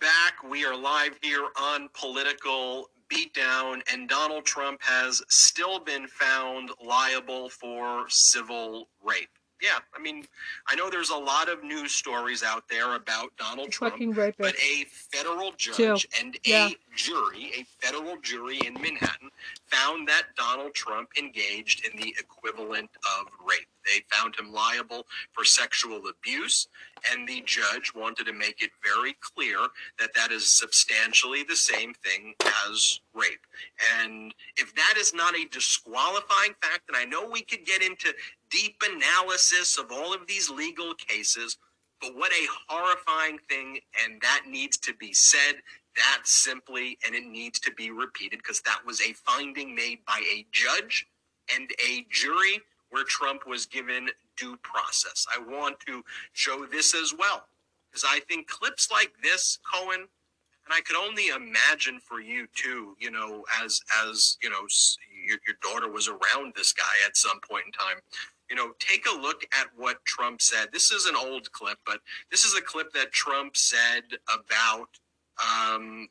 Back, 0.01 0.43
we 0.49 0.65
are 0.65 0.75
live 0.75 1.19
here 1.21 1.47
on 1.61 1.91
Political 1.93 2.89
Beatdown, 3.13 3.83
and 3.93 4.09
Donald 4.09 4.47
Trump 4.47 4.81
has 4.83 5.23
still 5.29 5.79
been 5.79 6.07
found 6.09 6.71
liable 6.83 7.51
for 7.51 8.07
civil 8.09 8.89
rape. 9.05 9.29
Yeah, 9.61 9.79
I 9.95 10.01
mean, 10.01 10.25
I 10.67 10.75
know 10.75 10.89
there's 10.89 11.11
a 11.11 11.17
lot 11.17 11.51
of 11.51 11.63
news 11.63 11.93
stories 11.93 12.43
out 12.43 12.65
there 12.71 12.95
about 12.95 13.37
Donald 13.37 13.71
Trump, 13.71 13.97
but 14.39 14.55
a 14.57 14.85
federal 14.89 15.53
judge 15.59 15.77
Too. 15.77 15.97
and 16.19 16.39
Yeah. 16.45 16.69
a 16.69 16.77
jury, 16.97 17.53
a 17.57 17.65
federal 17.85 18.17
jury 18.23 18.59
in 18.65 18.81
Manhattan, 18.81 19.31
found 19.71 20.09
that 20.09 20.25
Donald 20.37 20.75
Trump 20.75 21.11
engaged 21.19 21.87
in 21.87 21.99
the 22.01 22.15
equivalent 22.19 22.91
of 23.19 23.27
rape. 23.47 23.67
They 23.87 24.03
found 24.11 24.37
him 24.37 24.53
liable 24.53 25.07
for 25.33 25.45
sexual 25.45 26.03
abuse, 26.09 26.69
and 27.11 27.27
the 27.27 27.43
judge 27.47 27.93
wanted 27.95 28.27
to 28.27 28.33
make 28.33 28.63
it 28.63 28.71
very 28.85 29.17
clear 29.21 29.59
that 29.99 30.15
that 30.15 30.33
is 30.33 30.47
substantially 30.47 31.43
the 31.43 31.57
same 31.57 31.95
thing 31.95 32.35
as 32.69 33.01
rape. 33.15 33.47
And 34.01 34.35
if 34.57 34.75
that 34.75 34.95
is 34.99 35.15
not 35.15 35.35
a 35.35 35.49
disqualifying 35.51 36.55
fact, 36.63 36.89
and 36.89 36.97
I 36.97 37.05
know 37.05 37.29
we 37.29 37.43
could 37.43 37.65
get 37.65 37.83
into 37.83 38.13
deep 38.51 38.83
analysis 38.83 39.79
of 39.79 39.91
all 39.93 40.13
of 40.13 40.27
these 40.27 40.51
legal 40.51 40.95
cases, 40.95 41.57
but 42.01 42.17
what 42.17 42.33
a 42.33 42.49
horrifying 42.69 43.39
thing, 43.49 43.79
and 44.05 44.21
that 44.23 44.43
needs 44.49 44.79
to 44.79 44.95
be 44.95 45.13
said 45.13 45.57
that 46.01 46.23
simply, 46.25 46.99
and 47.07 47.15
it 47.15 47.27
needs 47.27 47.61
to 47.61 47.73
be 47.73 47.91
repeated 47.91 48.39
because 48.39 48.61
that 48.63 48.81
was 48.87 49.01
a 49.01 49.13
finding 49.13 49.75
made 49.75 49.99
by 50.07 50.21
a 50.33 50.47
judge 50.51 51.07
and 51.55 51.71
a 51.87 52.07
jury 52.11 52.61
where 52.91 53.05
Trump 53.05 53.47
was 53.47 53.67
given 53.67 54.09
due 54.37 54.57
process. 54.63 55.27
I 55.35 55.41
want 55.41 55.79
to 55.87 56.03
show 56.33 56.67
this 56.67 56.95
as 56.95 57.15
well 57.17 57.45
because 57.91 58.05
I 58.09 58.21
think 58.21 58.49
clips 58.49 58.91
like 58.91 59.13
this, 59.23 59.59
Cohen, 59.73 60.01
and 60.01 60.73
I 60.73 60.81
could 60.81 60.97
only 60.97 61.29
imagine 61.29 61.99
for 62.01 62.21
you 62.21 62.47
too, 62.55 62.97
you 62.99 63.11
know, 63.11 63.45
as 63.63 63.81
as 64.07 64.39
you 64.43 64.51
know, 64.51 64.67
your, 65.27 65.39
your 65.47 65.57
daughter 65.63 65.91
was 65.91 66.09
around 66.09 66.55
this 66.57 66.73
guy 66.73 66.85
at 67.07 67.17
some 67.17 67.41
point 67.49 67.65
in 67.67 67.73
time. 67.73 68.01
You 68.49 68.57
know, 68.57 68.73
take 68.81 69.07
a 69.07 69.17
look 69.17 69.43
at 69.59 69.69
what 69.77 70.05
Trump 70.05 70.43
said. 70.43 70.69
This 70.73 70.91
is 70.91 71.07
an 71.07 71.15
old 71.17 71.51
clip, 71.53 71.79
but 71.87 72.01
this 72.31 72.45
is 72.45 72.57
a 72.57 72.61
clip 72.61 72.93
that 72.95 73.13
Trump 73.13 73.57
said 73.57 74.03
about 74.33 74.89
um, 75.41 76.09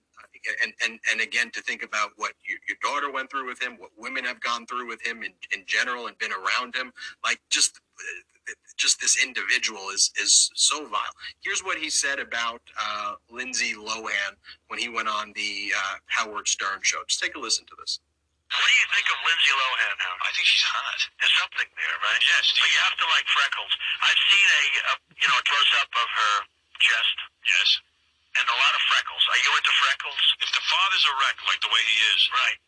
and, 0.63 0.73
and 0.85 0.99
and 1.11 1.21
again 1.21 1.51
to 1.51 1.61
think 1.61 1.83
about 1.83 2.11
what 2.15 2.33
your, 2.47 2.59
your 2.67 2.77
daughter 2.81 3.11
went 3.11 3.29
through 3.29 3.47
with 3.47 3.61
him, 3.61 3.77
what 3.77 3.91
women 3.97 4.23
have 4.23 4.39
gone 4.39 4.65
through 4.65 4.87
with 4.87 5.05
him 5.05 5.23
in, 5.23 5.33
in 5.55 5.63
general 5.65 6.07
and 6.07 6.17
been 6.17 6.31
around 6.31 6.75
him, 6.75 6.91
like 7.23 7.39
just 7.49 7.79
uh, 7.99 8.53
just 8.77 8.99
this 9.01 9.21
individual 9.23 9.89
is 9.93 10.11
is 10.21 10.49
so 10.55 10.87
vile. 10.87 11.15
Here's 11.43 11.61
what 11.63 11.77
he 11.77 11.89
said 11.89 12.19
about 12.19 12.61
uh, 12.79 13.15
Lindsay 13.29 13.73
Lohan 13.75 14.33
when 14.67 14.79
he 14.79 14.89
went 14.89 15.07
on 15.07 15.33
the 15.35 15.73
uh, 15.75 15.95
Howard 16.07 16.47
Stern 16.47 16.79
show. 16.81 16.99
Just 17.07 17.21
take 17.21 17.35
a 17.35 17.39
listen 17.39 17.65
to 17.67 17.75
this. 17.79 17.99
What 18.49 18.65
do 18.65 18.75
you 18.81 18.89
think 18.97 19.05
of 19.13 19.17
Lindsay 19.29 19.53
Lohan, 19.53 19.93
Howard? 20.01 20.21
I 20.25 20.31
think 20.33 20.47
she's 20.49 20.65
hot. 20.65 20.99
There's 21.21 21.37
something 21.37 21.69
there, 21.69 21.97
right? 22.01 22.17
Yes. 22.17 22.49
But 22.57 22.65
you 22.65 22.81
have 22.81 22.97
to 22.97 23.05
like 23.13 23.27
freckles. 23.29 23.73
I've 24.01 24.21
seen 24.25 24.47
a, 24.49 24.63
a 24.89 24.93
you 25.21 25.27
know, 25.29 25.37
a 25.37 25.45
close 25.45 25.71
up 25.77 25.91
of 25.93 26.09
her 26.09 26.35
chest. 26.81 27.17
Yes. 27.45 27.69
And 28.39 28.47
a 28.47 28.55
lot 28.55 28.73
of 28.73 28.81
freckles. 28.87 29.23
Are 29.35 29.41
you 29.43 29.51
into 29.51 29.73
freckles? 29.83 30.23
If 30.39 30.49
the 30.55 30.63
father's 30.63 31.05
a 31.11 31.13
wreck, 31.19 31.37
like 31.43 31.59
the 31.59 31.71
way 31.71 31.83
he 31.83 31.97
is, 32.15 32.21
right? 32.31 32.59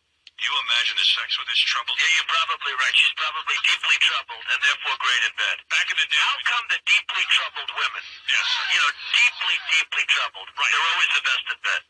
You 0.42 0.52
imagine 0.68 0.96
the 0.98 1.06
sex 1.06 1.38
with 1.38 1.48
this 1.48 1.62
troubled? 1.64 1.96
Yeah, 1.96 2.12
you're 2.18 2.28
probably 2.28 2.74
right. 2.76 2.94
She's 2.98 3.14
probably 3.14 3.56
deeply 3.62 3.98
troubled 4.02 4.44
and 4.52 4.58
therefore 4.58 4.96
great 5.00 5.22
in 5.22 5.32
bed. 5.38 5.56
Back 5.70 5.86
in 5.88 5.96
the 5.96 6.08
day. 6.08 6.18
How 6.18 6.36
come 6.44 6.64
the 6.66 6.80
deeply 6.82 7.24
troubled 7.30 7.70
women? 7.72 8.04
Yes. 8.26 8.46
You 8.74 8.80
know, 8.82 8.92
deeply, 9.16 9.56
deeply 9.70 10.04
troubled. 10.12 10.48
Right. 10.58 10.72
They're 10.72 10.88
always 10.92 11.10
the 11.14 11.24
best 11.24 11.44
in 11.46 11.58
bed. 11.62 11.82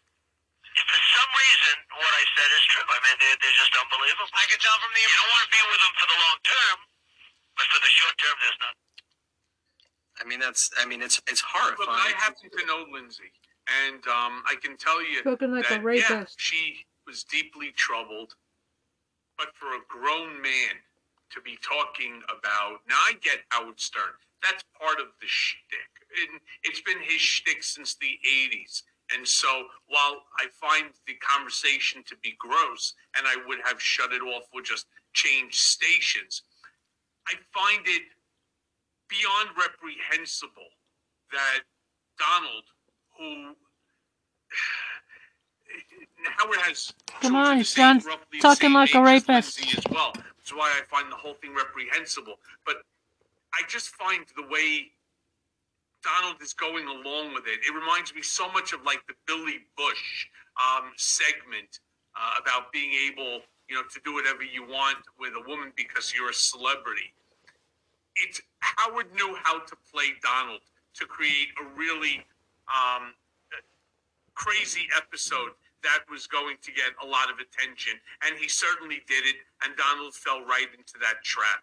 If 0.72 0.85
for 0.89 1.01
some 1.01 1.30
reason 1.33 1.74
what 1.97 2.12
I 2.12 2.24
said 2.33 2.51
is 2.55 2.64
true, 2.72 2.87
I 2.87 2.99
mean, 3.03 3.16
they're, 3.20 3.39
they're 3.41 3.59
just 3.61 3.74
unbelievable. 3.76 4.28
I 4.37 4.47
can 4.49 4.61
tell 4.61 4.76
from 4.80 4.93
the. 4.95 5.01
You 5.01 5.16
don't 5.16 5.33
want 5.33 5.45
to 5.49 5.53
be 5.53 5.62
with 5.68 5.80
them 5.85 5.95
for 5.97 6.07
the 6.09 6.18
long 6.22 6.39
term, 6.45 6.76
but 7.57 7.66
for 7.72 7.80
the 7.80 7.93
short 7.93 8.14
term, 8.20 8.37
there's 8.41 8.61
not. 8.62 8.74
I 10.20 10.24
mean, 10.28 10.41
that's 10.41 10.70
I 10.76 10.85
mean, 10.85 11.01
it's 11.01 11.20
it's 11.28 11.41
horrifying. 11.41 11.89
Look, 11.89 11.89
I 11.89 12.12
happen 12.20 12.49
to 12.49 12.62
know 12.68 12.85
Lindsay, 12.89 13.33
and 13.68 14.02
um, 14.06 14.42
I 14.46 14.54
can 14.62 14.76
tell 14.76 15.02
you 15.02 15.20
Spoken 15.20 15.52
like 15.54 15.70
a 15.70 15.80
that 15.80 15.96
yeah, 16.10 16.24
she 16.36 16.84
was 17.06 17.24
deeply 17.24 17.72
troubled. 17.76 18.34
But 19.38 19.48
for 19.54 19.66
a 19.68 19.80
grown 19.88 20.40
man 20.40 20.76
to 21.30 21.40
be 21.40 21.58
talking 21.62 22.20
about, 22.28 22.80
now 22.88 22.96
I 22.96 23.14
get 23.22 23.38
Howard 23.48 23.80
Stern. 23.80 24.14
That's 24.42 24.62
part 24.78 25.00
of 25.00 25.06
the 25.20 25.26
shtick. 25.26 25.92
And 26.28 26.40
it's 26.64 26.82
been 26.82 27.00
his 27.00 27.20
shtick 27.20 27.62
since 27.62 27.94
the 27.94 28.18
'80s. 28.26 28.82
And 29.14 29.26
so, 29.26 29.66
while 29.88 30.22
I 30.38 30.46
find 30.60 30.92
the 31.06 31.14
conversation 31.14 32.02
to 32.06 32.16
be 32.22 32.34
gross, 32.38 32.94
and 33.16 33.26
I 33.26 33.36
would 33.46 33.58
have 33.64 33.80
shut 33.80 34.12
it 34.12 34.22
off 34.22 34.44
or 34.54 34.62
just 34.62 34.86
changed 35.12 35.56
stations, 35.56 36.42
I 37.28 37.34
find 37.52 37.82
it 37.86 38.02
beyond 39.08 39.50
reprehensible 39.56 40.72
that 41.32 41.60
Donald, 42.18 42.64
who 43.18 43.54
Howard 46.38 46.58
has 46.60 46.92
Come 47.20 47.36
on, 47.36 47.58
he's 47.58 47.74
talking 48.40 48.72
like 48.72 48.94
a 48.94 49.02
rapist. 49.02 49.60
As 49.60 49.84
well. 49.90 50.12
That's 50.14 50.52
why 50.52 50.72
I 50.74 50.82
find 50.90 51.10
the 51.10 51.16
whole 51.16 51.34
thing 51.34 51.54
reprehensible. 51.54 52.34
But 52.66 52.76
I 53.54 53.62
just 53.68 53.90
find 53.90 54.24
the 54.36 54.42
way 54.42 54.90
Donald 56.02 56.42
is 56.42 56.52
going 56.52 56.86
along 56.86 57.34
with 57.34 57.44
it. 57.46 57.60
It 57.66 57.72
reminds 57.72 58.12
me 58.14 58.22
so 58.22 58.50
much 58.50 58.72
of 58.72 58.82
like 58.82 59.06
the 59.06 59.14
Billy 59.26 59.60
Bush 59.76 60.26
um, 60.58 60.90
segment 60.96 61.78
uh, 62.16 62.42
about 62.42 62.72
being 62.72 62.90
able, 63.08 63.40
you 63.68 63.76
know, 63.76 63.82
to 63.92 64.00
do 64.04 64.14
whatever 64.14 64.42
you 64.42 64.64
want 64.64 64.98
with 65.18 65.32
a 65.38 65.48
woman 65.48 65.72
because 65.76 66.12
you're 66.12 66.30
a 66.30 66.34
celebrity. 66.34 67.14
It's 68.16 68.40
Howard 68.60 69.14
knew 69.14 69.36
how 69.42 69.60
to 69.60 69.76
play 69.92 70.10
Donald 70.22 70.60
to 70.94 71.06
create 71.06 71.48
a 71.60 71.78
really 71.78 72.26
um, 72.72 73.14
crazy 74.34 74.88
episode 74.96 75.52
that 75.82 76.00
was 76.10 76.26
going 76.26 76.56
to 76.62 76.72
get 76.72 76.94
a 77.02 77.06
lot 77.06 77.30
of 77.30 77.36
attention, 77.38 77.94
and 78.24 78.38
he 78.38 78.48
certainly 78.48 79.02
did 79.06 79.24
it. 79.26 79.36
And 79.64 79.76
Donald 79.76 80.14
fell 80.14 80.44
right 80.44 80.68
into 80.76 80.94
that 81.00 81.22
trap. 81.24 81.62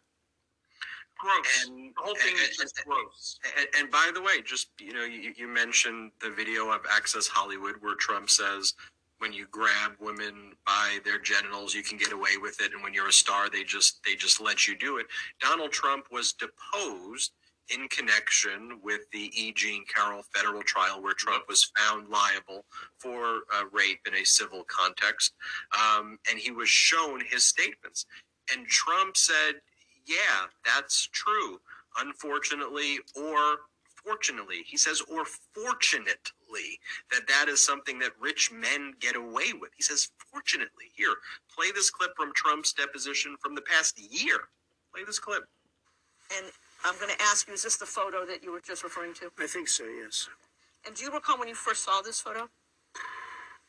Gross. 1.17 1.67
And- 1.67 1.93
the 1.95 2.01
whole 2.01 2.15
thing 2.15 2.35
and- 2.35 2.49
is 2.49 2.57
just 2.57 2.85
gross. 2.85 3.39
And, 3.57 3.67
and 3.77 3.91
by 3.91 4.11
the 4.13 4.21
way, 4.21 4.41
just 4.41 4.69
you 4.79 4.93
know, 4.93 5.03
you, 5.03 5.33
you 5.35 5.47
mentioned 5.47 6.11
the 6.21 6.29
video 6.29 6.69
of 6.71 6.81
Access 6.91 7.27
Hollywood 7.27 7.75
where 7.81 7.95
Trump 7.95 8.29
says 8.29 8.73
when 9.19 9.33
you 9.33 9.47
grab 9.51 9.93
women 9.99 10.53
by 10.65 10.99
their 11.03 11.19
genitals, 11.19 11.73
you 11.73 11.83
can 11.83 11.97
get 11.97 12.13
away 12.13 12.37
with 12.41 12.61
it, 12.61 12.71
and 12.73 12.81
when 12.81 12.93
you're 12.93 13.09
a 13.09 13.13
star, 13.13 13.49
they 13.49 13.63
just 13.63 14.01
they 14.05 14.15
just 14.15 14.39
let 14.41 14.67
you 14.67 14.77
do 14.77 14.97
it. 14.97 15.07
Donald 15.41 15.71
Trump 15.71 16.05
was 16.11 16.33
deposed 16.33 17.31
in 17.75 17.87
connection 17.89 18.79
with 18.83 19.01
the 19.11 19.31
E. 19.35 19.53
Jean 19.55 19.85
Carroll 19.93 20.23
federal 20.35 20.63
trial, 20.63 21.01
where 21.01 21.13
Trump 21.13 21.45
was 21.49 21.71
found 21.77 22.09
liable 22.09 22.65
for 22.99 23.41
uh, 23.55 23.65
rape 23.73 24.01
in 24.07 24.15
a 24.15 24.25
civil 24.25 24.65
context, 24.67 25.33
um, 25.77 26.19
and 26.29 26.39
he 26.39 26.51
was 26.51 26.69
shown 26.69 27.21
his 27.29 27.45
statements. 27.45 28.05
And 28.55 28.67
Trump 28.67 29.17
said, 29.17 29.55
"Yeah, 30.07 30.47
that's 30.65 31.07
true." 31.13 31.59
unfortunately 31.99 32.99
or 33.17 33.57
fortunately 34.05 34.63
he 34.67 34.77
says 34.77 35.01
or 35.11 35.25
fortunately 35.53 36.79
that 37.11 37.27
that 37.27 37.47
is 37.49 37.65
something 37.65 37.99
that 37.99 38.11
rich 38.21 38.51
men 38.51 38.93
get 38.99 39.15
away 39.15 39.53
with 39.59 39.71
he 39.77 39.83
says 39.83 40.09
fortunately 40.31 40.85
here 40.95 41.15
play 41.55 41.71
this 41.75 41.89
clip 41.89 42.11
from 42.15 42.33
trump's 42.35 42.73
deposition 42.73 43.35
from 43.41 43.55
the 43.55 43.61
past 43.61 43.99
year 43.99 44.39
play 44.93 45.03
this 45.05 45.19
clip 45.19 45.43
And 46.35 46.47
I'm 46.83 46.95
going 46.95 47.09
to 47.09 47.21
ask 47.21 47.47
you, 47.47 47.53
is 47.53 47.63
this 47.63 47.77
the 47.77 47.85
photo 47.85 48.25
that 48.25 48.43
you 48.43 48.51
were 48.51 48.61
just 48.61 48.83
referring 48.83 49.13
to? 49.15 49.31
I 49.39 49.47
think 49.47 49.67
so, 49.67 49.83
yes. 49.83 50.29
And 50.85 50.95
do 50.95 51.03
you 51.03 51.11
recall 51.11 51.37
when 51.37 51.47
you 51.47 51.55
first 51.55 51.83
saw 51.83 52.01
this 52.01 52.21
photo? 52.21 52.49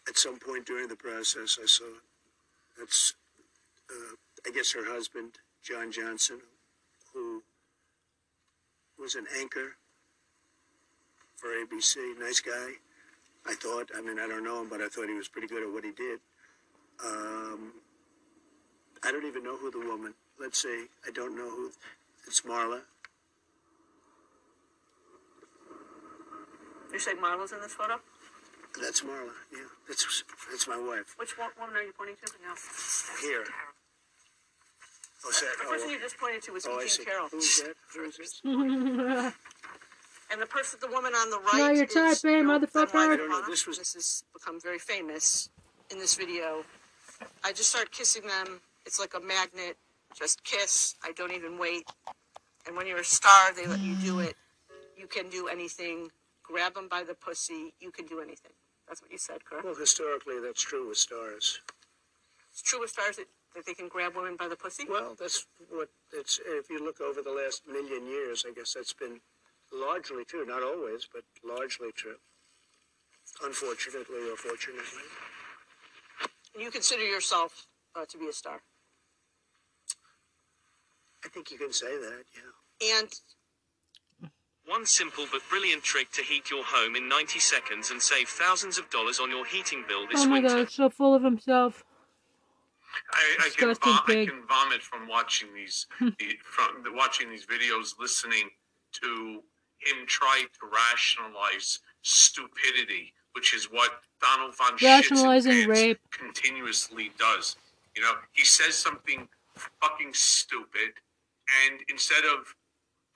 At 0.09 0.17
some 0.17 0.39
point 0.39 0.67
during 0.67 0.89
the 0.89 0.97
process, 0.97 1.59
I 1.61 1.67
saw 1.67 1.85
it. 1.85 2.03
That's, 2.79 3.15
uh, 3.91 4.15
I 4.47 4.51
guess, 4.53 4.73
her 4.73 4.85
husband, 4.85 5.33
John 5.63 5.93
Johnson, 5.93 6.41
who 7.13 7.43
was 8.99 9.15
an 9.15 9.27
anchor 9.39 9.77
for 11.37 11.49
ABC. 11.49 12.19
Nice 12.19 12.41
guy. 12.41 12.73
I 13.47 13.55
thought. 13.55 13.91
I 13.97 14.03
mean, 14.03 14.19
I 14.19 14.29
don't 14.29 14.45
know 14.45 14.61
him, 14.63 14.69
but 14.69 14.81
I 14.81 14.89
thought 14.89 15.09
he 15.09 15.15
was 15.15 15.29
pretty 15.29 15.49
good 15.49 15.63
at 15.63 15.73
what 15.73 15.85
he 15.85 15.93
did. 15.93 16.21
Um, 17.05 17.73
I 19.03 19.11
don't 19.11 19.25
even 19.27 19.43
know 19.43 19.57
who 19.57 19.71
the 19.71 19.79
woman. 19.79 20.15
Let's 20.39 20.63
say, 20.63 20.85
I 21.07 21.11
don't 21.13 21.37
know 21.37 21.49
who. 21.49 21.71
It's 22.27 22.43
Marla. 22.43 22.81
You're 26.91 27.01
saying 27.01 27.19
Marla's 27.19 27.53
in 27.53 27.61
this 27.61 27.75
photo? 27.75 28.01
That's 28.81 29.01
Marla. 29.03 29.31
Yeah, 29.53 29.59
that's 29.89 30.25
that's 30.51 30.69
my 30.69 30.79
wife. 30.79 31.15
Which 31.17 31.37
one, 31.39 31.51
woman 31.59 31.77
are 31.77 31.83
you 31.83 31.93
pointing 31.97 32.17
to? 32.25 32.33
No. 32.43 32.55
Here. 33.21 33.45
Oh, 35.25 35.29
is 35.31 35.41
that? 35.41 35.57
The 35.61 35.67
oh, 35.67 35.71
person 35.73 35.91
you 35.91 36.01
just 36.01 36.19
pointed 36.19 36.43
to 36.45 36.53
was 36.53 36.67
oh, 36.67 36.73
I 36.73 36.83
Eugene 36.83 36.89
see. 36.89 37.05
Carroll. 37.05 37.29
Who's 37.31 37.63
that? 37.63 37.75
Who 37.95 38.05
is 38.05 38.17
this? 38.17 38.41
And 40.33 40.41
the 40.41 40.47
person, 40.47 40.79
the 40.81 40.87
woman 40.87 41.13
on 41.13 41.31
the 41.31 41.39
right, 41.39 41.59
Now 41.59 41.71
you're 41.71 41.85
is 41.85 41.93
typing, 42.23 42.47
Bill 42.47 42.61
motherfucker. 42.61 42.93
Dunlap 42.93 42.95
I 42.95 43.17
don't 43.17 43.29
know, 43.29 43.43
Ivana. 43.43 43.47
this 43.47 43.67
was- 43.67 43.79
This 43.79 43.95
has 43.95 44.25
become 44.33 44.61
very 44.61 44.79
famous 44.79 45.51
in 45.91 45.99
this 45.99 46.15
video. 46.15 46.65
I 47.43 47.53
just 47.53 47.71
start 47.71 47.91
kissing 47.91 48.23
them. 48.29 48.61
It's 48.87 49.01
like 49.01 49.15
a 49.15 49.21
magnet. 49.21 49.77
Just 50.17 50.45
kiss. 50.45 50.95
I 51.03 51.11
don't 51.13 51.33
even 51.33 51.59
wait. 51.59 51.89
And 52.67 52.77
when 52.77 52.87
you're 52.87 52.99
a 53.01 53.05
star, 53.05 53.53
they 53.53 53.67
let 53.67 53.81
you 53.81 53.97
do 53.97 54.21
it. 54.21 54.37
You 54.97 55.09
can 55.09 55.29
do 55.31 55.49
anything. 55.49 56.11
Grab 56.51 56.75
them 56.75 56.89
by 56.89 57.05
the 57.05 57.15
pussy. 57.15 57.75
You 57.81 57.91
can 57.91 58.07
do 58.07 58.21
anything. 58.21 58.53
That's 58.89 59.01
what 59.01 59.13
you 59.13 59.19
said, 59.19 59.45
correct? 59.45 59.65
Well, 59.65 59.75
historically, 59.75 60.41
that's 60.43 60.63
true 60.63 60.89
with 60.89 60.99
stars. 60.99 61.61
It's 62.51 62.63
true 62.63 62.81
with 62.81 62.91
stars 62.91 63.17
that, 63.17 63.27
that 63.55 63.65
they 63.67 63.75
can 63.75 63.87
grab 63.89 64.17
women 64.17 64.37
by 64.37 64.49
the 64.49 64.57
pussy. 64.57 64.85
Well, 64.89 65.15
that's 65.19 65.47
what 65.71 65.91
it's. 66.13 66.41
If 66.45 66.69
you 66.69 66.85
look 66.85 67.01
over 67.01 67.23
the 67.23 67.31
last 67.31 67.63
million 67.69 68.07
years, 68.07 68.45
I 68.49 68.53
guess 68.53 68.75
that's 68.75 68.93
been 68.93 69.21
largely 69.73 70.25
true. 70.25 70.45
Not 70.45 70.63
always, 70.65 71.07
but 71.13 71.23
largely 71.45 71.93
true. 71.95 72.17
Unfortunately 73.45 74.29
or 74.29 74.37
fortunately. 74.37 75.07
You 76.59 76.71
consider 76.73 77.07
yourself 77.07 77.69
uh, 77.95 78.05
to 78.07 78.19
be 78.19 78.27
a 78.27 78.33
star. 78.33 78.61
I 81.25 81.29
think 81.29 81.53
you 81.53 81.59
can 81.59 81.73
say 81.73 81.97
that, 81.97 82.25
yeah. 82.35 82.99
And 82.99 83.09
One 84.71 84.87
simple 84.87 85.27
but 85.33 85.41
brilliant 85.51 85.83
trick 85.83 86.13
to 86.13 86.23
heat 86.23 86.49
your 86.49 86.63
home 86.65 86.95
in 86.95 87.09
90 87.09 87.41
seconds 87.41 87.91
and 87.91 88.01
save 88.01 88.29
thousands 88.29 88.79
of 88.79 88.89
dollars 88.91 89.19
on 89.19 89.29
your 89.29 89.45
heating 89.45 89.85
bill 89.89 90.07
this 90.07 90.21
winter. 90.21 90.27
Oh 90.27 90.29
my 90.29 90.41
winter. 90.41 90.65
god, 90.65 90.71
so 90.71 90.89
full 90.89 91.13
of 91.13 91.25
himself. 91.25 91.83
I, 93.13 93.47
I, 93.47 93.51
can, 93.57 93.75
vom- 93.75 94.01
I 94.07 94.27
can 94.27 94.43
vomit 94.47 94.81
from 94.81 95.09
watching 95.09 95.49
these 95.53 95.89
from 95.99 96.85
the, 96.85 96.93
watching 96.93 97.31
these 97.31 97.45
videos, 97.47 97.99
listening 97.99 98.49
to 99.03 99.43
him 99.79 100.07
try 100.07 100.45
to 100.45 100.61
rationalize 100.73 101.81
stupidity, 102.03 103.13
which 103.33 103.53
is 103.53 103.65
what 103.73 103.91
Donald 104.23 104.57
von 104.57 104.75
Rationalizing 104.81 105.53
Schitzenpants 105.53 105.69
rape. 105.69 106.01
continuously 106.13 107.11
does. 107.19 107.57
You 107.97 108.03
know, 108.03 108.13
he 108.31 108.45
says 108.45 108.77
something 108.77 109.29
fucking 109.81 110.13
stupid, 110.15 110.93
and 111.67 111.81
instead 111.89 112.23
of 112.25 112.55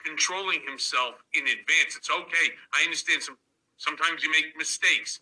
controlling 0.04 0.60
himself 0.66 1.22
in 1.32 1.42
advance, 1.42 1.96
it's 1.96 2.10
okay. 2.10 2.52
I 2.72 2.84
understand 2.84 3.22
some. 3.22 3.36
Sometimes 3.76 4.22
you 4.22 4.30
make 4.30 4.56
mistakes. 4.56 5.18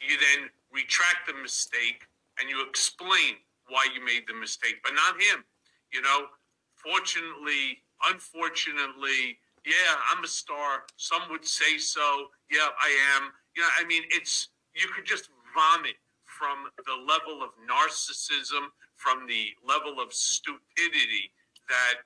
You 0.00 0.16
then 0.18 0.50
retract 0.70 1.26
the 1.26 1.34
mistake 1.34 2.06
and 2.38 2.48
you 2.48 2.64
explain 2.68 3.42
why 3.68 3.86
you 3.94 4.04
made 4.04 4.24
the 4.26 4.34
mistake, 4.34 4.76
but 4.84 4.92
not 4.94 5.20
him. 5.20 5.44
You 5.92 6.02
know, 6.02 6.26
fortunately, 6.74 7.82
unfortunately, 8.08 9.38
yeah, 9.64 9.94
I'm 10.10 10.24
a 10.24 10.28
star. 10.28 10.84
Some 10.96 11.22
would 11.30 11.44
say 11.44 11.78
so. 11.78 12.28
Yeah, 12.50 12.68
I 12.80 12.90
am. 13.16 13.30
You 13.54 13.62
know, 13.62 13.68
I 13.78 13.84
mean, 13.84 14.02
it's 14.10 14.48
you 14.74 14.88
could 14.94 15.06
just 15.06 15.28
vomit 15.54 15.96
from 16.24 16.66
the 16.86 16.96
level 16.96 17.42
of 17.42 17.50
narcissism, 17.62 18.72
from 18.96 19.26
the 19.26 19.50
level 19.66 20.00
of 20.00 20.12
stupidity 20.12 21.30
that 21.68 22.02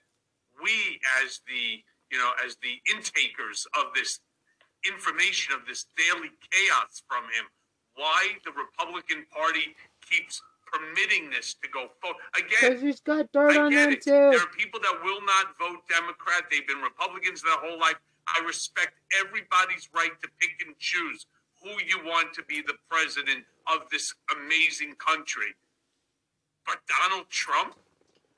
we, 0.62 1.00
as 1.22 1.40
the 1.46 1.82
you 2.10 2.18
know, 2.18 2.30
as 2.44 2.56
the 2.62 2.78
intakers 2.94 3.66
of 3.78 3.92
this 3.94 4.20
information 4.86 5.54
of 5.54 5.66
this 5.66 5.86
daily 5.96 6.30
chaos 6.50 7.02
from 7.08 7.24
him, 7.24 7.46
why 7.94 8.36
the 8.44 8.52
Republican 8.52 9.24
Party 9.32 9.74
keeps 10.08 10.42
permitting 10.66 11.30
this 11.30 11.54
to 11.62 11.68
go 11.70 11.88
forward. 12.02 12.18
Again, 12.36 12.48
Because 12.60 12.82
he's 12.82 13.00
got 13.00 13.30
dirt 13.32 13.52
I 13.56 13.60
on 13.60 13.72
them 13.72 13.92
it. 13.92 14.02
too. 14.02 14.10
There 14.10 14.40
are 14.42 14.54
people 14.56 14.80
that 14.80 15.00
will 15.02 15.22
not 15.24 15.56
vote 15.58 15.86
Democrat. 15.88 16.44
They've 16.50 16.66
been 16.66 16.82
Republicans 16.82 17.42
their 17.42 17.56
whole 17.56 17.78
life. 17.78 17.96
I 18.26 18.44
respect 18.44 18.98
everybody's 19.18 19.88
right 19.94 20.10
to 20.20 20.28
pick 20.40 20.60
and 20.66 20.76
choose 20.78 21.26
who 21.62 21.70
you 21.86 22.04
want 22.04 22.34
to 22.34 22.42
be 22.44 22.60
the 22.60 22.74
president 22.90 23.44
of 23.72 23.88
this 23.90 24.12
amazing 24.36 24.94
country. 24.96 25.54
But 26.66 26.78
Donald 26.86 27.30
Trump, 27.30 27.76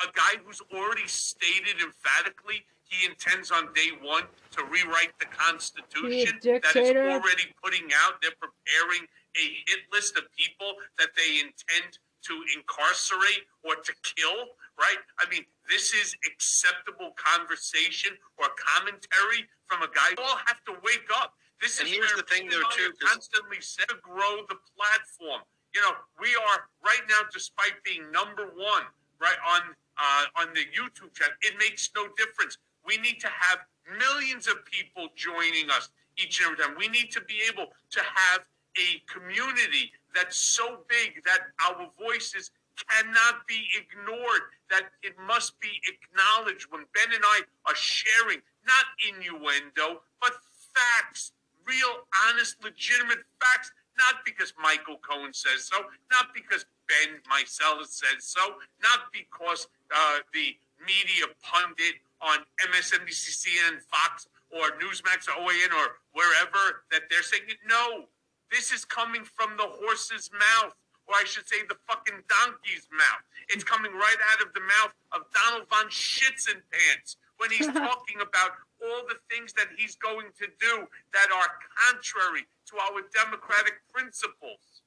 a 0.03 0.07
guy 0.14 0.39
who's 0.45 0.61
already 0.73 1.07
stated 1.09 1.81
emphatically 1.83 2.62
he 2.89 3.07
intends 3.07 3.51
on 3.51 3.68
day 3.74 3.93
one 4.03 4.24
to 4.57 4.64
rewrite 4.64 5.12
the 5.20 5.26
Constitution, 5.26 6.41
that 6.43 6.74
is 6.74 6.97
already 6.97 7.53
putting 7.62 7.89
out, 8.05 8.20
they're 8.20 8.36
preparing 8.41 9.05
a 9.36 9.45
hit 9.68 9.84
list 9.93 10.16
of 10.16 10.24
people 10.32 10.72
that 10.99 11.12
they 11.14 11.41
intend 11.45 12.01
to 12.24 12.34
incarcerate 12.57 13.47
or 13.62 13.76
to 13.76 13.93
kill, 14.03 14.57
right? 14.80 14.99
I 15.20 15.28
mean, 15.30 15.45
this 15.68 15.93
is 15.93 16.16
acceptable 16.26 17.14
conversation 17.14 18.16
or 18.36 18.49
commentary 18.57 19.47
from 19.66 19.82
a 19.82 19.91
guy. 19.93 20.16
We 20.16 20.24
all 20.24 20.41
have 20.49 20.64
to 20.66 20.74
wake 20.82 21.07
up. 21.14 21.34
This 21.61 21.78
And 21.78 21.89
is 21.89 21.95
here's 21.95 22.11
where 22.14 22.22
the 22.22 22.28
thing, 22.28 22.49
though, 22.49 22.59
Bill 22.59 22.91
too, 22.91 22.93
constantly 23.05 23.61
said 23.61 23.89
to 23.89 23.97
grow 24.03 24.43
the 24.49 24.59
platform. 24.74 25.43
You 25.74 25.82
know, 25.82 25.95
we 26.18 26.34
are 26.34 26.70
right 26.82 27.05
now, 27.09 27.28
despite 27.32 27.76
being 27.84 28.11
number 28.11 28.47
one, 28.57 28.89
right 29.20 29.39
on 29.47 29.74
uh, 29.99 30.24
on 30.41 30.55
the 30.55 30.62
YouTube 30.70 31.12
channel. 31.12 31.34
It 31.43 31.59
makes 31.59 31.91
no 31.95 32.07
difference. 32.16 32.57
We 32.89 32.97
need 32.97 33.20
to 33.20 33.28
have 33.28 33.59
millions 34.01 34.49
of 34.49 34.64
people 34.64 35.09
joining 35.14 35.68
us 35.68 35.91
each 36.16 36.41
and 36.41 36.53
every 36.53 36.64
time. 36.64 36.74
We 36.78 36.89
need 36.89 37.12
to 37.12 37.20
be 37.20 37.36
able 37.53 37.66
to 37.91 38.01
have 38.01 38.49
a 38.80 38.89
community 39.12 39.93
that's 40.14 40.36
so 40.36 40.80
big 40.89 41.22
that 41.24 41.53
our 41.68 41.91
voices 42.01 42.51
cannot 42.89 43.47
be 43.47 43.68
ignored, 43.76 44.43
that 44.70 44.89
it 45.03 45.12
must 45.26 45.61
be 45.61 45.68
acknowledged 45.84 46.66
when 46.70 46.89
Ben 46.95 47.12
and 47.12 47.24
I 47.24 47.41
are 47.66 47.74
sharing 47.74 48.41
not 48.64 48.86
innuendo, 49.05 50.01
but 50.20 50.32
facts, 50.72 51.32
real, 51.66 52.07
honest, 52.28 52.57
legitimate 52.64 53.20
facts, 53.41 53.70
not 53.99 54.24
because 54.24 54.55
Michael 54.62 54.97
Cohen 54.99 55.34
says 55.34 55.68
so, 55.68 55.76
not 56.11 56.32
because 56.32 56.64
Ben 56.89 57.20
Meiselas 57.28 57.93
says 57.93 58.24
so, 58.24 58.41
not 58.80 59.12
because 59.12 59.66
uh, 59.93 60.18
the 60.32 60.57
media 60.86 61.26
pundit 61.43 61.99
on 62.21 62.39
MSNBC, 62.73 63.47
CNN, 63.47 63.81
Fox, 63.83 64.27
or 64.51 64.73
Newsmax, 64.81 65.29
or 65.29 65.39
OAN, 65.43 65.71
or 65.73 65.99
wherever 66.12 66.85
that 66.91 67.03
they're 67.11 67.23
saying 67.23 67.45
it. 67.49 67.59
No, 67.69 68.07
this 68.51 68.73
is 68.73 68.85
coming 68.85 69.25
from 69.25 69.57
the 69.57 69.66
horse's 69.66 70.31
mouth, 70.33 70.75
or 71.07 71.14
I 71.14 71.25
should 71.25 71.49
say, 71.49 71.59
the 71.69 71.77
fucking 71.89 72.23
donkey's 72.29 72.89
mouth. 72.93 73.23
It's 73.49 73.64
coming 73.64 73.93
right 73.93 74.21
out 74.33 74.47
of 74.47 74.53
the 74.55 74.61
mouth 74.61 74.95
of 75.12 75.23
Donald 75.33 75.69
von 75.69 75.87
Shits 75.89 76.51
and 76.51 76.62
Pants 76.73 77.16
when 77.39 77.51
he's 77.51 77.66
talking 77.73 78.21
about 78.21 78.53
all 78.83 79.03
the 79.09 79.16
things 79.31 79.53
that 79.55 79.69
he's 79.77 79.97
going 79.97 80.27
to 80.39 80.47
do 80.61 80.87
that 81.12 81.29
are 81.35 81.51
contrary 81.91 82.47
to 82.66 82.77
our 82.77 83.03
democratic 83.14 83.75
principles. 83.93 84.83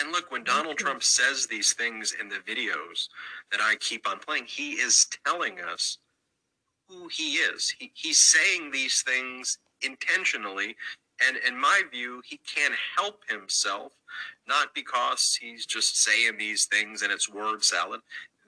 And 0.00 0.10
look, 0.10 0.30
when 0.32 0.42
Donald 0.42 0.76
Trump 0.76 1.02
says 1.02 1.46
these 1.46 1.72
things 1.72 2.14
in 2.20 2.28
the 2.28 2.36
videos 2.36 3.08
that 3.52 3.60
I 3.60 3.76
keep 3.76 4.08
on 4.08 4.18
playing, 4.18 4.46
he 4.46 4.72
is 4.72 5.06
telling 5.24 5.60
us 5.60 5.98
who 6.88 7.08
he 7.08 7.34
is. 7.34 7.74
He, 7.78 7.90
he's 7.94 8.18
saying 8.18 8.70
these 8.70 9.02
things 9.02 9.58
intentionally. 9.82 10.76
And 11.26 11.36
in 11.46 11.58
my 11.58 11.82
view, 11.90 12.22
he 12.24 12.38
can't 12.38 12.74
help 12.96 13.22
himself, 13.28 13.92
not 14.48 14.74
because 14.74 15.38
he's 15.40 15.66
just 15.66 16.02
saying 16.02 16.38
these 16.38 16.66
things 16.66 17.02
and 17.02 17.12
it's 17.12 17.28
word 17.28 17.62
salad. 17.62 18.00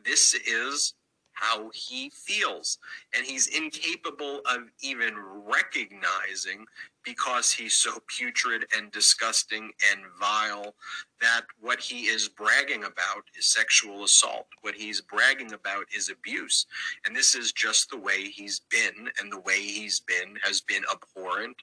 This 0.05 0.35
is 0.35 0.95
how 1.33 1.71
he 1.73 2.11
feels. 2.11 2.79
And 3.15 3.25
he's 3.25 3.47
incapable 3.49 4.41
of 4.47 4.71
even 4.81 5.15
recognizing 5.47 6.67
because 7.07 7.53
he's 7.53 7.75
so 7.75 7.93
putrid 8.09 8.67
and 8.77 8.91
disgusting 8.91 9.71
and 9.91 10.01
vile 10.21 10.75
that 11.21 11.43
what 11.61 11.81
he 11.81 12.03
is 12.03 12.29
bragging 12.29 12.85
about 12.85 13.23
is 13.39 13.49
sexual 13.49 14.05
assault. 14.05 14.47
What 14.63 14.75
he's 14.75 15.01
bragging 15.01 15.53
about 15.53 15.87
is 15.97 16.11
abuse. 16.11 16.67
And 17.07 17.15
this 17.15 17.35
is 17.35 17.53
just 17.53 17.89
the 17.89 17.99
way 17.99 18.25
he's 18.25 18.61
been, 18.69 19.09
and 19.21 19.33
the 19.33 19.41
way 19.41 19.61
he's 19.61 20.01
been 20.01 20.37
has 20.43 20.61
been 20.61 20.83
abhorrent, 20.93 21.57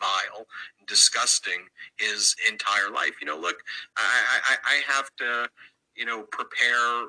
vile, 0.00 0.46
disgusting 0.86 1.60
his 1.98 2.34
entire 2.50 2.90
life. 2.92 3.14
You 3.20 3.28
know, 3.28 3.38
look, 3.38 3.56
I, 3.96 4.40
I, 4.50 4.56
I 4.64 4.92
have 4.92 5.10
to, 5.18 5.48
you 5.94 6.04
know, 6.04 6.24
prepare 6.24 7.06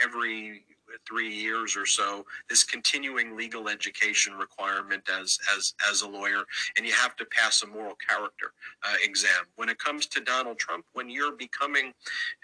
every 0.00 0.62
three 1.06 1.32
years 1.32 1.76
or 1.76 1.86
so 1.86 2.24
this 2.48 2.64
continuing 2.64 3.36
legal 3.36 3.68
education 3.68 4.34
requirement 4.34 5.02
as 5.20 5.38
as 5.56 5.74
as 5.90 6.02
a 6.02 6.08
lawyer 6.08 6.42
and 6.76 6.86
you 6.86 6.92
have 6.92 7.16
to 7.16 7.24
pass 7.26 7.62
a 7.62 7.66
moral 7.66 7.96
character 7.96 8.52
uh, 8.84 8.94
exam. 9.02 9.44
When 9.56 9.68
it 9.68 9.78
comes 9.78 10.06
to 10.06 10.20
donald 10.20 10.58
trump 10.58 10.84
when 10.92 11.08
you're 11.08 11.36
becoming 11.36 11.92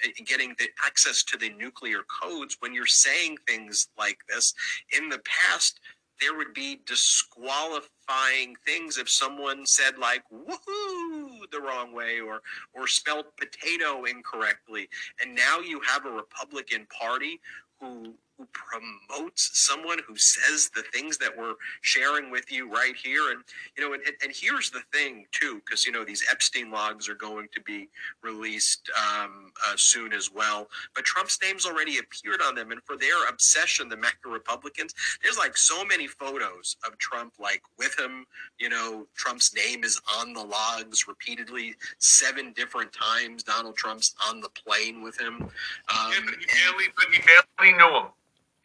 uh, 0.05 0.09
getting 0.27 0.55
the 0.59 0.69
access 0.85 1.23
to 1.25 1.37
the 1.37 1.51
nuclear 1.51 2.01
codes 2.23 2.57
when 2.61 2.75
you're 2.75 2.87
saying 2.87 3.37
things 3.47 3.89
like 3.99 4.19
this 4.29 4.55
in 4.97 5.09
the 5.09 5.21
past 5.25 5.81
there 6.21 6.37
would 6.37 6.53
be 6.53 6.81
disqualifying 6.87 8.55
things 8.67 8.99
if 8.99 9.09
someone 9.09 9.65
said 9.65 9.97
like 9.99 10.23
woohoo 10.31 11.51
the 11.51 11.61
wrong 11.61 11.93
way 11.95 12.21
or 12.21 12.41
or 12.75 12.87
spelled 12.87 13.27
potato 13.37 14.05
incorrectly. 14.05 14.89
And 15.21 15.35
now 15.35 15.61
you 15.61 15.81
have 15.81 16.07
a 16.07 16.11
republican 16.11 16.87
party 16.87 17.41
who 17.81 18.15
who 18.41 18.49
promotes 18.53 19.51
someone 19.53 19.99
who 20.07 20.17
says 20.17 20.71
the 20.75 20.83
things 20.95 21.19
that 21.19 21.37
we're 21.37 21.55
sharing 21.83 22.31
with 22.31 22.51
you 22.51 22.71
right 22.73 22.97
here. 22.97 23.33
And, 23.33 23.43
you 23.77 23.85
know, 23.87 23.93
and, 23.93 24.03
and 24.23 24.33
here's 24.35 24.71
the 24.71 24.81
thing, 24.93 25.27
too, 25.31 25.61
because, 25.65 25.85
you 25.85 25.93
know, 25.93 26.05
these 26.05 26.25
Epstein 26.31 26.71
logs 26.71 27.09
are 27.09 27.15
going 27.15 27.49
to 27.53 27.61
be 27.61 27.89
released 28.23 28.91
um, 28.97 29.53
uh, 29.69 29.75
soon 29.77 30.15
as 30.15 30.31
well. 30.33 30.69
But 30.95 31.05
Trump's 31.05 31.39
name's 31.43 31.67
already 31.67 31.99
appeared 31.99 32.41
on 32.43 32.55
them. 32.55 32.73
And 32.73 32.83
for 32.83 32.97
their 32.97 33.29
obsession, 33.29 33.89
the 33.91 33.97
MAGA 33.97 34.29
Republicans, 34.29 34.95
there's 35.23 35.37
like 35.37 35.57
so 35.57 35.85
many 35.85 36.07
photos 36.07 36.77
of 36.87 36.97
Trump, 36.97 37.35
like 37.39 37.63
with 37.79 37.99
him. 37.99 38.25
You 38.59 38.71
know, 38.71 39.07
Trump's 39.17 39.55
name 39.55 39.85
is 39.85 40.01
on 40.19 40.33
the 40.33 40.43
logs 40.43 41.07
repeatedly, 41.07 41.75
seven 41.99 42.55
different 42.55 42.91
times. 42.93 43.43
Donald 43.43 43.77
Trump's 43.77 44.15
on 44.27 44.41
the 44.41 44.49
plane 44.51 45.03
with 45.03 45.21
him. 45.21 45.43
Um, 45.43 45.51
yeah, 45.91 46.21
but 46.25 46.35
he 46.39 46.47
barely, 46.47 46.85
but 46.97 47.07
he 47.13 47.21
barely 47.59 47.77
knew 47.77 47.99
him. 47.99 48.07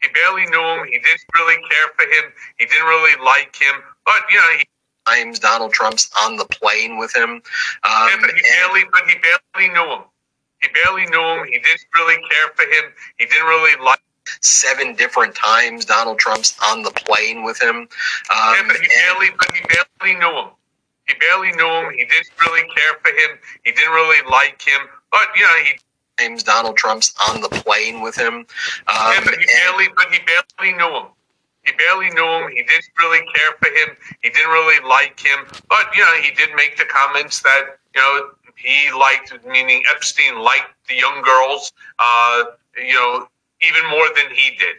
He 0.06 0.12
barely 0.12 0.46
knew 0.50 0.62
him. 0.62 0.86
He 0.86 0.98
didn't 0.98 1.26
really 1.34 1.56
care 1.68 1.88
for 1.96 2.02
him. 2.02 2.32
He 2.58 2.66
didn't 2.66 2.86
really 2.86 3.24
like 3.24 3.56
him. 3.56 3.82
But 4.04 4.22
you 4.30 4.38
know, 4.38 4.58
he 4.58 4.64
times 5.06 5.38
Donald 5.38 5.72
Trump's 5.72 6.10
on 6.22 6.36
the 6.36 6.44
plane 6.44 6.98
with 6.98 7.14
him. 7.14 7.30
Um, 7.30 7.42
yeah, 7.84 8.16
but 8.20 8.30
he 8.30 8.42
barely, 8.42 8.84
but 8.92 9.02
he 9.08 9.16
barely 9.18 9.72
knew 9.74 9.94
him. 9.94 10.02
He 10.60 10.68
barely 10.84 11.06
knew 11.10 11.20
him. 11.20 11.46
He 11.46 11.58
didn't 11.58 11.86
really 11.94 12.16
care 12.28 12.50
for 12.54 12.62
him. 12.62 12.92
He 13.18 13.26
didn't 13.26 13.46
really 13.46 13.82
like. 13.84 14.00
Seven 14.40 14.96
different 14.96 15.36
times 15.36 15.84
Donald 15.84 16.18
Trump's 16.18 16.58
on 16.70 16.82
the 16.82 16.90
plane 16.90 17.44
with 17.44 17.62
him. 17.62 17.76
Um, 17.76 17.86
yeah, 18.28 18.62
but 18.66 18.76
he 18.76 18.88
barely, 18.88 19.30
but 19.38 19.54
he 19.54 19.62
barely 19.70 20.18
knew 20.18 20.36
him. 20.40 20.50
He 21.06 21.14
barely 21.14 21.52
knew 21.52 21.62
him. 21.64 21.92
He 21.92 22.04
didn't 22.04 22.30
really 22.40 22.66
care 22.74 22.98
for 23.04 23.10
him. 23.10 23.38
He 23.62 23.70
didn't 23.70 23.94
really 23.94 24.28
like 24.28 24.60
him. 24.60 24.88
But 25.12 25.28
you 25.36 25.42
know, 25.42 25.56
he 25.62 25.78
times 26.18 26.42
Donald 26.42 26.76
Trump's 26.76 27.14
on 27.28 27.40
the 27.40 27.48
plane 27.48 28.00
with 28.00 28.16
him. 28.16 28.34
Um, 28.34 28.46
yeah, 28.88 29.20
but 29.24 29.34
he 29.38 29.46
barely, 29.46 29.88
but 29.96 30.06
he 30.12 30.18
barely 30.26 30.76
knew 30.76 30.96
him. 30.96 31.06
He 31.64 31.72
barely 31.72 32.10
knew 32.10 32.24
him. 32.24 32.50
He 32.50 32.62
didn't 32.62 32.92
really 32.98 33.26
care 33.34 33.52
for 33.58 33.68
him. 33.68 33.96
He 34.22 34.30
didn't 34.30 34.50
really 34.50 34.86
like 34.88 35.18
him. 35.18 35.46
But 35.68 35.86
you 35.96 36.02
know, 36.02 36.14
he 36.22 36.30
did 36.32 36.50
make 36.54 36.76
the 36.76 36.84
comments 36.84 37.42
that 37.42 37.78
you 37.94 38.00
know 38.00 38.30
he 38.56 38.90
liked, 38.92 39.32
meaning 39.46 39.82
Epstein 39.94 40.38
liked 40.40 40.72
the 40.88 40.94
young 40.94 41.22
girls. 41.22 41.72
Uh, 41.98 42.44
you 42.76 42.94
know, 42.94 43.28
even 43.62 43.88
more 43.90 44.06
than 44.14 44.32
he 44.32 44.56
did. 44.56 44.76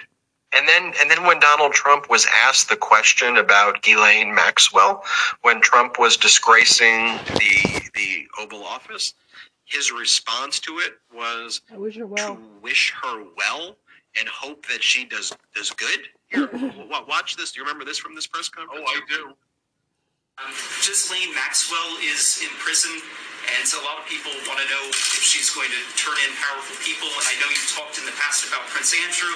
And 0.56 0.68
then, 0.68 0.94
and 1.02 1.12
then 1.12 1.26
when 1.26 1.40
Donald 1.40 1.74
Trump 1.74 2.10
was 2.10 2.26
asked 2.44 2.70
the 2.70 2.78
question 2.78 3.38
about 3.38 3.82
Ghislaine 3.82 4.34
Maxwell, 4.34 5.04
when 5.42 5.60
Trump 5.60 6.00
was 6.00 6.16
disgracing 6.16 7.20
the 7.36 7.82
the 7.94 8.28
Oval 8.40 8.64
Office, 8.64 9.14
his 9.68 9.92
response 9.92 10.60
to 10.64 10.80
it 10.80 10.96
was 11.14 11.62
I 11.72 11.78
wish 11.78 11.98
her 11.98 12.08
well. 12.08 12.36
to 12.36 12.42
wish 12.64 12.96
her 13.04 13.24
well 13.36 13.76
and 14.18 14.28
hope 14.28 14.66
that 14.68 14.82
she 14.82 15.04
does 15.06 15.36
does 15.54 15.72
good. 15.72 16.08
Here, 16.32 16.50
watch 17.08 17.36
this. 17.36 17.52
Do 17.52 17.60
you 17.60 17.66
remember 17.68 17.84
this 17.86 18.00
from 18.00 18.16
this 18.16 18.26
press 18.28 18.48
conference? 18.50 18.88
Oh, 18.88 18.96
I 18.96 19.00
do. 19.12 19.24
Um, 20.38 20.54
Ghislaine 20.86 21.34
Maxwell 21.34 21.98
is 22.06 22.40
in 22.46 22.52
prison, 22.62 22.94
and 23.58 23.66
so 23.66 23.82
a 23.82 23.86
lot 23.90 23.98
of 23.98 24.06
people 24.06 24.30
want 24.46 24.62
to 24.62 24.68
know 24.70 24.84
if 24.94 25.24
she's 25.26 25.50
going 25.50 25.70
to 25.74 25.82
turn 25.98 26.14
in 26.24 26.32
powerful 26.38 26.78
people. 26.86 27.10
I 27.10 27.34
know 27.42 27.50
you've 27.50 27.74
talked 27.74 27.98
in 27.98 28.06
the 28.06 28.14
past 28.22 28.46
about 28.46 28.62
Prince 28.70 28.94
Andrew, 28.94 29.34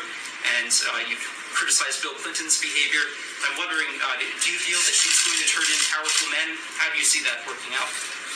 and 0.62 0.70
uh, 0.70 1.02
you've 1.10 1.26
criticized 1.58 2.06
Bill 2.06 2.14
Clinton's 2.22 2.62
behavior. 2.62 3.02
I'm 3.50 3.58
wondering, 3.58 3.90
uh, 3.98 4.22
do 4.22 4.48
you 4.54 4.60
feel 4.62 4.78
that 4.78 4.94
she's 4.94 5.18
going 5.26 5.42
to 5.42 5.48
turn 5.50 5.66
in 5.66 5.80
powerful 5.90 6.28
men? 6.30 6.54
How 6.78 6.88
do 6.94 7.02
you 7.02 7.08
see 7.08 7.26
that 7.26 7.42
working 7.50 7.74
out? 7.82 7.90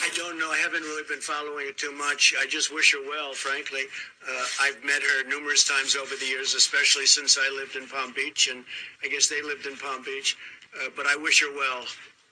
I 0.05 0.09
don't 0.15 0.37
know. 0.37 0.51
I 0.51 0.57
haven't 0.57 0.83
really 0.83 1.01
been 1.09 1.19
following 1.19 1.65
it 1.67 1.79
too 1.79 1.91
much. 1.91 2.35
I 2.39 2.45
just 2.45 2.71
wish 2.71 2.93
her 2.93 3.01
well, 3.09 3.33
frankly. 3.33 3.81
Uh, 4.21 4.45
I've 4.61 4.83
met 4.83 5.01
her 5.01 5.27
numerous 5.27 5.63
times 5.63 5.95
over 5.95 6.15
the 6.15 6.27
years, 6.27 6.53
especially 6.53 7.07
since 7.07 7.39
I 7.41 7.51
lived 7.55 7.75
in 7.75 7.87
Palm 7.87 8.13
Beach, 8.13 8.47
and 8.51 8.63
I 9.03 9.07
guess 9.07 9.27
they 9.27 9.41
lived 9.41 9.65
in 9.65 9.75
Palm 9.77 10.03
Beach. 10.03 10.37
Uh, 10.77 10.89
but 10.95 11.07
I 11.07 11.15
wish 11.15 11.41
her 11.41 11.51
well, 11.55 11.85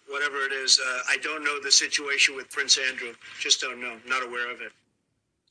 whatever 0.07 0.45
it 0.45 0.51
is. 0.51 0.80
Uh, 0.80 0.99
I 1.09 1.17
don't 1.24 1.43
know 1.43 1.59
the 1.63 1.71
situation 1.71 2.36
with 2.36 2.47
Prince 2.51 2.78
Andrew. 2.78 3.13
Just 3.39 3.59
don't 3.59 3.82
know. 3.82 3.97
Not 4.07 4.24
aware 4.24 4.51
of 4.51 4.61
it. 4.61 4.71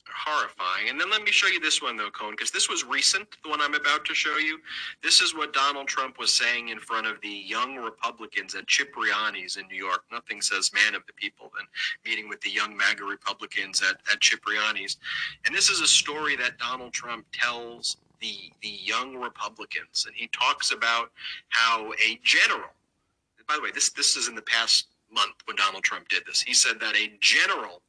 Horrifying. 0.09 0.89
And 0.89 0.99
then 0.99 1.09
let 1.09 1.23
me 1.23 1.31
show 1.31 1.47
you 1.47 1.59
this 1.59 1.81
one, 1.81 1.97
though, 1.97 2.09
Cohen, 2.09 2.31
because 2.31 2.51
this 2.51 2.69
was 2.69 2.85
recent, 2.85 3.27
the 3.43 3.49
one 3.49 3.61
I'm 3.61 3.73
about 3.73 4.05
to 4.05 4.13
show 4.13 4.37
you. 4.37 4.59
This 5.01 5.21
is 5.21 5.35
what 5.35 5.53
Donald 5.53 5.87
Trump 5.87 6.19
was 6.19 6.31
saying 6.31 6.69
in 6.69 6.79
front 6.79 7.07
of 7.07 7.19
the 7.21 7.29
young 7.29 7.75
Republicans 7.75 8.55
at 8.55 8.67
Cipriani's 8.67 9.57
in 9.57 9.67
New 9.67 9.77
York. 9.77 10.03
Nothing 10.11 10.41
says 10.41 10.71
man 10.73 10.95
of 10.95 11.05
the 11.07 11.13
people 11.13 11.51
than 11.57 11.65
meeting 12.05 12.29
with 12.29 12.41
the 12.41 12.49
young 12.49 12.75
MAGA 12.75 13.03
Republicans 13.03 13.81
at, 13.81 13.97
at 14.11 14.19
Cipriani's. 14.21 14.97
And 15.45 15.55
this 15.55 15.69
is 15.69 15.81
a 15.81 15.87
story 15.87 16.35
that 16.37 16.57
Donald 16.57 16.93
Trump 16.93 17.25
tells 17.31 17.97
the, 18.21 18.51
the 18.61 18.69
young 18.69 19.17
Republicans. 19.17 20.05
And 20.07 20.15
he 20.15 20.27
talks 20.27 20.71
about 20.71 21.11
how 21.49 21.91
a 21.93 22.19
general, 22.23 22.71
by 23.47 23.55
the 23.55 23.61
way, 23.61 23.71
this, 23.71 23.89
this 23.89 24.15
is 24.15 24.27
in 24.27 24.35
the 24.35 24.41
past 24.43 24.87
month 25.13 25.35
when 25.45 25.55
Donald 25.57 25.83
Trump 25.83 26.07
did 26.09 26.23
this. 26.25 26.41
He 26.41 26.53
said 26.53 26.79
that 26.79 26.95
a 26.95 27.11
general 27.19 27.81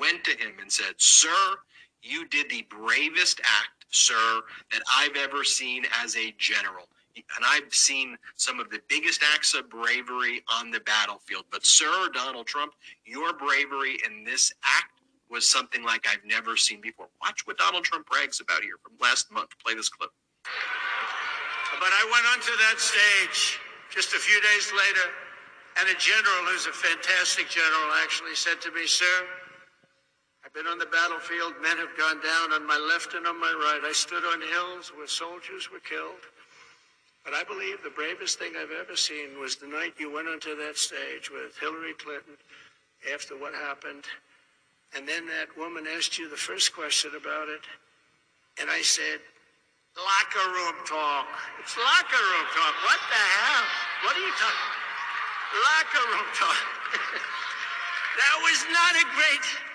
went 0.00 0.24
to 0.24 0.32
him 0.32 0.54
and 0.62 0.72
said, 0.72 0.94
Sir, 0.98 1.56
you 2.02 2.28
did 2.28 2.50
the 2.50 2.66
bravest 2.70 3.40
act, 3.44 3.86
sir, 3.90 4.42
that 4.72 4.82
I've 4.96 5.16
ever 5.16 5.44
seen 5.44 5.84
as 6.02 6.16
a 6.16 6.34
general. 6.38 6.88
And 7.16 7.44
I've 7.46 7.74
seen 7.74 8.16
some 8.36 8.60
of 8.60 8.70
the 8.70 8.80
biggest 8.88 9.22
acts 9.34 9.54
of 9.54 9.70
bravery 9.70 10.42
on 10.52 10.70
the 10.72 10.80
battlefield. 10.80 11.44
But, 11.52 11.66
sir, 11.66 12.10
Donald 12.14 12.46
Trump, 12.48 12.74
your 13.04 13.34
bravery 13.34 13.98
in 14.06 14.24
this 14.24 14.52
act 14.64 14.92
was 15.30 15.48
something 15.48 15.84
like 15.84 16.06
I've 16.10 16.24
never 16.24 16.56
seen 16.56 16.80
before. 16.80 17.08
Watch 17.22 17.46
what 17.46 17.58
Donald 17.58 17.84
Trump 17.84 18.06
brags 18.08 18.40
about 18.40 18.62
here 18.62 18.76
from 18.82 18.94
last 19.00 19.32
month. 19.32 19.50
Play 19.64 19.74
this 19.74 19.90
clip. 19.90 20.10
But 21.80 21.92
I 21.92 22.04
went 22.12 22.26
onto 22.34 22.52
that 22.58 22.80
stage 22.80 23.60
just 23.90 24.14
a 24.14 24.18
few 24.18 24.40
days 24.42 24.72
later 24.72 25.10
And 25.78 25.88
a 25.88 25.94
general 25.98 26.42
who's 26.50 26.66
a 26.66 26.72
fantastic 26.72 27.48
general 27.48 27.92
actually 28.02 28.34
said 28.34 28.60
to 28.62 28.72
me, 28.72 28.86
Sir, 28.86 29.26
I've 30.50 30.64
been 30.64 30.72
on 30.72 30.82
the 30.82 30.90
battlefield. 30.90 31.54
Men 31.62 31.78
have 31.78 31.94
gone 31.96 32.18
down 32.26 32.52
on 32.52 32.66
my 32.66 32.76
left 32.90 33.14
and 33.14 33.24
on 33.24 33.38
my 33.38 33.54
right. 33.54 33.86
I 33.86 33.92
stood 33.92 34.24
on 34.24 34.42
hills 34.42 34.90
where 34.96 35.06
soldiers 35.06 35.70
were 35.70 35.78
killed. 35.78 36.26
But 37.22 37.34
I 37.34 37.44
believe 37.44 37.78
the 37.84 37.94
bravest 37.94 38.40
thing 38.40 38.58
I've 38.58 38.74
ever 38.74 38.96
seen 38.96 39.38
was 39.38 39.54
the 39.54 39.68
night 39.70 39.94
you 39.98 40.10
went 40.10 40.26
onto 40.26 40.56
that 40.56 40.74
stage 40.76 41.30
with 41.30 41.54
Hillary 41.60 41.94
Clinton 41.94 42.34
after 43.14 43.38
what 43.38 43.54
happened. 43.54 44.02
And 44.96 45.06
then 45.06 45.22
that 45.30 45.54
woman 45.54 45.86
asked 45.86 46.18
you 46.18 46.28
the 46.28 46.40
first 46.40 46.74
question 46.74 47.14
about 47.14 47.46
it. 47.46 47.62
And 48.58 48.66
I 48.66 48.82
said, 48.82 49.22
locker 49.94 50.50
room 50.50 50.82
talk. 50.82 51.30
It's 51.62 51.78
locker 51.78 52.24
room 52.26 52.46
talk. 52.58 52.74
What 52.90 52.98
the 53.06 53.22
hell? 53.38 53.66
What 54.02 54.18
are 54.18 54.24
you 54.26 54.34
talking? 54.34 54.70
Locker 55.62 56.04
room 56.10 56.28
talk. 56.34 56.62
that 58.18 58.34
was 58.42 58.58
not 58.74 58.98
a 58.98 59.06
great 59.14 59.69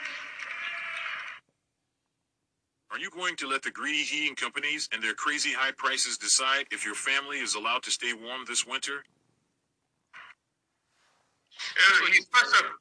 Are 2.91 2.99
you 2.99 3.09
going 3.09 3.35
to 3.37 3.47
let 3.47 3.61
the 3.61 3.71
greedy 3.71 4.03
heating 4.03 4.35
companies 4.35 4.87
and 4.91 5.01
their 5.01 5.13
crazy 5.13 5.51
high 5.51 5.71
prices 5.75 6.17
decide 6.17 6.65
if 6.71 6.85
your 6.85 6.95
family 6.95 7.39
is 7.39 7.55
allowed 7.55 7.83
to 7.83 7.91
stay 7.91 8.13
warm 8.13 8.45
this 8.47 8.65
winter? 8.65 9.03
Uh, 11.75 12.05
a, 12.05 12.11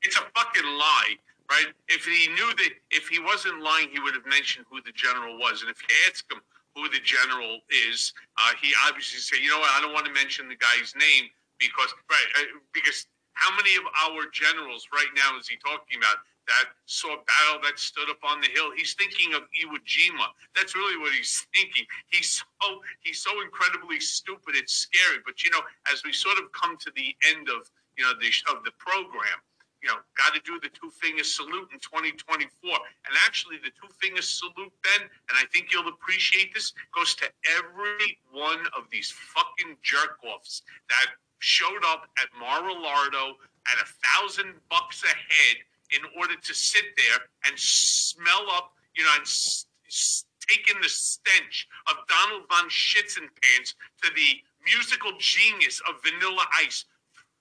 it's 0.02 0.16
a 0.16 0.24
fucking 0.36 0.66
lie, 0.78 1.14
right? 1.50 1.72
If 1.88 2.05
he 2.05 2.28
knew 2.28 2.50
that, 2.55 2.70
if 2.90 3.09
he 3.09 3.18
wasn't 3.18 3.62
lying, 3.62 3.88
he 3.90 3.98
would 4.00 4.14
have 4.14 4.26
mentioned 4.26 4.66
who 4.70 4.82
the 4.82 4.92
general 4.92 5.38
was. 5.38 5.62
And 5.62 5.70
if 5.70 5.80
you 5.80 5.88
ask 6.11 6.30
him 6.30 6.40
who 6.74 6.88
the 6.90 7.00
general 7.02 7.61
is, 7.70 8.12
uh, 8.38 8.52
he 8.61 8.74
obviously 8.86 9.20
said, 9.20 9.42
you 9.42 9.50
know 9.50 9.61
what, 9.61 9.70
I 9.74 9.80
don't 9.80 9.94
want 9.94 10.07
to 10.07 10.12
mention 10.12 10.48
the 10.48 10.59
guy's 10.59 10.94
name 10.94 11.30
because, 11.59 11.94
right, 12.11 12.28
uh, 12.38 12.59
because 12.72 13.07
how 13.34 13.55
many 13.57 13.76
of 13.76 13.84
our 14.07 14.26
generals 14.32 14.86
right 14.92 15.11
now 15.14 15.38
is 15.38 15.48
he 15.48 15.57
talking 15.57 15.98
about? 15.98 16.22
That 16.47 16.66
saw 16.86 17.09
battle 17.09 17.62
that 17.62 17.78
stood 17.78 18.11
up 18.11 18.20
on 18.24 18.40
the 18.40 18.49
hill. 18.49 18.70
He's 18.76 18.95
thinking 18.95 19.34
of 19.34 19.42
Iwo 19.57 19.78
Jima. 19.84 20.28
That's 20.55 20.74
really 20.74 20.99
what 20.99 21.12
he's 21.12 21.47
thinking. 21.55 21.84
He's 22.09 22.42
so 22.61 22.80
he's 23.01 23.22
so 23.22 23.40
incredibly 23.42 24.01
stupid. 24.01 24.55
It's 24.57 24.74
scary. 24.74 25.18
But 25.24 25.42
you 25.42 25.51
know, 25.51 25.61
as 25.92 26.05
we 26.05 26.12
sort 26.12 26.38
of 26.38 26.53
come 26.53 26.76
to 26.78 26.90
the 26.95 27.14
end 27.30 27.49
of 27.49 27.70
you 27.97 28.05
know 28.05 28.12
the 28.20 28.30
of 28.53 28.64
the 28.64 28.72
program, 28.78 29.40
you 29.84 29.88
know, 29.88 30.01
got 30.16 30.32
to 30.34 30.40
do 30.45 30.59
the 30.61 30.72
two 30.72 30.90
finger 30.90 31.24
salute 31.24 31.68
in 31.72 31.78
2024. 31.78 32.49
And 32.72 33.12
actually, 33.24 33.57
the 33.61 33.72
two 33.76 33.92
finger 34.01 34.22
salute 34.22 34.72
then, 34.80 35.03
and 35.28 35.36
I 35.36 35.45
think 35.53 35.72
you'll 35.72 35.88
appreciate 35.88 36.55
this, 36.55 36.72
goes 36.97 37.14
to 37.16 37.28
every 37.57 38.16
one 38.32 38.64
of 38.76 38.88
these 38.90 39.12
fucking 39.12 39.76
jerk 39.82 40.18
offs 40.24 40.62
that 40.88 41.12
showed 41.38 41.84
up 41.84 42.09
at 42.16 42.32
Mar-a-Lardo 42.40 43.36
at 43.68 43.76
a 43.76 43.88
thousand 44.09 44.55
bucks 44.70 45.05
a 45.05 45.09
head 45.09 45.57
in 45.95 46.03
order 46.18 46.34
to 46.36 46.55
sit 46.55 46.84
there 46.97 47.18
and 47.47 47.59
smell 47.59 48.47
up, 48.53 48.72
you 48.97 49.05
know, 49.05 49.11
and 49.14 49.22
s- 49.22 49.66
s- 49.86 50.24
take 50.49 50.70
in 50.70 50.80
the 50.80 50.88
stench 50.88 51.66
of 51.86 51.97
Donald 52.09 52.45
von 52.49 52.68
Schitzenpants 52.68 53.74
to 54.03 54.11
the 54.14 54.42
musical 54.64 55.12
genius 55.18 55.80
of 55.88 56.03
Vanilla 56.03 56.45
Ice. 56.59 56.84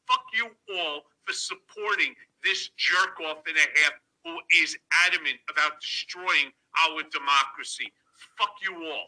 Fuck 0.08 0.26
you 0.34 0.50
all 0.76 1.04
for 1.26 1.34
supporting 1.34 2.14
this 2.44 2.70
jerk 2.78 3.20
off 3.22 3.46
and 3.48 3.58
a 3.58 3.80
half 3.80 3.94
who 4.26 4.38
is 4.62 4.78
adamant 5.06 5.40
about 5.50 5.80
destroying 5.82 6.52
our 6.88 7.04
democracy. 7.12 7.92
Fuck 8.38 8.56
you 8.62 8.86
all 8.86 9.08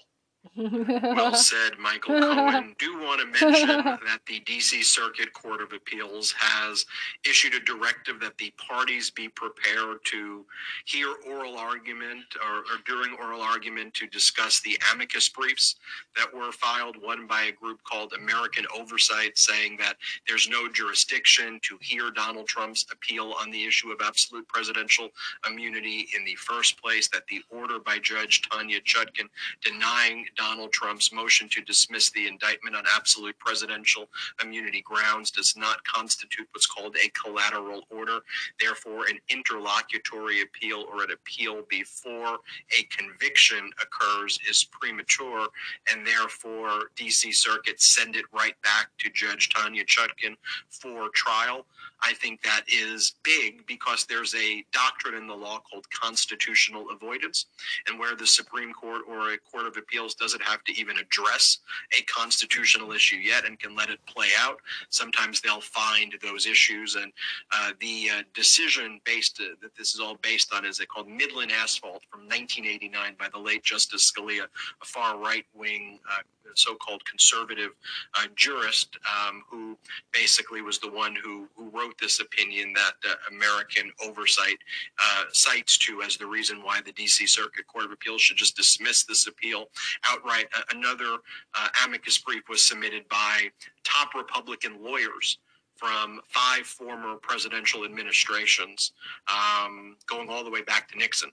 well 0.55 1.35
said, 1.35 1.77
Michael 1.79 2.19
Cohen. 2.19 2.75
Do 2.79 2.99
want 2.99 3.21
to 3.21 3.45
mention 3.45 3.67
that 3.67 4.19
the 4.27 4.39
DC 4.41 4.83
Circuit 4.83 5.33
Court 5.33 5.61
of 5.61 5.73
Appeals 5.73 6.33
has 6.37 6.85
issued 7.27 7.53
a 7.53 7.59
directive 7.61 8.19
that 8.21 8.37
the 8.37 8.53
parties 8.57 9.09
be 9.09 9.29
prepared 9.29 9.97
to 10.05 10.45
hear 10.85 11.07
oral 11.27 11.57
argument 11.57 12.25
or, 12.43 12.59
or 12.59 12.79
during 12.85 13.15
oral 13.19 13.41
argument 13.41 13.93
to 13.95 14.07
discuss 14.07 14.61
the 14.61 14.77
amicus 14.93 15.29
briefs 15.29 15.75
that 16.15 16.33
were 16.33 16.51
filed, 16.51 16.95
one 17.01 17.27
by 17.27 17.43
a 17.43 17.51
group 17.51 17.83
called 17.83 18.13
American 18.13 18.65
Oversight, 18.77 19.37
saying 19.37 19.77
that 19.77 19.95
there's 20.27 20.49
no 20.49 20.69
jurisdiction 20.69 21.59
to 21.63 21.77
hear 21.81 22.11
Donald 22.11 22.47
Trump's 22.47 22.85
appeal 22.91 23.33
on 23.41 23.51
the 23.51 23.65
issue 23.65 23.91
of 23.91 23.99
absolute 24.03 24.47
presidential 24.47 25.09
immunity 25.49 26.07
in 26.17 26.25
the 26.25 26.35
first 26.35 26.81
place, 26.81 27.07
that 27.09 27.27
the 27.27 27.41
order 27.49 27.79
by 27.79 27.99
Judge 27.99 28.41
Tanya 28.49 28.79
Chutkan 28.81 29.29
denying 29.61 30.25
Donald 30.35 30.71
Trump's 30.71 31.11
motion 31.11 31.49
to 31.49 31.61
dismiss 31.61 32.09
the 32.11 32.27
indictment 32.27 32.75
on 32.75 32.83
absolute 32.93 33.37
presidential 33.39 34.07
immunity 34.43 34.81
grounds 34.81 35.31
does 35.31 35.55
not 35.55 35.83
constitute 35.83 36.47
what's 36.51 36.67
called 36.67 36.95
a 37.03 37.09
collateral 37.09 37.83
order. 37.89 38.19
Therefore, 38.59 39.05
an 39.07 39.19
interlocutory 39.29 40.41
appeal 40.41 40.85
or 40.91 41.03
an 41.03 41.11
appeal 41.11 41.63
before 41.69 42.39
a 42.77 42.83
conviction 42.95 43.69
occurs 43.81 44.39
is 44.49 44.63
premature, 44.63 45.47
and 45.91 46.05
therefore, 46.05 46.91
DC 46.95 47.33
Circuit 47.33 47.81
send 47.81 48.15
it 48.15 48.25
right 48.33 48.59
back 48.63 48.87
to 48.99 49.09
Judge 49.09 49.49
Tanya 49.49 49.83
Chutkan 49.85 50.35
for 50.69 51.09
trial. 51.13 51.65
I 52.01 52.13
think 52.13 52.41
that 52.43 52.63
is 52.67 53.15
big 53.23 53.65
because 53.67 54.05
there's 54.05 54.35
a 54.35 54.63
doctrine 54.71 55.15
in 55.15 55.27
the 55.27 55.33
law 55.33 55.59
called 55.59 55.89
constitutional 55.89 56.89
avoidance, 56.91 57.45
and 57.87 57.97
where 57.97 58.15
the 58.15 58.27
Supreme 58.27 58.73
Court 58.73 59.03
or 59.07 59.31
a 59.31 59.37
court 59.37 59.65
of 59.65 59.77
appeals 59.77 60.15
doesn't 60.25 60.41
have 60.41 60.63
to 60.63 60.73
even 60.79 60.97
address 60.97 61.59
a 61.99 62.01
constitutional 62.05 62.91
issue 62.91 63.17
yet 63.17 63.45
and 63.45 63.59
can 63.59 63.75
let 63.75 63.91
it 63.91 63.99
play 64.07 64.29
out. 64.39 64.57
Sometimes 64.89 65.39
they'll 65.39 65.61
find 65.61 66.15
those 66.23 66.47
issues, 66.47 66.95
and 66.95 67.11
uh, 67.53 67.73
the 67.79 68.09
uh, 68.11 68.23
decision 68.33 68.99
based 69.05 69.39
uh, 69.39 69.53
that 69.61 69.75
this 69.77 69.93
is 69.93 69.99
all 69.99 70.17
based 70.23 70.51
on 70.51 70.65
is 70.65 70.79
it 70.79 70.87
called 70.87 71.07
Midland 71.07 71.51
Asphalt 71.51 72.01
from 72.09 72.21
1989 72.21 73.15
by 73.19 73.27
the 73.31 73.37
late 73.37 73.63
Justice 73.63 74.11
Scalia, 74.11 74.45
a 74.81 74.85
far 74.85 75.19
right 75.19 75.45
wing 75.53 75.99
uh, 76.11 76.23
so-called 76.55 77.03
conservative 77.05 77.71
uh, 78.17 78.27
jurist 78.35 78.97
um, 79.27 79.43
who 79.49 79.77
basically 80.11 80.61
was 80.61 80.79
the 80.79 80.91
one 80.91 81.15
who, 81.23 81.47
who 81.55 81.69
wrote 81.69 81.97
this 81.99 82.19
opinion 82.19 82.73
that 82.73 82.93
uh, 83.09 83.15
American 83.31 83.91
oversight 84.05 84.57
uh, 84.99 85.23
cites 85.31 85.77
to 85.77 86.01
as 86.01 86.17
the 86.17 86.25
reason 86.25 86.61
why 86.63 86.81
the 86.85 86.91
D.C. 86.91 87.27
Circuit 87.27 87.67
Court 87.67 87.85
of 87.85 87.91
Appeals 87.91 88.21
should 88.21 88.37
just 88.37 88.55
dismiss 88.55 89.03
this 89.03 89.27
appeal 89.27 89.65
outright. 90.05 90.45
another 90.71 91.17
uh, 91.53 91.67
amicus 91.85 92.17
brief 92.19 92.43
was 92.49 92.67
submitted 92.67 93.07
by 93.09 93.49
top 93.83 94.13
Republican 94.15 94.83
lawyers 94.83 95.39
from 95.75 96.21
five 96.27 96.65
former 96.65 97.15
presidential 97.17 97.83
administrations, 97.83 98.93
um, 99.27 99.97
going 100.07 100.29
all 100.29 100.43
the 100.43 100.49
way 100.49 100.61
back 100.61 100.89
to 100.89 100.97
Nixon. 100.97 101.31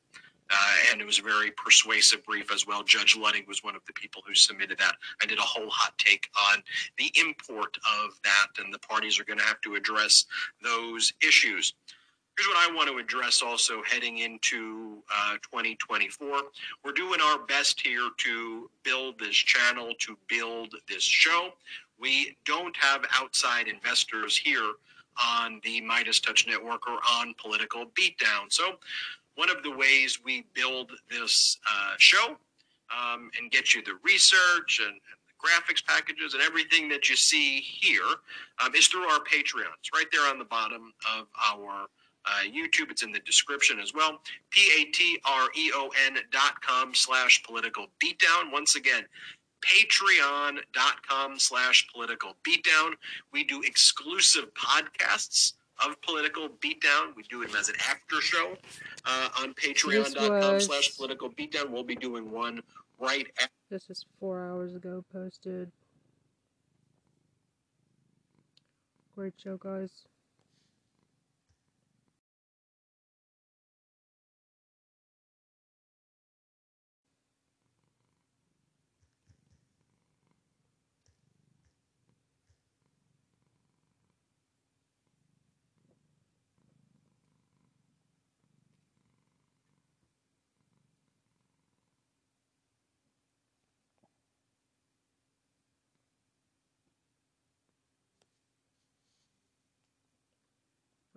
Uh, 0.52 0.74
and 0.90 1.00
it 1.00 1.06
was 1.06 1.18
a 1.18 1.22
very 1.22 1.50
persuasive 1.52 2.24
brief 2.24 2.52
as 2.52 2.66
well. 2.66 2.82
Judge 2.82 3.16
Luttig 3.16 3.48
was 3.48 3.64
one 3.64 3.74
of 3.74 3.82
the 3.86 3.92
people 3.94 4.22
who 4.26 4.34
submitted 4.34 4.78
that. 4.78 4.96
I 5.22 5.26
did 5.26 5.38
a 5.38 5.42
whole 5.42 5.70
hot 5.70 5.96
take 5.96 6.28
on 6.52 6.62
the 6.98 7.10
import 7.18 7.76
of 8.02 8.10
that, 8.24 8.62
and 8.62 8.72
the 8.72 8.78
parties 8.80 9.18
are 9.18 9.24
going 9.24 9.38
to 9.38 9.44
have 9.44 9.60
to 9.62 9.74
address 9.74 10.26
those 10.62 11.12
issues. 11.26 11.74
Here's 12.36 12.48
what 12.48 12.70
I 12.70 12.74
want 12.74 12.88
to 12.88 12.96
address 12.96 13.42
also 13.42 13.82
heading 13.82 14.18
into 14.18 15.02
uh, 15.14 15.34
2024. 15.42 16.28
We're 16.84 16.92
doing 16.92 17.20
our 17.22 17.38
best 17.38 17.80
here 17.80 18.08
to 18.18 18.70
build 18.84 19.18
this 19.18 19.36
channel, 19.36 19.92
to 20.00 20.16
build 20.28 20.74
this 20.88 21.02
show. 21.02 21.50
We 21.98 22.36
don't 22.46 22.76
have 22.76 23.04
outside 23.14 23.68
investors 23.68 24.36
here 24.36 24.72
on 25.22 25.60
the 25.62 25.80
Midas 25.82 26.20
Touch 26.20 26.46
Network 26.46 26.88
or 26.88 26.98
on 27.18 27.34
Political 27.40 27.86
Beatdown. 27.98 28.50
So 28.50 28.76
one 29.34 29.50
of 29.50 29.62
the 29.62 29.70
ways 29.70 30.18
we 30.24 30.44
build 30.54 30.90
this 31.10 31.58
uh, 31.68 31.94
show 31.98 32.36
um, 32.90 33.30
and 33.38 33.50
get 33.50 33.74
you 33.74 33.82
the 33.82 33.98
research 34.04 34.80
and, 34.80 34.90
and, 34.90 35.00
the 35.26 35.48
graphics 35.48 35.84
packages 35.84 36.34
and 36.34 36.42
everything 36.42 36.88
that 36.88 37.08
you 37.08 37.16
see 37.16 37.60
here 37.60 38.02
um, 38.64 38.74
is 38.74 38.86
through 38.86 39.04
our 39.04 39.20
Patreons, 39.20 39.90
right 39.92 40.06
there 40.12 40.28
on 40.30 40.38
the 40.38 40.44
bottom 40.44 40.92
of 41.18 41.26
our 41.50 41.86
uh, 42.26 42.42
YouTube. 42.46 42.90
It's 42.90 43.02
in 43.02 43.10
the 43.10 43.18
description 43.20 43.80
as 43.80 43.92
well. 43.92 44.20
P-A-T-R-E-O-N 44.50 46.18
dot 46.30 46.62
com 46.62 46.94
slash 46.94 47.42
political 47.42 47.88
beatdown. 48.02 48.52
Once 48.52 48.76
again, 48.76 49.04
patreon.com 49.62 51.38
slash 51.38 51.88
political 51.92 52.36
beatdown. 52.46 52.92
We 53.32 53.44
do 53.44 53.62
exclusive 53.62 54.52
podcasts 54.54 55.54
of 55.84 56.00
Political 56.02 56.50
Beatdown. 56.60 57.14
We 57.16 57.22
do 57.24 57.44
them 57.44 57.56
as 57.56 57.68
an 57.68 57.76
after 57.88 58.20
show 58.20 58.56
uh, 59.04 59.28
on 59.40 59.54
patreon.com 59.54 60.60
slash 60.60 60.96
political 60.96 61.30
beatdown. 61.30 61.70
We'll 61.70 61.84
be 61.84 61.96
doing 61.96 62.30
one 62.30 62.62
right 63.00 63.26
after. 63.38 63.52
This 63.70 63.88
is 63.90 64.04
four 64.20 64.44
hours 64.44 64.74
ago 64.74 65.04
posted. 65.12 65.70
Great 69.14 69.34
show, 69.42 69.56
guys. 69.56 69.90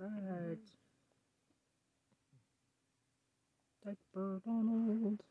Right. 0.05 0.59
Diaper 3.83 4.41
Donald. 4.45 5.21